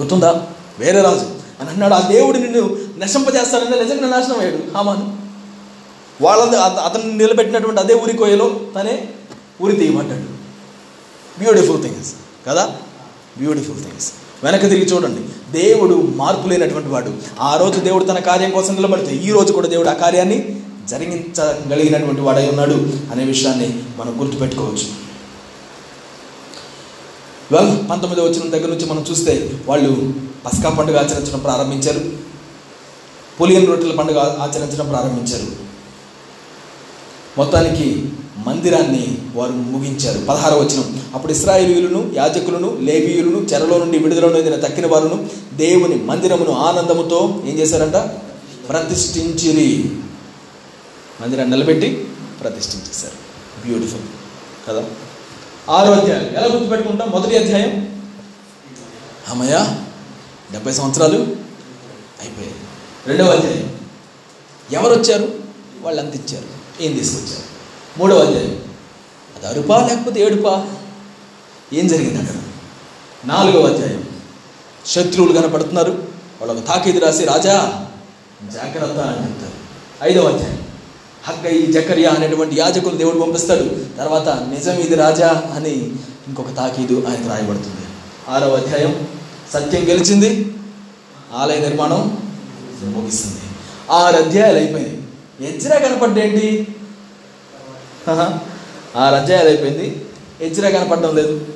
[0.00, 0.46] గుర్తుందా?
[0.78, 1.26] వేరే రాజు.
[1.60, 2.62] అని అన్నాడు ఆ దేవుడు నిన్ను
[2.98, 5.02] నశింపజేస్తాడంటే నిజంగా నాశనం అయ్యాడు హమాన్.
[6.22, 9.08] వాళ్ళని అతను నిలబెట్టినటువంటి అదే ఊరి కోయలో తనే
[9.62, 10.28] ఊరి తీయమంటాడు
[11.38, 12.12] బ్యూటిఫుల్ థింగ్స్
[12.48, 12.64] కదా?
[13.38, 14.12] బ్యూటిఫుల్ థింగ్స్
[14.44, 15.20] వెనక తిరిగి చూడండి.
[15.60, 17.12] దేవుడు మార్పు లేనటువంటి వాడు.
[17.40, 22.48] ఆ రోజు దేవుడు తన కార్యం కోసం నిలబడితే ఈ రోజు కూడా దేవుడు ఆ కార్యాన్ని జరిగించగలిగినటువంటి వాడై
[22.48, 25.08] ఉన్నాడు అనే విషయాన్ని మనం గుర్తుపెట్టుకోవచ్చు.
[27.52, 30.14] వెల్ పంతొమ్మిది వచ్చిన దగ్గర నుంచి మనం చూస్తే వాళ్ళు
[30.46, 32.00] పస్కా పండుగ ఆచరించడం ప్రారంభించారు.
[33.40, 35.46] పులియన్ రొట్టెల పండుగ ఆచరించడం ప్రారంభించారు.
[37.38, 38.08] మొత్తానికి
[38.46, 40.18] మందిరాన్ని వారు ముగించారు.
[40.18, 41.04] పదహార వచనం.
[41.14, 47.94] అప్పుడు ఇస్రాయేలీయులను యాజకులను లేవీయులను చెరలో నుండి విడుదల నొందిన తక్కిన వారును దేవుని మందిరమును ఆనందముతో ఏం చేశారంట?
[48.68, 49.90] ప్రతిష్ఠించిరి.
[51.20, 52.08] మందిరాన్ని నిలబెట్టి
[52.40, 53.28] ప్రతిష్ఠించేశారు.
[53.66, 54.00] బ్యూటిఫుల్
[54.68, 54.84] కదా?
[55.70, 56.28] ఆరో అధ్యాయం.
[56.36, 57.10] ఎలా గుర్తుపెట్టుకుంటాం?
[57.10, 58.02] మొదటి అధ్యాయం?
[59.28, 59.66] అమ్మయ్య
[60.52, 61.18] డెబ్బై సంవత్సరాలు
[62.20, 62.54] అయిపోయాయి.
[63.06, 63.76] రెండవ అధ్యాయం.
[64.72, 65.32] ఎవరు వచ్చారు
[65.82, 66.82] వాళ్ళు అంత ఇచ్చారు.
[66.82, 67.47] ఏం తీసుకొచ్చారు?
[67.98, 68.64] మూడవ అధ్యాయం.
[69.36, 70.66] అది అరుపా లేకపోతే ఏడుపా?
[71.72, 72.34] ఏం జరిగింది అక్కడ?
[73.28, 74.04] నాలుగవ అధ్యాయం.
[74.86, 76.08] శత్రువులు కనపడుతున్నారు.
[76.42, 77.86] వాళ్ళకు తాకీదు రాసి రాజా
[78.54, 79.52] జాగ్రత్త అని చెప్తారు.
[80.02, 80.58] ఐదవ అధ్యాయం.
[81.24, 83.96] హగ్గ ఈ జకర్యా అనేటువంటి యాజకులు దేవుడు పంపిస్తాడు.
[83.98, 85.70] తర్వాత నిజం ఇది రాజా అని
[86.28, 87.86] ఇంకొక తాకీదు ఆయనకు రాయబడుతుంది.
[88.28, 89.08] ఆరవ అధ్యాయం.
[89.52, 90.54] సత్యం గెలిచింది.
[91.34, 92.32] ఆలయ నిర్మాణం
[92.82, 93.40] ముగిస్తుంది
[93.90, 95.02] ఆరు అధ్యాయాలు అయిపోయింది
[95.48, 96.66] ఎజ్రా కనపడ్డేంటి
[98.10, 98.38] ఆ
[98.96, 100.04] ఆరు అధ్యాయాలు అయిపోయింది
[100.40, 101.46] హెచ్చరిక కనపడడం లేదు.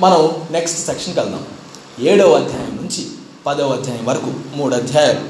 [0.00, 1.46] మనం నెక్స్ట్ సెక్షన్కి వెళ్దాం
[2.00, 3.08] ఏడవ అధ్యాయం నుంచి
[3.46, 5.20] పదవ అధ్యాయం వరకు మూడు అధ్యాయాలు.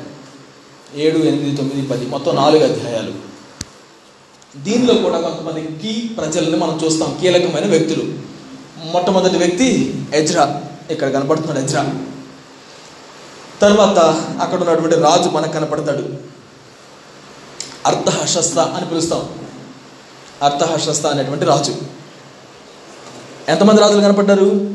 [0.98, 3.12] ఏడు ఎనిమిది తొమ్మిది పది మొత్తం నాలుగు అధ్యాయాలు.
[4.56, 7.18] దీనిలో కూడా కొంతమంది కీ ప్రజలను మనం చూస్తాం.
[7.20, 8.14] కీలకమైన వ్యక్తులు.
[8.92, 10.62] మొట్టమొదటి వ్యక్తి ఎజ్రా.
[10.90, 11.94] ఇక్కడ కనపడుతున్నాడు ఎజ్రా.
[13.62, 13.98] తర్వాత
[14.40, 16.35] అక్కడ ఉన్నటువంటి రాజు మనకు కనపడతాడు.
[17.86, 19.28] అర్థహశస్త అని పిలుస్తాం.
[20.42, 21.74] అర్థహశస్త అనేటువంటి రాజు.
[23.48, 24.74] ఎంతమంది రాజులు కనపడ్డారు?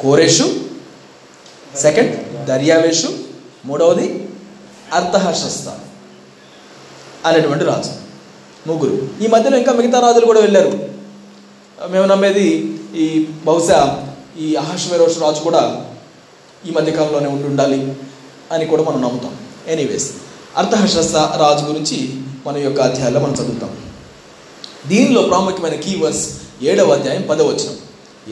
[0.00, 0.60] కోరేషు
[1.76, 3.18] సెకండ్ దర్యావేషు
[3.64, 4.28] మూడవది
[4.92, 5.78] అర్థహశస్త
[7.26, 7.90] అనేటువంటి రాజు
[8.66, 9.08] ముగ్గురు.
[9.22, 10.88] ఈ మధ్యలో ఇంకా మిగతా రాజులు కూడా వెళ్ళారు.
[11.90, 12.46] మేము నమ్మేది
[12.94, 13.80] ఈ బహుశా
[14.38, 15.86] ఈ అహశ్వరోష్ రాజు కూడా
[16.66, 17.96] ఈ మధ్యకాలంలోనే ఉండి ఉండాలి
[18.52, 19.36] అని కూడా మనం నమ్ముతాం.
[19.66, 20.10] ఎనీవేస్
[20.56, 22.10] అర్థహర్షస్త రాజు గురించి
[22.46, 23.70] మన యొక్క అధ్యాయంలో మనం చదువుతాం.
[24.86, 26.28] దీనిలో ప్రాముఖ్యమైన కీవర్స్
[26.62, 27.74] ఏడవ అధ్యాయం పదవచనం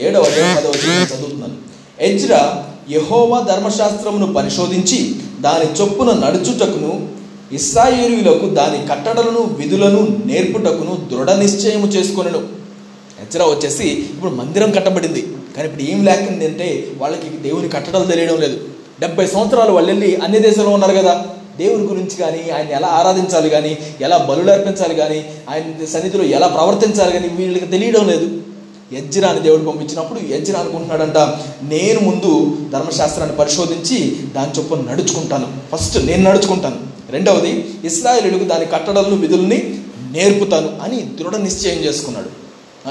[0.00, 1.56] ఏడవ అధ్యాయం పదవచనం చదువుతున్నాను
[2.00, 7.08] ఎజ్రా యహోవా ధర్మశాస్త్రమును పరిశోధించి దాని చొప్పున నడుచుటకును
[7.52, 12.38] ఇస్రాయేలీలకు దాని కట్టడలను విధులను నేర్పుటకును దృఢ నిశ్చయము చేసుకొనను.
[13.22, 15.22] ఎజ్రా వచ్చేసి ఇప్పుడు మందిరం కట్టబడింది.
[15.56, 18.60] కానీ ఇప్పుడు ఏం లేకుంది అంటే వాళ్ళకి దేవుని కట్టడాలు తెలియడం లేదు.
[19.00, 21.26] డెబ్బై సంవత్సరాలు వాళ్ళు వెళ్ళి అన్ని దేశంలో ఉన్నారు కదా.
[21.58, 27.12] దేవుని గురించి కానీ ఆయన ఎలా ఆరాధించాలి కానీ ఎలా బలులు అర్పించాలి కానీ ఆయన సన్నిధిలో ఎలా ప్రవర్తించాలి
[27.12, 28.42] కానీ వీళ్ళకి తెలియడం లేదు.
[28.92, 31.16] యజ్జిరాని దేవుడు పంపించినప్పుడు యజ్జిరా అనుకుంటున్నాడంట
[31.62, 35.76] నేను ముందు ధర్మశాస్త్రాన్ని పరిశోధించి దాని చొప్పున నడుచుకుంటాను.
[35.76, 36.76] ఫస్ట్ నేను నడుచుకుంటాను.
[37.10, 39.78] రెండవది ఇస్రాయేలులకు దాని కట్టడలను విధుల్ని
[40.12, 42.44] నేర్పుతాను అని దృఢ నిశ్చయం చేసుకున్నాడు.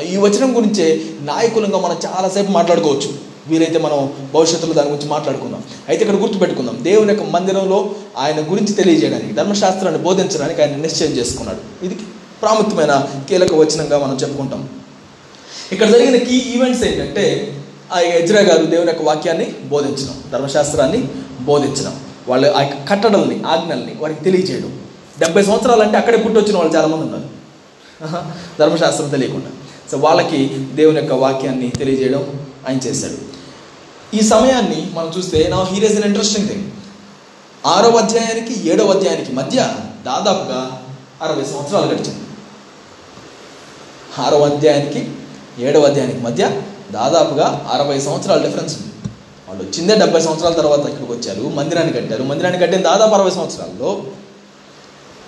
[0.04, 3.33] ఈ వచనం గురించే నాయకులంగా మనం చాలాసేపు మాట్లాడుకోవచ్చు.
[3.48, 5.64] వీలైతే మనం భవిష్యత్తులో దాని గురించి మాట్లాడుకుందాం.
[5.90, 6.78] అయితే ఇక్కడ గుర్తుపెట్టుకుందాం.
[6.82, 11.86] దేవుని యొక్క మందిరంలో ఆయన గురించి తెలియజేయడానికి ధర్మశాస్త్రాన్ని బోధించడానికి ఆయన నిశ్చయం చేసుకున్నాడు.
[11.86, 11.96] ఇది
[12.42, 14.70] ప్రాముఖ్యమైన కీలక వచనంగా మనం చెప్పుకుంటాం.
[15.72, 17.58] ఇక్కడ జరిగిన కీ ఈవెంట్స్ ఏంటంటే
[17.94, 21.08] ఆ ఎజ్రా గారు దేవుని యొక్క వాక్యాన్ని బోధించడం ధర్మశాస్త్రాన్ని
[21.42, 24.80] బోధించడం వాళ్ళ ఆ యొక్క కట్టడల్ని ఆజ్ఞల్ని వారికి తెలియజేయడం.
[25.20, 27.24] డెబ్బై సంవత్సరాలు అంటే అక్కడే పుట్టొచ్చిన వాళ్ళు చాలామంది ఉన్నారు.
[28.60, 29.48] ధర్మశాస్త్రం తెలియకుండా.
[29.92, 33.33] సో వాళ్ళకి దేవుని యొక్క వాక్యాన్ని తెలియజేయడం ఆయన చేశాడు.
[34.14, 36.72] ఈ సమయాన్ని మనం చూస్తే నా here is an interesting thing
[37.66, 39.58] ఆరో అధ్యాయానికి ఏడవ అధ్యాయానికి మధ్య
[40.06, 40.82] దాదాపుగా
[41.22, 42.24] అరవై సంవత్సరాలు గడిచింది
[44.20, 45.12] ఆరవ అధ్యాయానికి
[45.60, 46.62] ఏడవ అధ్యాయానికి మధ్య
[46.92, 48.90] దాదాపుగా అరవై సంవత్సరాల డిఫరెన్స్ ఉంది.
[49.48, 52.24] వాళ్ళు వచ్చిందే డెబ్బై సంవత్సరాల తర్వాత ఇక్కడికి వచ్చారు మందిరాన్ని కట్టారు.
[52.24, 54.04] మందిరాన్ని కట్టిన దాదాపు అరవై సంవత్సరాల్లో.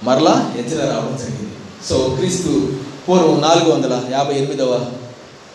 [0.04, 1.56] మరలా ఎజ్ర రావడం జరిగింది.
[1.90, 2.74] సో క్రీస్తు
[3.10, 4.86] పూర్వం నాలుగు వందల యాభై ఎనిమిదవ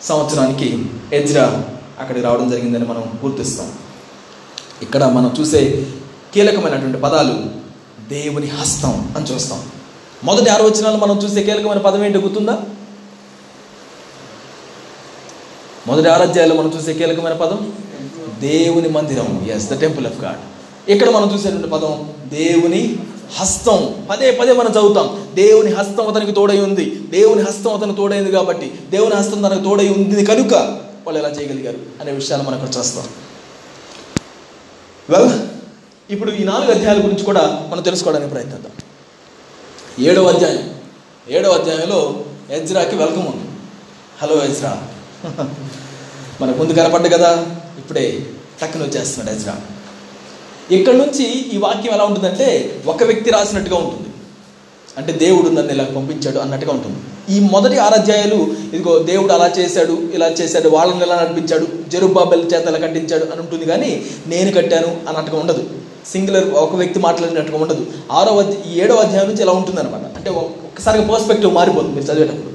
[0.03, 1.65] సంవత్సరానికి ఎజ్రా
[2.01, 3.73] అక్కడికి రావడం జరిగిందని మనం గుర్తిస్తాం.
[4.83, 5.87] ఇక్కడ మనం చూసే
[6.35, 7.35] కీలకమైనటువంటి పదాలు
[8.09, 9.63] దేవుని హస్తం అని చూస్తాం.
[10.25, 12.59] మొదటి ఆరోచనలు మనం చూసే కీలకమైన పదం ఏంటి గుర్తుందా?
[15.87, 17.73] మొదటి ఆరాధ్యాలు మనం చూసే కీలకమైన పదం?
[18.41, 19.47] దేవుని మందిరం.
[19.57, 22.99] Yes the temple of God ఇక్కడ మనం చూసేటువంటి పదం దేవుని
[23.37, 24.07] హస్తం.
[24.11, 25.27] పదే పదే మనం చదువుతాం.
[25.35, 27.01] దేవుని హస్తం అతనికి తోడై ఉంది.
[27.11, 30.81] దేవుని హస్తం అతనికి తోడైంది కాబట్టి దేవుని హస్తం తనకు తోడై ఉంది కనుక
[31.11, 33.05] వాళ్ళు ఎలా చేయగలిగారు అనే విషయాలు మనం ఇక్కడ చూస్తాం
[35.11, 35.39] వెల్
[36.11, 38.73] ఇప్పుడు ఈ నాలుగు అధ్యాయాల గురించి కూడా మనం తెలుసుకోవడానికి ప్రయత్నిద్దాం.
[39.99, 40.75] ఏడవ అధ్యాయం.
[41.29, 43.49] ఏడవ అధ్యాయంలో ఎజ్రాకి వెల్కమ్ ఉంది.
[44.23, 44.89] Hello Ezra.
[46.41, 47.47] మనకు ముందు కనపడ్డు కదా
[47.79, 48.27] ఇప్పుడే
[48.63, 49.61] టక్కున వచ్చేస్తున్నాడు ఎజ్రా.
[50.71, 54.09] ఇక్కడ నుంచి ఈ వాక్యం ఎలా ఉంటుందంటే ఒక వ్యక్తి రాసినట్టుగా ఉంటుంది.
[54.99, 56.99] అంటే దేవుడు నన్ను ఇలా పంపించాడు అన్నట్టుగా ఉంటుంది.
[57.31, 58.39] ఈ మొదటి ఆరాధ్యాయాలు
[58.75, 63.65] ఇదిగో దేవుడు అలా చేశాడు ఇలా చేశాడు వాళ్ళని ఎలా నడిపించాడు జరుబాబెల్ చేత ఎలా కట్టించాడు అని ఉంటుంది
[63.65, 63.91] కానీ
[64.27, 65.63] నేను కట్టాను అన్నట్టుగా ఉండదు.
[66.13, 67.83] సింగులర్ ఒక వ్యక్తి మాట్లాడినట్టుగా ఉండదు.
[68.13, 68.33] ఆరో
[68.69, 72.47] ఈ ఏడవ అధ్యాయం నుంచి ఎలా ఉంటుంది అనమాట అంటే ఒక్కసారిగా పర్స్పెక్టివ్ మారిపోతుంది మీరు చదివేటప్పుడు.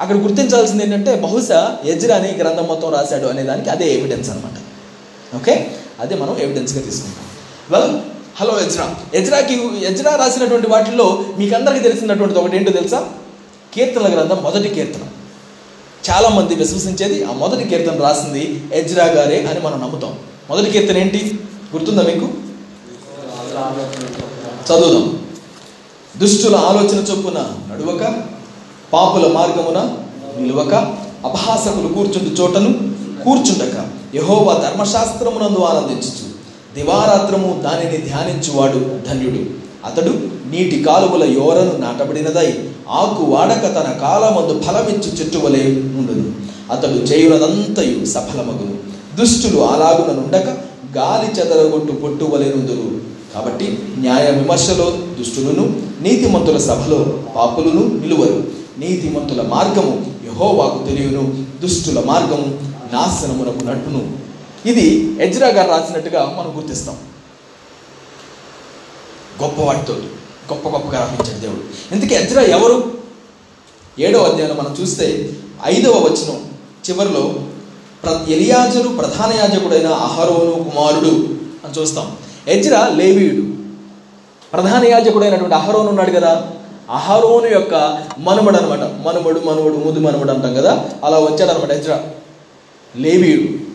[0.00, 4.56] అక్కడ గుర్తించాల్సింది ఏంటంటే బహుశా యజ్రాని గ్రంథం మొత్తం రాశాడు అనే దానికి అదే ఎవిడెన్స్ అనమాట
[5.36, 5.54] ఓకే?
[6.00, 7.24] అదే మనం ఎవిడెన్స్గా తీసుకుంటాం.
[7.70, 7.90] Well
[8.40, 8.84] hello Ezra.
[9.14, 11.06] యజ్రాకి యజ్రా రాసినటువంటి వాటిల్లో
[11.38, 13.00] మీకు అందరికీ తెలిసినటువంటిది ఒకటి ఏంటో తెలుసా?
[13.78, 15.00] కీర్తనల గ్రంథం మొదటి కీర్తన.
[16.10, 20.14] చాలామంది విశ్వసించేది ఆ మొదటి కీర్తన రాసింది ఎజ్రా గారే అని మనం నమ్ముతాం.
[20.50, 21.38] మొదటి కీర్తన ఏంటి?
[21.74, 22.26] గుర్తుందా మీకు?
[24.66, 25.26] చదువుదాం.
[26.16, 28.14] దుష్టుల ఆలోచన చొప్పున నడువక
[28.92, 29.96] పాపుల మార్గమున
[30.40, 30.74] నిలువక
[31.24, 32.72] అపహాసకులు కూర్చుండు చోటను
[33.24, 36.28] కూర్చుండక యహోవా ధర్మశాస్త్రమునందు ఆనందించు
[36.74, 39.68] దివారాత్రము దానిని ధ్యానించువాడు ధన్యుడు.
[39.84, 40.10] అతడు
[40.46, 45.62] నీటి కాలువల యోరను నాటబడినదై ఆకు వాడక తన కాలమందు ఫలమిచ్చు చెట్టు వలె
[46.72, 48.74] అతడు చేయునదంతయు సఫలమగును.
[49.16, 50.48] దుష్టులు అలాగున నుండక
[50.96, 53.00] గాలి చెదరగొట్టు పొట్టు వలెనుదురు
[53.34, 58.44] కాబట్టి న్యాయ విమర్శలో దుష్టులను నీతిమంతుల సభలో పాపులను నిలువరు.
[58.78, 61.44] నీతిమంతుల మార్గము యహోవాకు తెలియను.
[61.62, 62.58] దుష్టుల మార్గము
[62.92, 64.12] నాశనమునకు నట్టును
[64.66, 66.96] ఇది ఎజ్రా గారు రాసినట్టుగా మనం గుర్తిస్తాం.
[69.42, 69.94] గొప్ప వాటితో
[70.52, 71.94] గొప్ప గొప్పగా రప్పించాడు దేవుడు.
[71.94, 72.92] ఇందుకే ఎజ్రా ఎవరు?
[73.98, 75.30] ఏడవ అధ్యాయంలో మనం చూస్తే
[75.66, 76.50] ఐదవ వచనం
[76.90, 77.34] చివరిలో
[78.02, 81.10] ప్ర ఎలియాజరు ప్రధాన యాజకుడైన అహరోను కుమారుడు
[81.64, 82.16] అని చూస్తాం.
[82.48, 83.46] ఎజ్రా లేవీయుడు.
[84.52, 86.50] ప్రధాన యాజకుడైనటువంటి అహరోను ఉన్నాడు కదా.
[86.90, 90.90] అహరోను యొక్క మనుమడు అనమాట మనుమడు మనుమడు ముదు మనుమడు అంటాం కదా.
[91.04, 92.04] అలా వచ్చాడనమాట ఎజ్రా.
[92.96, 93.67] లేవీయుడు.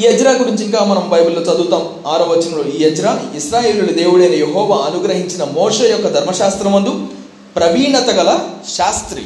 [0.00, 1.88] ఈ ఎజ్రా గురించి ఇంకా మనం బైబిల్లో చదువుతాం.
[2.06, 7.06] ఆరో వచనంలో ఈ ఎజ్రా ఇస్రాయేలుల దేవుడైన యహోవ అనుగ్రహించిన మోష యొక్క ధర్మశాస్త్రమందు
[7.56, 8.38] ప్రవీణత గల
[8.68, 9.22] శాస్త్రి.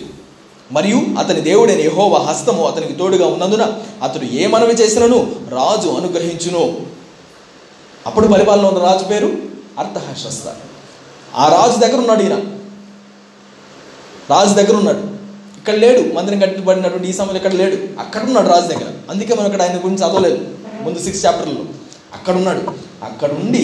[0.72, 6.80] మరియు అతని దేవుడైన యహోవ హస్తము అతనికి తోడుగా ఉన్నందున అతడు ఏ మనవి చేసినను రాజు అనుగ్రహించును.
[8.06, 9.32] అప్పుడు పరిపాలన ఉన్న రాజు పేరు
[9.78, 10.54] అర్థహర్షస్త
[11.36, 12.40] ఆ రాజు దగ్గర ఉన్నాడు ఈయన.
[14.30, 14.98] రాజు దగ్గర ఉన్నాడు
[15.58, 16.14] ఇక్కడ లేడు.
[16.14, 18.00] మందిరం కట్టబడినటువంటి ఈ సమయంలో ఇక్కడ లేడు.
[18.00, 18.86] అక్కడ ఉన్నాడు రాజు దగ్గర.
[19.10, 20.61] అందుకే మనం ఇక్కడ ఆయన గురించి చదవలేదు.
[20.86, 21.62] ముందు సిక్స్ చాప్టర్లో
[22.16, 22.62] అక్కడ ఉన్నాడు
[23.08, 23.62] అక్కడ ఉండి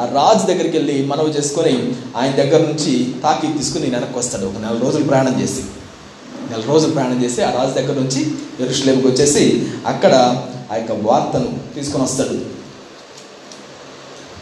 [0.00, 1.74] ఆ రాజు దగ్గరికి వెళ్ళి మనవి చేసుకొని
[2.18, 2.92] ఆయన దగ్గర నుంచి
[3.24, 4.44] తాకి తీసుకుని వెనక్కి వస్తాడు.
[4.50, 5.62] ఒక నెల రోజులు ప్రయాణం చేసి.
[6.52, 8.22] నెల రోజులు ప్రయాణం చేసి ఆ రాజు దగ్గర నుంచి
[8.64, 9.44] ఎరుషులేముకి వచ్చేసి
[9.86, 10.14] అక్కడ
[10.70, 12.38] ఆ యొక్క వార్తను తీసుకొని వస్తాడు.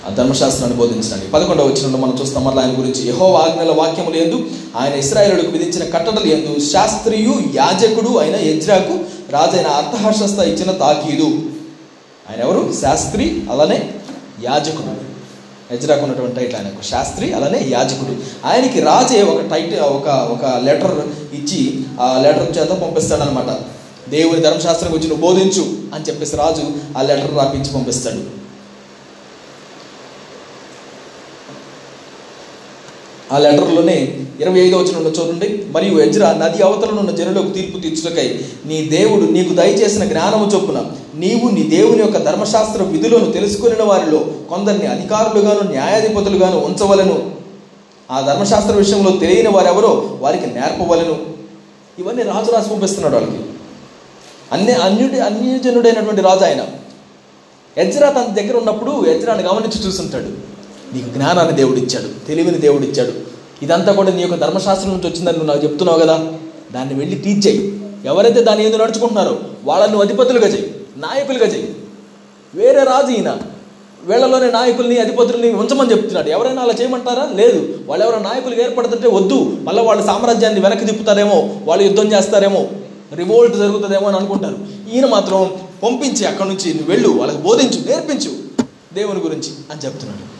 [0.06, 4.38] ఆ ధర్మశాస్త్రాన్ని బోధించడానికి పదకొండవ వచ్చినప్పుడు మనం చూస్తాం మళ్ళీ ఆయన గురించి యహో ఆజ్ఞల వాక్యములు ఎందు
[4.80, 8.94] ఆయన ఇస్రాయేలులకు విధించిన కట్టడలు ఎందు శాస్త్రియు యాజకుడు అయిన యజ్రాకు
[9.36, 11.28] రాజైన అర్థహర్షస్థ ఇచ్చిన తాకీదు.
[12.30, 13.94] ఆయన ఎవరు శాస్త్రి అలానే
[14.42, 15.18] యాజకుడు.
[15.74, 16.82] యజ్రాకు ఉన్నటువంటి టైటిల్ ఆయనకు.
[16.82, 18.16] శాస్త్రి అలానే యాజకుడు.
[18.46, 20.98] ఆయనకి రాజే ఒక టైటిల్ ఒక ఒక లెటర్
[21.34, 23.50] ఇచ్చి ఆ లెటర్ చేత పంపిస్తాడనమాట
[24.10, 26.62] దేవుని ధర్మశాస్త్రం గురించి నువ్వు బోధించు అని చెప్పేసి రాజు
[26.98, 28.47] ఆ లెటర్ రాపించి పంపిస్తాడు.
[33.32, 39.32] ఆ లెటర్లోనే ఇరవై ఐదో వచ్చిన చూడండి మరియు ఎజ్రా నది అవతలనున్న జనులకు తీర్పు తీర్చుటకై నీ దేవుడు
[39.32, 44.18] నీకు దయచేసిన జ్ఞానము చొప్పున నీవు నీ దేవుని యొక్క ధర్మశాస్త్ర విధులను తెలుసుకుని వారిలో
[44.50, 47.30] కొందరిని అధికారులుగాను న్యాయాధిపతులుగాను ఉంచవలను.
[48.10, 51.18] ఆ ధర్మశాస్త్ర విషయంలో తెలియని వారెవరో వారికి నేర్పవలను.
[51.98, 53.38] ఇవన్నీ రాజు రాసి పంపిస్తున్నాడు వాళ్ళకి.
[54.52, 56.66] అన్ని అన్యుడి అన్యజనుడైనటువంటి రాజు ఆయన.
[57.76, 60.47] ఎజ్రా తన దగ్గర ఉన్నప్పుడు ఎజ్రాను గమనించి చూస్తుంటాడు
[60.94, 63.12] నీకు జ్ఞానాన్ని దేవుడిచ్చాడు తెలివిని దేవుడిచ్చాడు.
[63.64, 66.32] ఇదంతా కూడా నీ యొక్క ధర్మశాస్త్రం నుంచి వచ్చిందని నువ్వు నాకు చెప్తున్నావు కదా?
[66.72, 67.80] దాన్ని వెళ్ళి టీచ్ చేయి.
[68.04, 71.76] ఎవరైతే దాన్ని ఏదో నడుచుకుంటున్నారో వాళ్ళను అధిపతులుగా చేయి నాయకులుగా చేయి.
[72.54, 73.36] వేరే రాజు ఈయన.
[74.04, 76.28] వీళ్ళలోనే నాయకుల్ని అధిపతుల్ని ఉంచమని చెప్తున్నాడు.
[76.28, 77.28] ఎవరైనా అలా చేయమంటారా?
[77.34, 77.78] లేదు.
[77.86, 79.56] వాళ్ళు ఎవరైనా నాయకులు ఏర్పడుతుంటే వద్దు.
[79.62, 82.68] మళ్ళీ వాళ్ళ సామ్రాజ్యాన్ని వెనక్కి తిప్పుతారేమో వాళ్ళు యుద్ధం చేస్తారేమో
[83.14, 84.56] రివోల్ట్ జరుగుతుందేమో అని అనుకుంటారు.
[84.94, 88.30] ఈయన మాత్రం పంపించి అక్కడి నుంచి నువ్వు వెళ్ళు వాళ్ళకి బోధించు నేర్పించు
[88.94, 90.37] దేవుని గురించి అని చెప్తున్నాడు.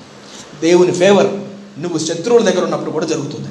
[0.63, 1.31] దేవుని ఫేవర్
[1.79, 3.49] నువ్వు శత్రువుల దగ్గర ఉన్నప్పుడు కూడా జరుగుతుంది.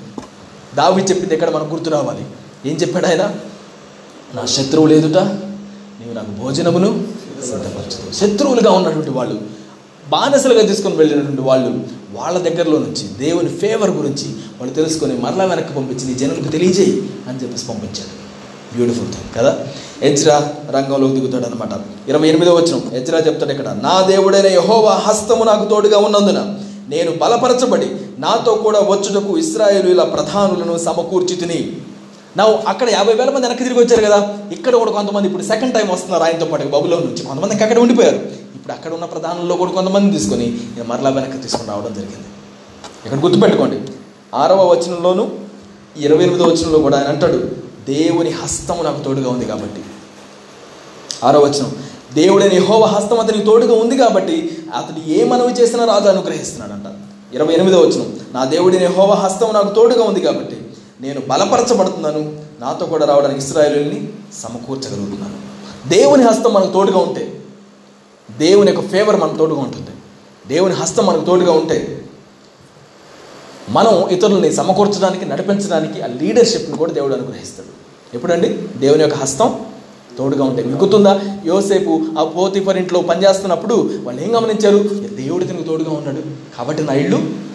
[0.75, 2.23] దావి చెప్పింది ఎక్కడ మనకు గుర్తు రావాలి?
[2.65, 3.23] ఏం చెప్పాడు ఆయన?
[4.35, 5.17] నా శత్రువు లేదుట
[5.99, 6.89] నీవు నాకు భోజనమును
[7.45, 9.35] సిద్ధపరచదు శత్రువులుగా ఉన్నటువంటి వాళ్ళు
[10.09, 11.69] బానిసలుగా తీసుకొని వెళ్ళినటువంటి వాళ్ళు
[12.13, 14.27] వాళ్ళ దగ్గరలో నుంచి దేవుని ఫేవర్ గురించి
[14.59, 16.93] వాళ్ళు తెలుసుకొని మరలా వెనక్కి పంపించి నీ జనులకు తెలియజేయి
[17.29, 18.11] అని చెప్పేసి పంపించాడు.
[18.75, 19.51] బ్యూటిఫుల్ థింగ్ కదా?
[20.01, 20.37] ఎజ్రా
[20.71, 21.73] రంగంలోకి దిగుతాడు అనమాట
[22.09, 26.39] ఇరవై ఎనిమిదో వచ్చిన ఎజ్రా చెప్తాడు ఇక్కడ నా దేవుడైన యహోవా హస్తము నాకు తోడుగా ఉన్నందున
[26.87, 31.77] నేను బలపరచబడి నాతో కూడా వచ్చుటకు ఇస్రాయేలుల ప్రధానులను సమకూర్చి తిని.
[32.37, 34.37] నా అక్కడ యాభై వేల మంది వెనక్కి తిరిగి వచ్చారు కదా?
[34.51, 37.23] ఇక్కడ కూడా కొంతమంది ఇప్పుడు సెకండ్ టైం వస్తున్నారు ఆయనతో పాటు బబులో నుంచి.
[37.23, 38.15] కొంతమంది అక్కడ ఉండిపోయారు.
[38.55, 40.45] ఇప్పుడు అక్కడ ఉన్న ప్రధానుల్లో కూడా కొంతమంది తీసుకొని
[40.77, 42.27] నేను మరలా వెనక్కి తీసుకుని రావడం జరిగింది.
[43.05, 43.81] ఇక్కడ గుర్తుపెట్టుకోండి.
[44.35, 45.31] ఆరవ వచనంలోను
[45.97, 49.81] ఇరవై ఎనిమిదో వచనంలో కూడా ఆయన అంటాడు దేవుని హస్తము నాకు తోడుగా ఉంది కాబట్టి.
[51.23, 51.71] ఆరో వచనం
[52.13, 56.83] దేవుడైన యహోవ హస్తం అతనికి తోడుగా ఉంది కాబట్టి అతడు ఏ మనవి చేసినా రాజు అనుగ్రహిస్తున్నాడంట.
[57.35, 60.57] ఇరవై ఎనిమిదో వచ్చిన నా దేవుడిని యహోవ హస్తం నాకు తోడుగా ఉంది కాబట్టి
[61.01, 62.39] నేను బలపరచబడుతున్నాను.
[62.59, 65.57] నాతో కూడా రావడానికి ఇస్రాయేలుని సమకూర్చగలుగుతున్నాను.
[65.89, 67.41] దేవుని హస్తం మనకు తోడుగా ఉంటే
[68.37, 69.89] దేవుని యొక్క ఫేవర్ మనకు తోడుగా ఉంటుంది
[70.47, 72.05] దేవుని హస్తం మనకు తోడుగా ఉంటే
[73.69, 77.67] మనం ఇతరులని సమకూర్చడానికి నడిపించడానికి ఆ లీడర్షిప్ని కూడా దేవుడు అనుగ్రహిస్తాడు.
[78.15, 78.49] ఎప్పుడండి?
[78.77, 79.65] దేవుని యొక్క హస్తం
[80.17, 81.13] తోడుగా ఉంటాయి మిగుతుందా
[81.45, 84.77] యోసేపు ఆ పోతిఫర్ ఇంట్లో పనిచేస్తున్నప్పుడు వాళ్ళు ఏం గమనించారు?
[85.21, 86.23] దేవుడు దీనికి తోడుగా ఉన్నాడు?
[86.57, 87.47] కాబట్టి నా ఇల్లు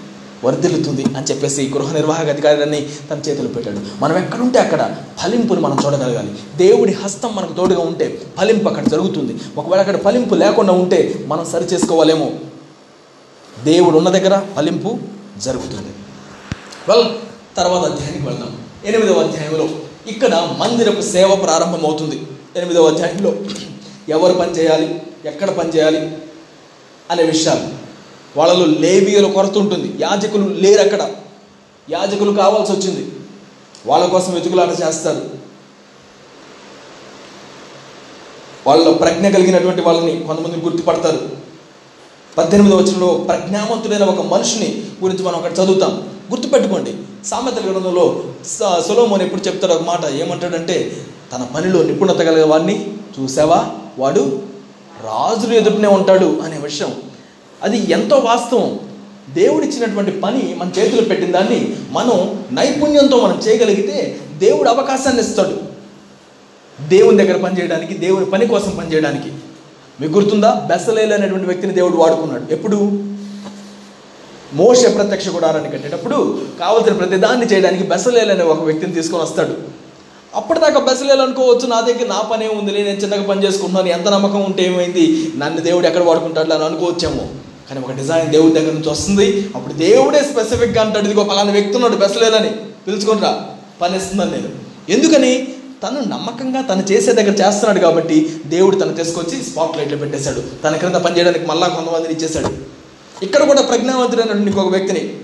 [0.45, 3.81] వర్ధిల్లుతుంది అని చెప్పేసి గృహ నిర్వాహక అధికారాన్ని తన చేతులు పెట్టాడు.
[4.01, 6.33] మనం ఎక్కడుంటే అక్కడ ఫలింపును మనం చూడగలగాలి.
[6.57, 9.41] దేవుడి హస్తం మనకు తోడుగా ఉంటే ఫలింపు అక్కడ జరుగుతుంది.
[9.59, 12.29] ఒకవేళ అక్కడ ఫలింపు లేకుండా ఉంటే మనం సరి చేసుకోవాలేమో
[13.65, 14.99] దేవుడు ఉన్న దగ్గర ఫలింపు
[15.43, 15.93] జరుగుతుంది.
[16.89, 17.07] వెల్
[17.57, 18.53] తర్వాత అధ్యాయానికి వెళ్దాం.
[18.85, 19.69] ఎనిమిదవ అధ్యాయంలో
[20.07, 22.21] ఇక్కడ మందిరపు సేవ ప్రారంభమవుతుంది.
[22.57, 23.35] ఎనిమిదవ అధ్యాయంలో
[24.09, 25.03] ఎవరు పని చేయాలి?
[25.25, 26.19] ఎక్కడ పని చేయాలి?
[27.11, 27.69] అనే విషయాలు.
[28.37, 30.03] వాళ్ళలో లేవీయుల కొరత ఉంటుంది.
[30.03, 31.11] యాజకులు లేరు అక్కడ.
[31.91, 33.13] యాజకులు కావాల్సి వచ్చింది.
[33.87, 35.31] వాళ్ళ కోసం వెతుకులాట చేస్తారు.
[38.67, 41.31] వాళ్ళ ప్రజ్ఞ కలిగినటువంటి వాళ్ళని కొంతమందిని గుర్తుపడతారు.
[42.39, 46.21] పద్దెనిమిది వచనంలో ప్రజ్ఞావంతుడైన ఒక మనిషిని గురించి మనం అక్కడ చదువుతాం.
[46.31, 46.95] గుర్తుపెట్టుకోండి.
[47.25, 50.05] సామెతల గ్రంథంలో స- ఎప్పుడు చెప్తాడు ఒక మాట?
[50.07, 53.69] ఏమంటాడంటే తన పనిలో నిపుణత కలిగే వాడిని చూసావా?
[53.99, 54.43] వాడు
[55.05, 56.93] రాజులు ఎదుటనే ఉంటాడు అనే విషయం.
[57.63, 58.81] అది ఎంతో వాస్తవం.
[59.35, 65.59] దేవుడిచ్చినటువంటి పని మన చేతిలో పెట్టిన దాన్ని మనం నైపుణ్యంతో మనం చేయగలిగితే దేవుడు అవకాశాన్ని ఇస్తాడు.
[66.89, 69.33] దేవుని దగ్గర పనిచేయడానికి దేవుని పని కోసం పనిచేయడానికి
[70.01, 70.67] మీకు గుర్తుందా?
[70.67, 72.53] బెసలేలు అనేటువంటి వ్యక్తిని దేవుడు వాడుకున్నాడు.
[72.53, 72.77] ఎప్పుడు?
[74.55, 79.82] మోష ప్రత్యక్ష గుడారాన్ని కట్టేటప్పుడు కావలసిన ప్రతిదాన్ని చేయడానికి బెసలేలు అనే ఒక వ్యక్తిని తీసుకొని వస్తాడు.
[80.35, 84.67] అప్పటిదాకా బెసలేలు అనుకోవచ్చు నా దగ్గర నా పనే ఉంది నేను చిన్నగా పని చేసుకుంటున్నాను ఎంత నమ్మకం ఉంటే
[84.67, 85.33] ఏమైంది?
[85.37, 87.29] నన్ను దేవుడు ఎక్కడ వాడుకుంటాడు అని అనుకోవచ్చేమో.
[87.69, 89.51] కానీ ఒక డిజైన్ దేవుడి దగ్గర నుంచి వస్తుంది.
[89.57, 92.51] అప్పుడు దేవుడే స్పెసిఫిక్గా అంటాడు ఇదిగో పలానా వ్యక్తి ఉన్నాడు బెసలేలని
[92.87, 93.45] పిలుచుకొని రా
[93.81, 94.49] పని ఇస్తుందని నేను.
[94.89, 95.49] ఎందుకని?
[95.83, 100.43] తను నమ్మకంగా తను చేసే దగ్గర చేస్తున్నాడు కాబట్టి దేవుడు తను తీసుకొచ్చి స్పాట్ లైట్లో పెట్టేశాడు.
[100.65, 102.49] తన క్రింద పని చేయడానికి మళ్ళా కొంతమందిని ఇచ్చేశాడు.
[103.25, 105.15] ఇక్కడ కూడా ప్రజ్ఞావంతుడైనటువంటి ఇంకొక వ్యక్తిని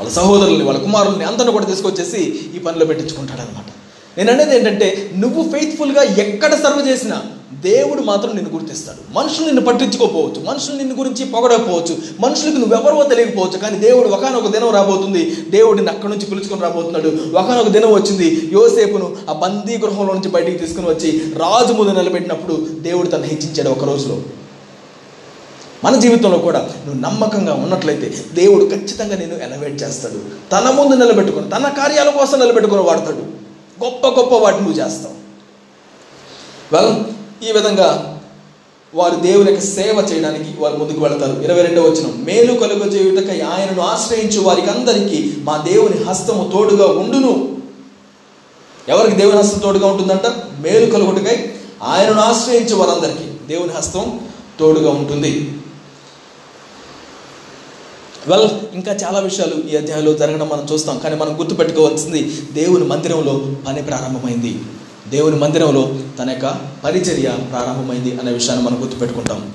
[0.00, 2.20] వాళ్ళ సహోదరుల్ని వాళ్ళ కుమారుల్ని అందరిని కూడా తీసుకొచ్చేసి
[2.56, 3.68] ఈ పనిలో పెట్టించుకుంటాడు అనమాట
[4.18, 7.22] నేను అనేది ఏంటంటే నువ్వు ఫెయిత్ఫుల్గా ఎక్కడ సర్వ్ చేసినా
[7.64, 9.18] దేవుడు మాత్రం నిన్ను గుర్తిస్తాడు.
[9.18, 10.40] మనుషులు నిన్ను పట్టించుకోకపోవచ్చు.
[10.46, 11.98] మనుషులు నిన్ను గురించి పొగడకపోవచ్చు.
[12.20, 15.36] మనుషులకు నువ్వెవరో తెలియకపోవచ్చు కానీ దేవుడు ఒకనొక దినం రాబోతుంది.
[15.50, 17.36] దేవుడిని అక్కడి నుంచి పిలుచుకొని రాబోతున్నాడు.
[17.36, 18.50] ఒకనొక దినం వచ్చింది.
[18.52, 23.84] యోసేపును ఆ బందీ గృహంలో నుంచి బయటికి తీసుకుని వచ్చి రాజు ముందు నిలబెట్టినప్పుడు దేవుడు తను హెచ్చించాడు ఒక
[23.84, 24.18] రోజులో.
[25.84, 30.20] మన జీవితంలో కూడా నువ్వు నమ్మకంగా ఉన్నట్లయితే దేవుడు ఖచ్చితంగా నేను ఎలవేట్ చేస్తాడు.
[30.52, 33.40] తన ముందు నిలబెట్టుకుని తన కార్యాల కోసం నిలబెట్టుకుని వాడతాడు.
[33.84, 35.20] గొప్ప గొప్ప వాటిని నువ్వు చేస్తావు.
[36.74, 37.04] వెల్
[37.48, 38.20] ఈ విధంగా
[38.94, 41.40] వారు దేవుని యొక్క సేవ చేయడానికి వారు ముందుకు వెళతారు.
[41.40, 47.56] ఇరవై రెండవ వచ్చిన మేలు కలుగు చేయుటకై ఆయనను ఆశ్రయించు వారికి అందరికీ మా దేవుని హస్తము తోడుగా ఉండును.
[48.88, 50.26] ఎవరికి దేవుని హస్తం తోడుగా ఉంటుందంట?
[50.60, 51.52] మేలు కలుగుటకై
[51.82, 54.20] ఆయనను ఆశ్రయించే వారందరికీ దేవుని హస్తం
[54.60, 55.52] తోడుగా ఉంటుంది.
[58.28, 60.98] వెల్ ఇంకా చాలా విషయాలు ఈ అధ్యాయంలో జరగడం మనం చూస్తాం.
[60.98, 64.60] కానీ మనం గుర్తుపెట్టుకోవాల్సింది దేవుని మందిరంలో పని ప్రారంభమైంది.
[65.08, 69.54] దేవుని మందిరంలో తన యొక్క పరిచర్య ప్రారంభమైంది అనే విషయాన్ని మనం గుర్తుపెట్టుకుంటాం.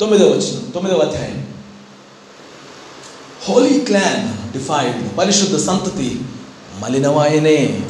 [0.00, 1.46] తొమ్మిదవ వచ్చిన తొమ్మిదవ అధ్యాయం.
[3.48, 6.20] హోలీ క్లాన్ డిఫైడ్ పరిశుద్ధ సంతతి
[6.78, 7.82] మలినమాయనే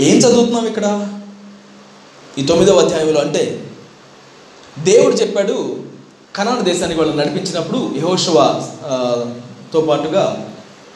[0.00, 1.18] ఏం చదువుతున్నాం ఇక్కడ?
[2.38, 3.70] ఈ తొమ్మిదవ అధ్యాయంలో అంటే
[4.78, 5.83] దేవుడు చెప్పాడు
[6.36, 8.38] కనాన దేశానికి వాళ్ళు నడిపించినప్పుడు యహోషువ
[9.72, 10.46] తో పాటుగా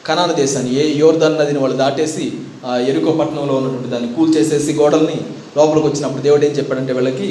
[0.05, 2.31] కనాన దేశాన్ని ఏ యోర్ధన్ నదిని వాళ్ళు దాటేసి
[2.65, 5.17] ఆ ఎరుకో పట్టణంలో ఉన్నటువంటి దాన్ని కూల్చేసేసి గోడల్ని
[5.57, 7.29] లోపలికి వచ్చినప్పుడు దేవుడు ఏం చెప్పాడంటే వీళ్ళకి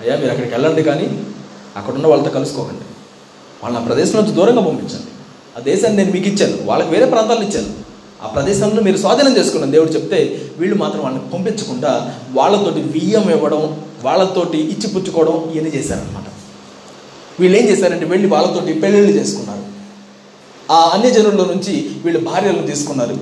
[0.00, 1.20] అయ్యా మీరు అక్కడికి వెళ్ళండి కానీ
[1.76, 2.84] అక్కడ ఉన్న వాళ్ళతో కలుసుకోకండి.
[3.62, 5.10] వాళ్ళని ఆ ప్రదేశం నుంచి దూరంగా పంపించండి.
[5.56, 6.56] ఆ దేశాన్ని నేను మీకు ఇచ్చాను.
[6.64, 7.72] వాళ్ళకి వేరే ప్రాంతాలను ఇచ్చాను.
[8.22, 9.72] ఆ ప్రదేశంలో మీరు స్వాధీనం చేసుకున్నాను.
[9.72, 16.24] దేవుడు చెప్తే వీళ్ళు మాత్రం వాళ్ళని పంపించకుండా వాళ్ళతోటి బియ్యం ఇవ్వడం వాళ్ళతోటి ఇచ్చి పుచ్చుకోవడం ఇవన్నీ చేశారనమాట
[17.40, 19.62] వీళ్ళు ఏం చేశారంటే వెళ్ళి వాళ్ళతోటి పెళ్ళిళ్ళు చేసుకున్నారు.
[20.72, 23.16] ఆ అన్యజనుల్లో నుంచి వీళ్ళు భార్యలను తీసుకున్నారు.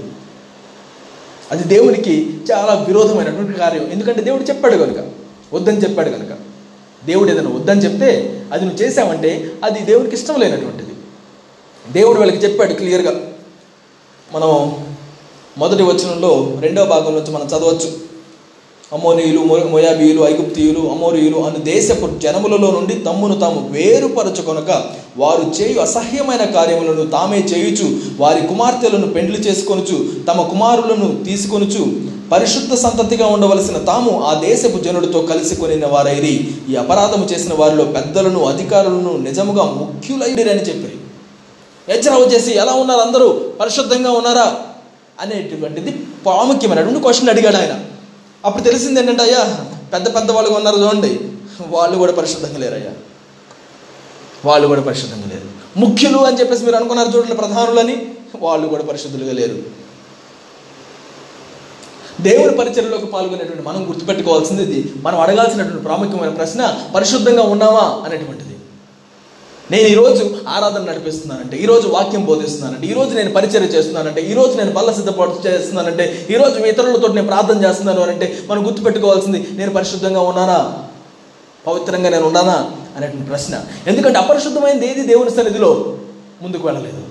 [1.51, 3.91] అది దేవునికి చాలా విరోధమైనటువంటి కార్యం.
[3.91, 4.97] ఎందుకంటే దేవుడు చెప్పాడు కనుక
[5.53, 6.29] వద్దని చెప్పాడు కనుక
[7.05, 10.95] దేవుడు ఏదైనా వద్దని చెప్తే అది నువ్వు చేసావంటే అది దేవునికి ఇష్టం లేనటువంటిది.
[11.93, 13.33] దేవుడు వాళ్ళకి చెప్పాడు క్లియర్గా.
[14.33, 14.85] మనం
[15.59, 18.14] మొదటి వచనంలో రెండవ భాగం నుంచి మనం చదవచ్చు.
[18.95, 24.71] అమోనీయులు మొయాబీయులు ఐగుప్తియులు అమోరియులు అను దేశపు జనములలో నుండి తమ్మును తాము వేరుపరచుకొనక
[25.17, 27.87] వారు చేయు అసహ్యమైన కార్యములను తామే చేయుచు
[28.17, 29.97] వారి కుమార్తెలను పెండ్లు చేసుకొనుచు
[30.29, 31.83] తమ కుమారులను తీసుకొనుచు
[32.31, 36.49] పరిశుద్ధ సంతతిగా ఉండవలసిన తాము ఆ దేశపు జనుడితో కలిసి కొనిన వారైరి.
[36.71, 40.99] ఈ అపరాధము చేసిన వారిలో పెద్దలను అధికారులను నిజముగా ముఖ్యులైరని చెప్పారు
[41.89, 43.29] హెచ్చరవ చేసి ఎలా ఉన్నారు అందరూ?
[43.61, 44.47] పరిశుద్ధంగా ఉన్నారా?
[45.21, 45.91] అనేటువంటిది
[46.25, 47.75] ప్రాముఖ్యమైనటువంటి క్వశ్చన్ అడిగాడు ఆయన.
[48.45, 49.43] అప్పుడు తెలిసింది ఏంటంటే అయ్యా
[49.93, 51.21] పెద్ద పెద్ద వాళ్ళు ఉన్నారు చూడండి.
[51.61, 52.93] వాళ్ళు కూడా పరిశుద్ధంగా లేరయ్యా.
[54.45, 55.49] వాళ్ళు కూడా పరిశుద్ధంగా లేరు.
[55.79, 59.57] ముఖ్యులు అని చెప్పేసి మీరు అనుకున్నారు చూడండి ప్రధానులని వాళ్ళు కూడా పరిశుద్ధులుగా లేరు.
[62.21, 64.93] దేవుని పరిచర్యలోకి పాల్గొనేటువంటి మనం గుర్తుపెట్టుకోవాల్సింది ఇది.
[65.03, 68.54] మనం అడగాల్సినటువంటి ప్రాముఖ్యమైన ప్రశ్న పరిశుద్ధంగా ఉన్నామా అనేటువంటిది.
[69.71, 75.49] నేను ఈరోజు ఆరాధన నడిపిస్తున్నానంటే ఈరోజు వాక్యం బోధిస్తున్నానంటే ఈరోజు నేను పరిచయం చేస్తున్నానంటే ఈరోజు నేను బల్ల సిద్ధపాటు
[75.49, 80.79] చేస్తున్నానంటే ఈరోజు ఇతరులతో నేను ప్రార్థన చేస్తున్నాను అంటే మనం గుర్తుపెట్టుకోవాల్సింది నేను పరిశుద్ధంగా ఉన్నానా?
[81.67, 82.71] పవిత్రంగా నేను ఉన్నానా?
[82.97, 83.65] అనేటువంటి ప్రశ్న.
[83.87, 85.03] ఎందుకంటే అపరిశుద్ధమైనది ఏది?
[85.03, 85.99] దేవుని సన్నిధిలో
[86.43, 87.03] ముందుకు వెళ్ళలేదు.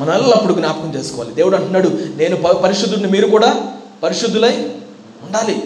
[0.00, 1.34] మనం ఎల్లప్పుడు జ్ఞాపకం చేసుకోవాలి.
[1.34, 3.72] దేవుడు అంటున్నాడు నేను పరిశుద్ధుడిని మీరు కూడా
[4.02, 4.52] పరిశుద్ధులై
[5.22, 5.62] ఉండాలి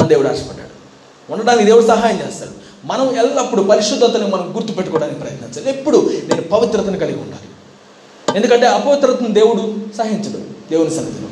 [0.00, 1.32] అని దేవుడు ఆశపడ్డాడు.
[1.32, 2.59] ఉండడానికి దేవుడు సహాయం చేస్తాడు.
[2.84, 5.78] మనం ఎల్లప్పుడూ పరిశుద్ధతని మనం గుర్తుపెట్టుకోవడానికి ప్రయత్నించాలి.
[5.78, 7.48] ఎప్పుడు నేను పవిత్రతను కలిగి ఉండాలి.
[8.36, 10.38] ఎందుకంటే అపవిత్రతను దేవుడు సహించడు.
[10.70, 11.28] దేవుని సన్నిధిలో.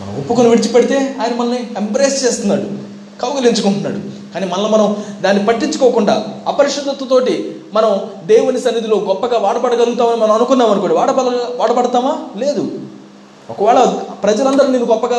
[0.00, 2.62] మనం ఒప్పుకొని విడిచిపెడితే ఆయన మనల్ని ఎంప్రెస్ చేస్తున్నాడు
[3.20, 3.96] కౌగిలించుకుంటున్నాడు.
[4.34, 11.22] కానీ మళ్ళీ మనం దాన్ని పట్టించుకోకుండా అపరిశుద్ధతతోటి మనం దేవుని సన్నిధిలో గొప్పగా వాడబడగలుగుతామని మనం అనుకున్నాం అనుకోండి వాడబడ
[11.56, 12.18] వాడబడతామా?
[12.36, 12.80] లేదు.
[13.50, 13.84] ఒకవేళ
[14.22, 15.18] ప్రజలందరూ నేను గొప్పగా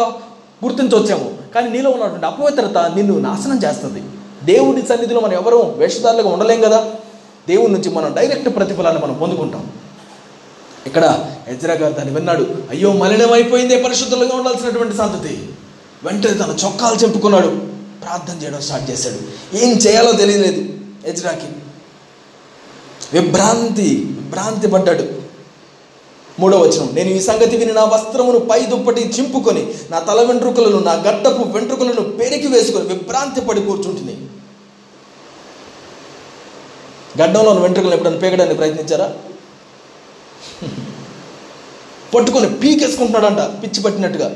[0.66, 4.04] గుర్తించవచ్చాము కానీ నీలో ఉన్నటువంటి అపవిత్రత నిన్ను నాశనం చేస్తుంది.
[4.44, 6.92] దేవుడి సన్నిధిలో మనం ఎవరూ వేషధారులుగా ఉండలేం కదా?
[7.48, 9.72] దేవుడి నుంచి మనం డైరెక్ట్ ప్రతిఫలాన్ని మనం పొందుకుంటాం.
[10.86, 12.48] ఇక్కడ ఎజ్రా గారు దాన్ని విన్నాడు.
[12.70, 15.50] అయ్యో మలినమైపోయిందే పరిశుద్ధులుగా ఉండాల్సినటువంటి సంతతి.
[16.04, 17.48] వెంటనే తన చొక్కాలు చెప్పుకున్నాడు.
[18.04, 19.18] ప్రార్థన చేయడం స్టార్ట్ చేశాడు.
[19.58, 20.66] ఏం చేయాలో తెలియలేదు
[21.08, 21.48] ఎజ్రాకి
[23.14, 25.22] విభ్రాంతి విభ్రాంతి పడ్డాడు.
[26.40, 30.94] మూడో వచనం నేను ఈ సంగతి విని నా వస్త్రమును పై దుప్పటి చింపుకొని నా తల వెంట్రుకలను నా
[30.94, 34.18] గడ్డపు వెంట్రుకలను పెరికి వేసుకొని విభ్రాంతి పడి కూర్చుంటుంది
[37.20, 39.08] గడ్డంలో వెంట్రుకలను ఎప్పుడైనా పీకడానికి ప్రయత్నించారా?
[42.14, 44.30] పట్టుకొని పీకేసుకుంటున్నాడంట పిచ్చి పట్టినట్టుగా.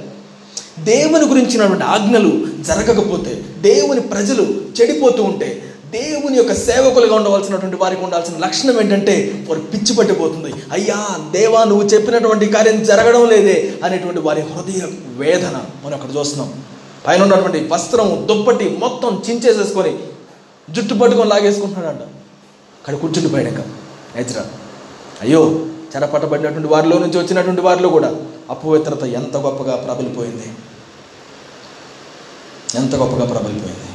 [0.80, 2.32] దేవుని గురించినటువంటి ఆజ్ఞలు
[2.68, 3.34] జరగకపోతే
[3.70, 4.44] దేవుని ప్రజలు
[4.78, 5.50] చెడిపోతూ ఉంటే
[5.92, 10.52] దేవుని యొక్క సేవకులుగా ఉండవలసినటువంటి వారికి ఉండాల్సిన లక్షణం ఏంటంటే వారు పిచ్చి పట్టిపోతుంది.
[10.72, 11.00] అయ్యా
[11.32, 14.82] దేవా నువ్వు చెప్పినటువంటి కార్యం జరగడం లేదే అనేటువంటి వారి హృదయ
[15.22, 16.50] వేదన మనం అక్కడ చూస్తున్నాం.
[17.08, 19.94] పైన ఉన్నటువంటి వస్త్రం దుప్పటి మొత్తం చించేసేసుకొని
[20.76, 22.06] జుట్టు పట్టుకొని లాగేసుకుంటున్నాడంట.
[22.86, 23.62] అక్కడ కూర్చుండిపోయాక
[24.18, 24.44] ఎజ్రా.
[25.22, 25.60] అయ్యో
[25.94, 28.16] చెరపట్టబడినటువంటి వారిలో నుంచి వచ్చినటువంటి వారిలో కూడా
[28.50, 30.48] అపవిత్రత ఎంత గొప్పగా ప్రబలిపోయింది.
[32.76, 33.90] ఎంత గొప్పగా ప్రబలిపోయింది.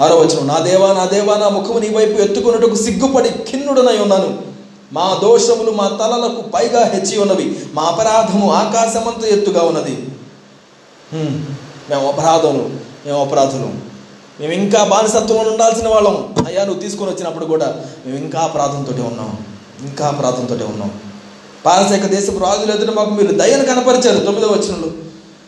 [0.00, 4.42] ఆరో వచ్చిన నా దేవా నా దేవా నా ముఖము నీ వైపు ఎత్తుకున్నట్టుకు సిగ్గుపడి ఖిన్నుడనై ఉన్నాను.
[4.92, 7.60] మా దోషములు మా తలలకు పైగా హెచ్చి ఉన్నవి.
[7.72, 9.94] మా అపరాధము ఆకాశమంత ఎత్తుగా ఉన్నది.
[11.90, 12.70] మేము అపరాధములు
[13.06, 13.87] మేము అపరాధులు.
[14.40, 16.34] మేము ఇంకా బానిసత్వంలో ఉండాల్సిన వాళ్ళం.
[16.46, 17.74] అయ్యా నువ్వు తీసుకొని వచ్చినప్పుడు కూడా
[18.06, 19.38] మేము ఇంకా అపరాధంతో ఉన్నాం.
[19.84, 20.90] ఇంకా అపరాధంతో ఉన్నాం.
[21.66, 24.18] పారసైక దేశపు రాజులు ఎదుట మాకు మీరు దయను కనపరిచారు.
[24.18, 24.90] తొమ్మిదో వచనంలో.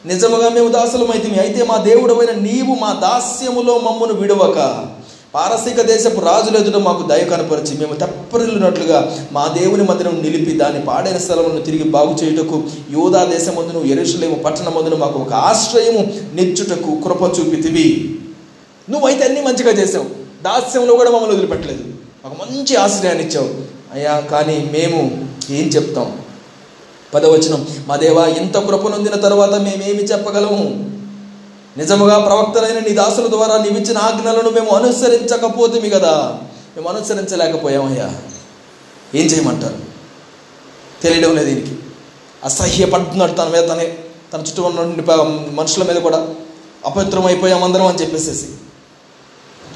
[0.07, 1.41] నిజముగా మేము దాసులమైతిమి.
[1.41, 4.89] అయితే మా దేవుడమైన నీవు మా దాస్యములో మమ్మను విడవక.
[5.35, 11.19] పారసీక దేశపు రాజుల ఎదుట మాకు దయ కనపరిచి మేము తెప్పరిల్లినట్లుగా మా దేవుని మందిరం నిలిపి దాని పాడైన
[11.19, 18.17] స్థలమును తిరిగి బాగు చేయుటకు యోధా దేశమందును ఎరుషలేము పట్టణమందును మాకు ఒక ఆశ్రయము నిచ్చుటకు కృప చూపితివి.
[18.91, 20.05] నువ్వైతే అన్నీ మంచిగా చేసావు.
[20.43, 21.85] దాస్యంలో కూడా మమ్మల్ని వదిలిపెట్టలేదు.
[22.25, 23.51] ఒక మంచి ఆశ్రయాన్ని ఇచ్చావు.
[23.93, 26.23] అయ్యా కానీ మేము ఏం చెప్తాం?
[27.15, 27.69] పదవచనం.
[27.87, 30.91] మా దేవా ఇంత కృప నొందిన తర్వాత మేమేమి చెప్పగలము?
[31.77, 36.39] నిజముగా ప్రవక్తలైన నీ దాసుల ద్వారా నీవిచ్చిన ఆజ్ఞలను మేము అనుసరించకపోతుంది కదా?
[36.77, 38.17] మేము అనుసరించలేకపోయామయ్యా
[39.15, 39.77] ఏం చేయమంటారు?
[41.03, 41.77] తెలియడం లేదు దీనికి.
[42.45, 43.99] అసహ్యపడుతున్నాడు తన మీద తనే.
[44.33, 45.03] తన చుట్టూ ఉన్న
[45.51, 46.29] మనుషుల మీద కూడా.
[46.87, 48.47] అపవిత్రం అయిపోయాం అందరం అని చెప్పేసేసి.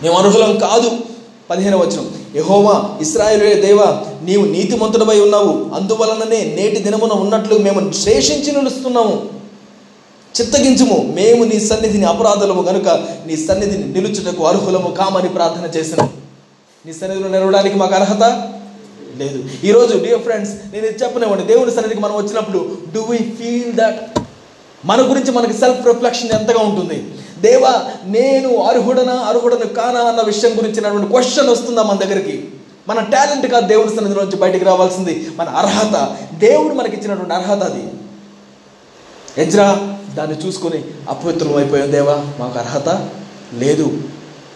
[0.02, 0.90] మేము అర్హులం కాదు.
[1.50, 2.12] పదిహేను వచనం.
[2.36, 5.74] యహోవా ఇస్రాయేలు దేవా నీవు నీతిమంతుడమై ఉన్నావు.
[5.74, 9.28] అందువలననే నేటి దినమున ఉన్నట్లు మేము శేషించి నిలుస్తున్నాము.
[10.40, 11.12] చిత్తగించుము.
[11.14, 12.88] మేము నీ సన్నిధిని అపరాధులము గనుక
[13.26, 16.10] నీ సన్నిధిని నిలుచుటకు అర్హులము కామని ప్రార్థన చేసినాం.
[16.86, 18.22] నీ సన్నిధిలో నిలవడానికి మాకు అర్హత
[19.16, 19.44] లేదు.
[19.64, 21.44] ఈరోజు డియర్ ఫ్రెండ్స్ నేను ఇది చెప్పనివ్వండి.
[21.44, 24.18] దేవుని సన్నిధికి మనం వచ్చినప్పుడు డూ వీ ఫీల్ దట్
[24.84, 27.04] మన గురించి మనకి సెల్ఫ్ రిఫ్లెక్షన్ ఎంతగా ఉంటుంది?
[27.44, 27.72] దేవా
[28.06, 32.48] నేను అర్హుడనా అర్హుడను కానా అన్న విషయం గురించినటువంటి క్వశ్చన్ వస్తుందా మన దగ్గరికి?
[32.88, 36.16] మన టాలెంట్ కాదు దేవుని సన్నిధి నుంచి బయటికి రావాల్సింది మన అర్హత.
[36.38, 37.84] దేవుడు మనకి ఇచ్చినటువంటి అర్హత అది.
[39.38, 39.68] ఎజ్రా
[40.14, 42.88] దాన్ని చూసుకొని అపవిత్రం అయిపోయాం దేవా మాకు అర్హత
[43.54, 43.86] లేదు.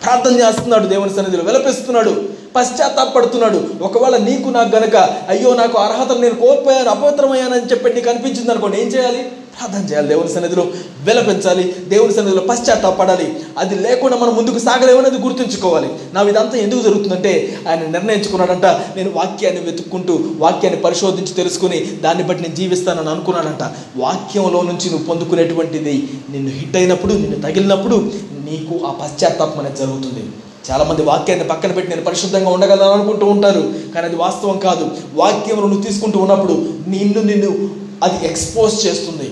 [0.05, 2.13] ప్రార్థన చేస్తున్నాడు దేవుని సన్నిధిలో విలపిస్తున్నాడు
[2.57, 3.61] పశ్చాత్తాపడుతున్నాడు.
[3.83, 4.97] ఒకవేళ నీకు నాకు గనక
[5.29, 9.23] అయ్యో నాకు అర్హత నేను కోల్పోయాను అపవిత్రమయ్యానని చెప్పి నీకు అనిపించింది అనుకోండి ఏం చేయాలి?
[9.59, 10.09] ప్రార్థన చేయాలి.
[10.09, 10.63] దేవుని సన్నిధిలో
[11.05, 11.73] విలపించాలి.
[11.89, 13.35] దేవుని సన్నిధిలో పశ్చాత్తాపడాలి.
[13.59, 15.89] అది లేకుండా మనం ముందుకు సాగలేమనేది గుర్తుంచుకోవాలి.
[16.15, 22.57] నా ఇదంతా ఎందుకు జరుగుతుందంటే ఆయన నిర్ణయించుకున్నాడంట నేను వాక్యాన్ని వెతుక్కుంటూ వాక్యాన్ని పరిశోధించి తెలుసుకుని దాన్ని బట్టి నేను
[22.57, 23.63] జీవిస్తానని అనుకున్నాడంట.
[23.97, 30.25] వాక్యంలో నుంచి నువ్వు పొందుకునేటువంటిది నిన్ను హిట్ అయినప్పుడు నిన్ను తగిలినప్పుడు నీకు ఆ పశ్చాత్తాపం అనేది జరుగుతుంది.
[30.71, 33.75] చాలామంది వాక్యాన్ని పక్కన పెట్టి నేను పరిశుద్ధంగా ఉండగలను అనుకుంటూ ఉంటారు.
[33.95, 34.91] కానీ అది వాస్తవం కాదు.
[35.15, 36.53] వాక్యం నువ్వు తీసుకుంటూ ఉన్నప్పుడు
[36.89, 37.71] నిన్ను నిన్ను
[38.03, 39.31] అది ఎక్స్పోజ్ చేస్తుంది.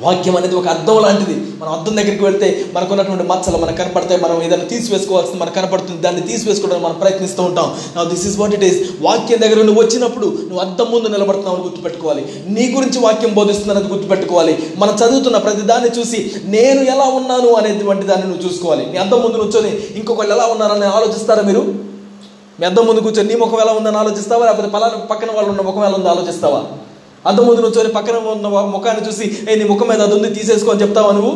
[0.00, 1.52] వాక్యం అనేది ఒక అద్దం లాంటిది.
[1.58, 4.20] మనం అద్దం దగ్గరికి వెళ్తే మనకు ఉన్నటువంటి మచ్చలు మనకు కనపడతాయి.
[4.20, 6.00] మనం ఏదైనా తీసివేసుకోవాల్సింది మనకు కనపడుతుంది.
[6.00, 7.76] దాన్ని తీసివేసుకోవడానికి మనం ప్రయత్నిస్తూ ఉంటాం.
[7.96, 11.64] నా this is what it is వాక్యం దగ్గర నువ్వు వచ్చినప్పుడు నువ్వు అద్దం ముందు నిలబడుతున్నావు అని
[11.64, 12.26] గుర్తుపెట్టుకోవాలి.
[12.46, 14.58] నీ గురించి వాక్యం బోధిస్తుందన్నది గుర్తుపెట్టుకోవాలి.
[14.76, 18.86] మనం చదువుతున్న ప్రతి దాన్ని చూసి నేను ఎలా ఉన్నాను అనేటువంటి దాన్ని నువ్వు చూసుకోవాలి.
[18.86, 21.60] నీ అద్దం ముందు నుంచొని ఇంకొకళ్ళు ఎలా ఉన్నారని ఆలోచిస్తారా మీరు?
[22.60, 24.46] మీ అద్దం ముందు కూర్చొని నీ ముఖం ఎలా ఉందని ఆలోచిస్తావా?
[24.46, 26.64] లేకపోతే పలానా పక్కన వాళ్ళు ఉన్న ముఖం ఎలా ఉందో ఆలోచిస్తావా?
[27.26, 30.82] అద్దం ముందు నుంచొని పక్కన ఉన్న ముఖాన్ని చూసి ఏ నీ ముఖం మీద అది ఉంది తీసేసుకో అని
[30.82, 31.32] చెప్తావా నువ్వు?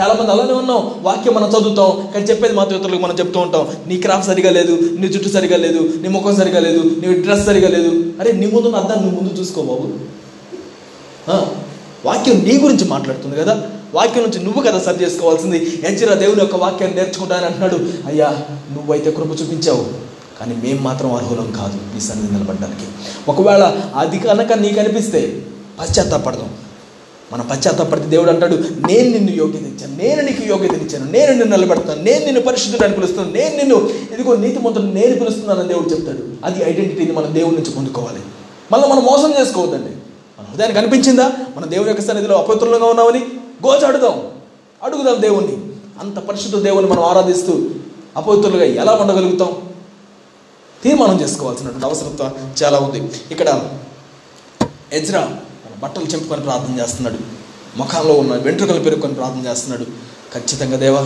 [0.00, 0.94] చాలా మంది అలానే ఉన్నాం.
[1.02, 3.68] వాక్యం మనం చదువుతాం కానీ చెప్పేది మాత్రం ఇతరులకు మనం చెప్తూ ఉంటాం.
[3.86, 7.68] నీ క్రాఫ్ట్ సరిగా లేదు నీ జుట్టు సరిగా లేదు నీ ముఖం సరిగా లేదు నీ డ్రెస్ సరిగా
[7.68, 7.90] లేదు.
[8.20, 9.88] అరే నీ ముందు ఉన్న అద్దాన్ని నువ్వు ముందు చూసుకో బాబు.
[12.06, 13.68] వాక్యం నీ గురించి మాట్లాడుతుంది కదా?
[13.94, 15.80] వాక్యం నుంచి నువ్వు కదా సరి చేసుకోవాల్సింది.
[15.84, 17.78] ఎంచిరా దేవుని యొక్క వాక్యాన్ని నేర్చుకుంటానని అంటున్నాడు.
[18.06, 18.28] అయ్యా
[18.72, 20.11] నువ్వైతే కృప చూపించావు.
[20.42, 22.86] కానీ మేము మాత్రం అర్హులం కాదు నీ సన్నిధి నిలబడడానికి.
[23.28, 25.46] ఒకవేళ అది కనుక నీకు అనిపిస్తే
[25.80, 26.54] పశ్చాత్తాపడదాం.
[27.32, 28.54] మనం పశ్చాత్తాపడితే దేవుడు అంటాడు
[28.86, 33.32] నేను నిన్ను యోగ్యత ఇచ్చాను నేను నీకు యోగ్యత ఇచ్చాను నేను నిన్ను నిలబెడతాను నేను నిన్ను పరిశుద్ధుడని పిలుస్తాను
[33.32, 36.18] నేను నిన్ను ఇదిగో నీతి మంత్రులు నేను పిలుస్తున్నానని దేవుడు చెప్తాడు.
[36.44, 38.20] అది ఐడెంటిటీని మనం దేవుడి నుంచి పొందుకోవాలి.
[38.72, 39.90] మళ్ళీ మనం మోసం చేసుకోవద్దండి.
[40.38, 41.32] మన హృదయానికి అనిపించిందా?
[41.56, 43.18] మన దేవుని యొక్క సన్నిధిలో అపవిత్రులుగా ఉన్నామని
[43.66, 44.22] గోచాడుదాం
[44.82, 45.58] అడుగుదాం దేవుణ్ణి.
[46.00, 47.70] అంత పరిశుద్ధ దేవుని మనం ఆరాధిస్తూ
[48.16, 49.71] అపవిత్రులుగా ఎలా ఉండగలుగుతాం?
[50.84, 52.22] తీర్మానం చేసుకోవాల్సినటువంటి అవసరత
[52.60, 53.00] చాలా ఉంది.
[53.34, 53.48] ఇక్కడ
[54.98, 55.22] ఎజ్రా
[55.62, 57.18] తన బట్టలు చెంపుకొని ప్రార్థన చేస్తున్నాడు.
[57.80, 59.86] ముఖంలో ఉన్న వెంట్రుకలు పెరుక్కొని ప్రార్థన చేస్తున్నాడు.
[60.34, 61.02] ఖచ్చితంగా దేవా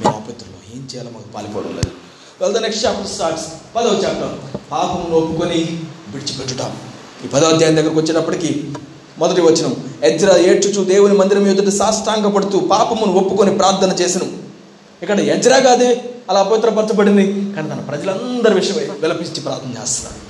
[0.00, 1.92] మేము అపవిత్రులు ఏం చేయాలో మాకు పాలిపోవడం లేదు.
[2.40, 4.34] Well the next chapter starts పదవ చాప్టర్
[4.72, 5.60] పాపం ఒప్పుకొని
[6.12, 6.62] విడిచిపెట్టుట.
[7.24, 8.50] ఈ పదవ అధ్యాయం దగ్గరకు వచ్చేటప్పటికి
[9.20, 9.72] మొదటి వచనం
[10.08, 14.26] ఎజ్రా ఏడ్చుచు దేవుని మందిరం ఎదుట సాష్టాంగపడుతూ పాపమును ఒప్పుకొని ప్రార్థన చేసను.
[15.02, 15.90] ఇక్కడ ఎజ్రా కాదే?
[16.30, 17.52] అలా అపవిత్రపరచబడింది.
[17.54, 20.28] కానీ తన ప్రజలందరి విషయమై విలపించి ప్రార్థన చేస్తున్నాడు.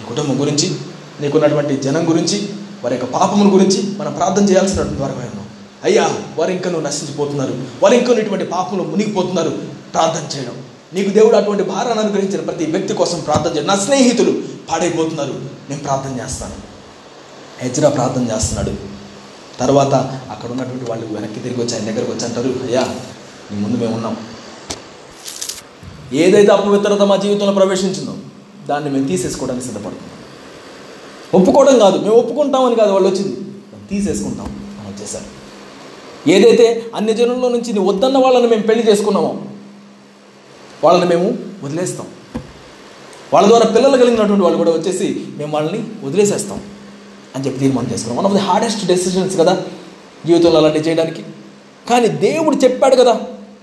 [0.00, 0.76] నీ కుటుంబం గురించి
[1.20, 2.48] నీకున్నటువంటి జనం గురించి
[2.84, 5.46] వారి యొక్క పాపముల గురించి మనం ప్రార్థన చేయాల్సినటువంటి వారమే ఉన్నాం.
[5.84, 7.64] అయ్యా వారు ఇంకా నువ్వు నశించిపోతున్నారు.
[7.82, 9.48] వారు ఇంకా ఇటువంటి పాపంలో మునిగిపోతున్నారు.
[9.92, 10.62] ప్రార్థన చేయడం.
[10.94, 13.66] నీకు దేవుడు అటువంటి భారాన్ని అనుగ్రహించిన ప్రతి వ్యక్తి కోసం ప్రార్థన చేయడం.
[13.66, 15.40] నా స్నేహితులు పాడైపోతున్నారు.
[15.70, 16.54] నేను ప్రార్థన చేస్తాను.
[17.58, 18.72] హెజ్రా ప్రార్థన చేస్తున్నాడు.
[19.60, 19.94] తర్వాత
[20.30, 22.80] అక్కడ ఉన్నటువంటి వాళ్ళు వెనక్కి తిరిగి వచ్చి ఆయన దగ్గరకు వచ్చి అంటారు అయ్యా
[23.50, 24.16] నీ ముందు మేము ఉన్నాం.
[26.12, 28.16] ఏదైతే అపవిత్రత మా జీవితంలో ప్రవేశించిందో
[28.68, 30.10] దాన్ని మేము తీసేసుకోవడానికి సిద్ధపడుతున్నాం
[31.40, 33.40] ఒప్పుకోవడం కాదు మేము ఒప్పుకుంటామని కాదు వాళ్ళు వచ్చింది.
[33.40, 34.46] మేము తీసేసుకుంటాం.
[34.46, 35.24] అని వచ్చేసారు.
[36.30, 39.42] ఏదైతే అన్ని జనుల్లో నుంచి నీ వద్దన్న వాళ్ళని మేము పెళ్ళి చేసుకున్నామో
[40.84, 42.06] వాళ్ళని మేము వదిలేస్తాం.
[43.34, 46.60] వాళ్ళ ద్వారా పిల్లలు కలిగినటువంటి వాళ్ళు కూడా వచ్చేసి మేము వాళ్ళని వదిలేసేస్తాం
[47.36, 48.24] అని చెప్పి తీర్మానం చేసుకున్నాం.
[48.24, 49.62] One of the hardest decisions కదా
[50.26, 51.22] జీవితంలో అలాంటివి చేయడానికి.
[51.90, 53.20] కానీ దేవుడు చెప్పాడు కదా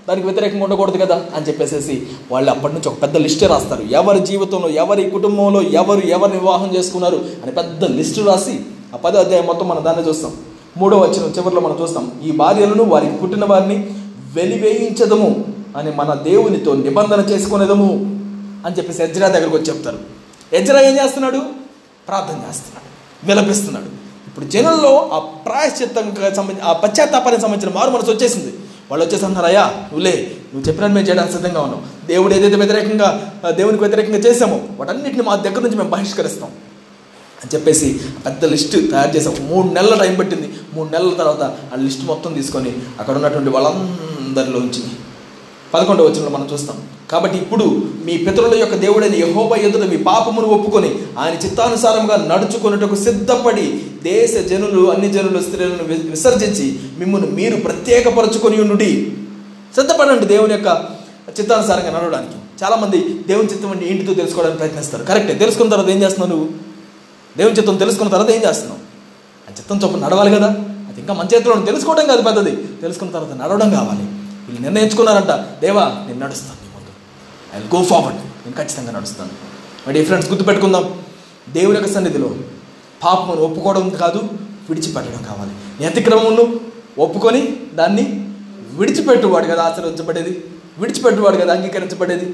[0.08, 3.82] దానికి వ్యతిరేకంగా ఉండకూడదు కదా అని చెప్పేసేసి వాళ్ళు అప్పటి నుంచి ఒక పెద్ద లిస్టే రాస్తారు.
[3.82, 8.60] ఎవరి జీవితంలో ఎవరి కుటుంబంలో ఎవరు ఎవరు వివాహం చేసుకున్నారు అని పెద్ద లిస్టు రాసి
[8.94, 10.32] ఆ పదో అధ్యాయం మొత్తం మనం దాన్ని చూస్తాం.
[10.76, 12.12] మూడో వచ్చిన చివరిలో మనం చూస్తాం.
[12.24, 13.90] ఈ భార్యలను వారికి పుట్టిన వారిని
[14.34, 15.44] వెలివేయించదము
[15.76, 17.90] అని మన దేవునితో నిబంధన చేసుకునేదము
[18.66, 19.98] అని చెప్పేసి ఎజ్రా దగ్గరకు వచ్చి చెప్తారు.
[20.52, 21.42] ఎజ్రా ఏం చేస్తున్నాడు?
[22.08, 22.88] ప్రార్థన చేస్తున్నాడు.
[23.26, 23.86] విలపిస్తున్నాడు.
[24.28, 28.52] ఇప్పుడు జనంలో ఆ ప్రాయశ్చిత్తంగా సంబంధించి ఆ పశ్చాత్తాపానికి సంబంధించిన మారు మనసు వచ్చేసింది.
[28.90, 30.14] వాళ్ళు వచ్చేసి అన్నారు అయ్యా నువ్వులే
[30.54, 31.80] నువ్వు చెప్పినట్టు మేము చేయడానికి సిద్ధంగా ఉన్నాం.
[32.06, 33.08] దేవుడు ఏదైతే వ్యతిరేకంగా
[33.50, 36.50] దేవునికి వ్యతిరేకంగా చేసామో వాటన్నిటిని మా దగ్గర నుంచి మేము బహిష్కరిస్తాం.
[37.42, 37.88] అని చెప్పేసి
[38.26, 40.48] పెద్ద లిస్ట్ తయారు చేసాం మూడు నెలల టైం పట్టింది.
[40.74, 44.82] మూడు నెలల తర్వాత ఆ లిస్ట్ మొత్తం తీసుకొని అక్కడ ఉన్నటువంటి వాళ్ళందరిలోంచి
[45.74, 46.76] పదకొండవ వచనంలో మనం చూస్తాం.
[47.10, 47.64] కాబట్టి ఇప్పుడు
[48.04, 54.92] మీ పితరుల యొక్క దేవుడైన యహోబ ఎదుట మీ పాపమును ఒప్పుకొని ఆయన చిత్తానుసారంగా నడుచుకున్నట్టుకు సిద్ధపడి దేశ జనులు
[54.92, 59.12] అన్ని జనులు స్త్రీలను వి- విసర్జించి మిమ్మల్ని మీరు ప్రత్యేకపరచుకొని ఉండి
[59.74, 60.86] సిద్ధపడండి దేవుని యొక్క
[61.40, 62.64] చిత్తానుసారంగా నడవడానికి.
[62.64, 65.04] చాలామంది దేవుని చిత్తం అంటే ఏంటితో తెలుసుకోవడానికి ప్రయత్నిస్తారు.
[65.04, 65.34] కరెక్టే.
[65.34, 66.48] తెలుసుకున్న తర్వాత ఏం చేస్తున్నావు నువ్వు?
[67.36, 68.80] దేవుని చిత్తం తెలుసుకున్న తర్వాత ఏం చేస్తున్నావు?
[69.50, 70.46] ఆ చిత్తం చొప్పున నడవాలి కదా.
[70.88, 72.56] అది ఇంకా మన చేతిలో తెలుసుకోవడం కాదు పెద్దది.
[72.56, 74.17] తెలుసుకున్న తర్వాత నడవడం కావాలి.
[74.48, 76.90] వీళ్ళు నిర్ణయించుకున్నారంట దేవా నేను నడుస్తాను నీ ముందు.
[77.56, 79.30] ఐ విల్ గో ఫార్వర్డ్ నేను ఖచ్చితంగా నడుస్తాను.
[79.88, 81.00] మరి ఫ్రెండ్స్ గుర్తుపెట్టుకుందాం.
[81.52, 82.30] దేవుని యొక్క సన్నిధిలో
[83.04, 84.18] పాపమును ఒప్పుకోవడం కాదు
[84.68, 85.86] విడిచిపెట్టడం కావాలి.
[85.86, 86.60] అతిక్రమమును
[86.98, 88.34] ఒప్పుకొని దాన్ని
[88.72, 90.44] విడిచిపెట్టువాడు కదా ఆశీర్వదించబడేది.
[90.78, 92.24] విడిచిపెట్టువాడు కదా అంగీకరించబడేది.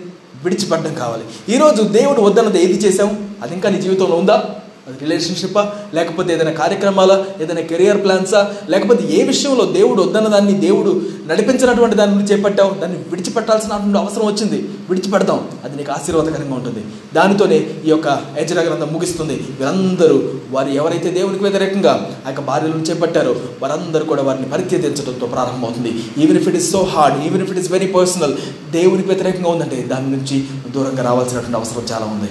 [0.45, 1.55] విడిచిపెట్టడం కావాలి.
[1.55, 4.61] ఈరోజు దేవుడు వద్దన్నది ఏది చేసాం అది ఇంకా నీ జీవితంలో ఉందా?
[4.89, 7.27] అది రిలేషన్షిప్పా లేకపోతే ఏదైనా కార్యక్రమాలా?
[7.41, 12.75] ఏదైనా కెరియర్ ప్లాన్సా లేకపోతే ఏ విషయంలో దేవుడు వద్దన్న దాన్ని దేవుడు నడిపించినటువంటి దాన్ని నువ్వు చేపట్టావు?
[12.75, 14.69] దాన్ని విడిచిపెట్టాల్సినటువంటి అవసరం వచ్చింది.
[14.91, 15.49] విడిచిపెడతాం.
[15.65, 16.85] అది నీకు ఆశీర్వాదకరంగా ఉంటుంది.
[17.15, 19.33] దానితోనే ఈ యొక్క యజర గ్రంథం ముగిస్తుంది.
[19.33, 25.89] వీరందరూ వారు ఎవరైతే దేవునికి వ్యతిరేకంగా ఆ యొక్క భార్యలను చేపట్టారో వారందరూ కూడా వారిని పరిత్యజించడంతో ప్రారంభమవుతుంది.
[26.19, 28.35] Even if it is so hard even if it is very personal
[28.71, 32.29] దేవునికి వ్యతిరేకంగా ఉందంటే దాని నుంచి దూరంగా రావాల్సినటువంటి అవసరం చాలా ఉంది.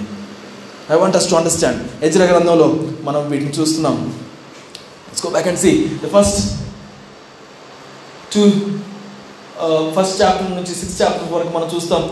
[0.92, 2.66] I want us to understand Ezra గ్రంథంలో
[3.02, 3.96] మనం వీటిని చూస్తున్నాం.
[5.26, 5.70] Go back and see
[6.04, 6.40] the first
[8.34, 8.42] two
[9.96, 12.02] first chapter నుంచి సిక్స్త్ చాప్టర్ వరకు మనం చూస్తాం.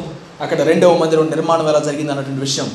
[0.40, 2.68] అక్కడ రెండవ మందిరం నిర్మాణం ఎలా జరిగింది అన్నటువంటి విషయం.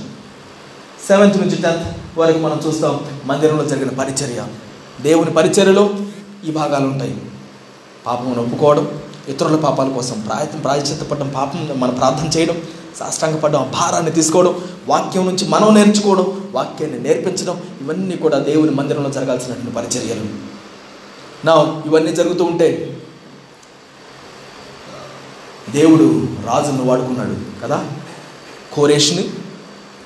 [1.07, 2.95] సెవెంత్ నుంచి టెన్త్ వరకు మనం చూస్తాం.
[3.25, 4.41] మందిరంలో జరిగిన పరిచర్య.
[5.01, 5.89] దేవుని పరిచర్యలో
[6.45, 7.17] ఈ భాగాలు ఉంటాయి.
[8.05, 12.57] పాపమును ఒప్పుకోవడం ఇతరుల పాపాల కోసం ప్రాయత్నం ప్రాయశ్చిత్తపడడం పాపం మనం ప్రార్థన చేయడం
[12.99, 19.71] సాష్టాంగపడడం ఆ భారాన్ని తీసుకోవడం వాక్యం నుంచి మనం నేర్చుకోవడం వాక్యాన్ని నేర్పించడం ఇవన్నీ కూడా దేవుని మందిరంలో జరగాల్సినటువంటి
[19.71, 20.25] పరిచర్యలు.
[21.45, 23.01] నా ఇవన్నీ జరుగుతూ ఉంటే
[25.69, 27.85] దేవుడు రాజును వాడుకున్నాడు కదా?
[28.73, 29.29] కోరేష్ని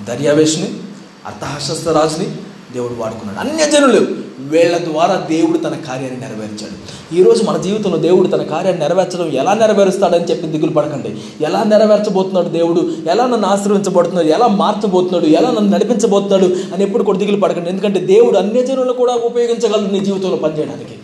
[0.01, 0.79] దర్యావేష్ని
[1.25, 2.37] అర్థహస్త రాజుని
[2.73, 3.39] దేవుడు వాడుకున్నాడు.
[3.39, 6.91] అన్యజనులు వీళ్ళ ద్వారా దేవుడు తన కార్యాన్ని నెరవేర్చాడు.
[7.15, 11.15] ఈరోజు మన జీవితంలో దేవుడు తన కార్యాన్ని నెరవేర్చడం ఎలా నెరవేరుస్తాడని చెప్పి దిగులు పడకండి.
[11.43, 12.93] ఎలా నెరవేర్చబోతున్నాడు దేవుడు?
[13.11, 15.25] ఎలా నన్ను ఆశ్రయించబోతున్నాడు ఎలా మార్చబోతున్నాడు?
[15.25, 16.73] ఎలా నన్ను నడిపించబోతున్నాడు?
[16.73, 17.69] అని ఎప్పుడు కూడా దిగులు పడకండి.
[17.69, 20.95] ఎందుకంటే దేవుడు అన్ని జనులను కూడా ఉపయోగించగలడు నీ జీవితంలో పనిచేయడానికి.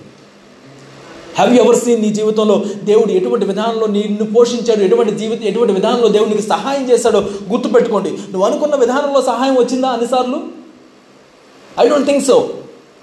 [1.38, 4.84] హ్యావ్ యూ ఎవర్ సీన్ నీ జీవితంలో దేవుడు ఎటువంటి విధానంలో నిన్ను పోషించాడు?
[4.84, 7.20] ఎటువంటి జీవితం ఎటువంటి విధానంలో దేవునికి సహాయం చేశాడో
[7.52, 8.10] గుర్తుపెట్టుకోండి.
[8.10, 9.88] నువ్వు అనుకున్న విధానంలో సహాయం వచ్చిందా?
[9.88, 10.39] అన్నిసార్లు?
[11.80, 12.50] ఐ డోంట్ థింక్ సో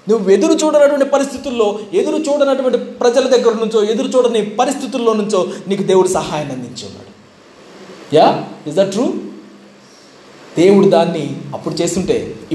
[0.07, 6.07] నువ్వు ఎదురు చూడనటువంటి పరిస్థితుల్లో ఎదురు చూడనటువంటి ప్రజల దగ్గర నుంచో ఎదురు చూడని పరిస్థితుల్లో నుంచో నీకు దేవుడు
[6.07, 7.11] సహాయాన్ని అందించి ఉన్నాడు
[8.15, 8.27] యా
[8.67, 9.05] ఇస్ దట్ ట్రూ
[10.57, 12.17] దేవుడు దాన్ని అప్పుడు చేస్తుంటే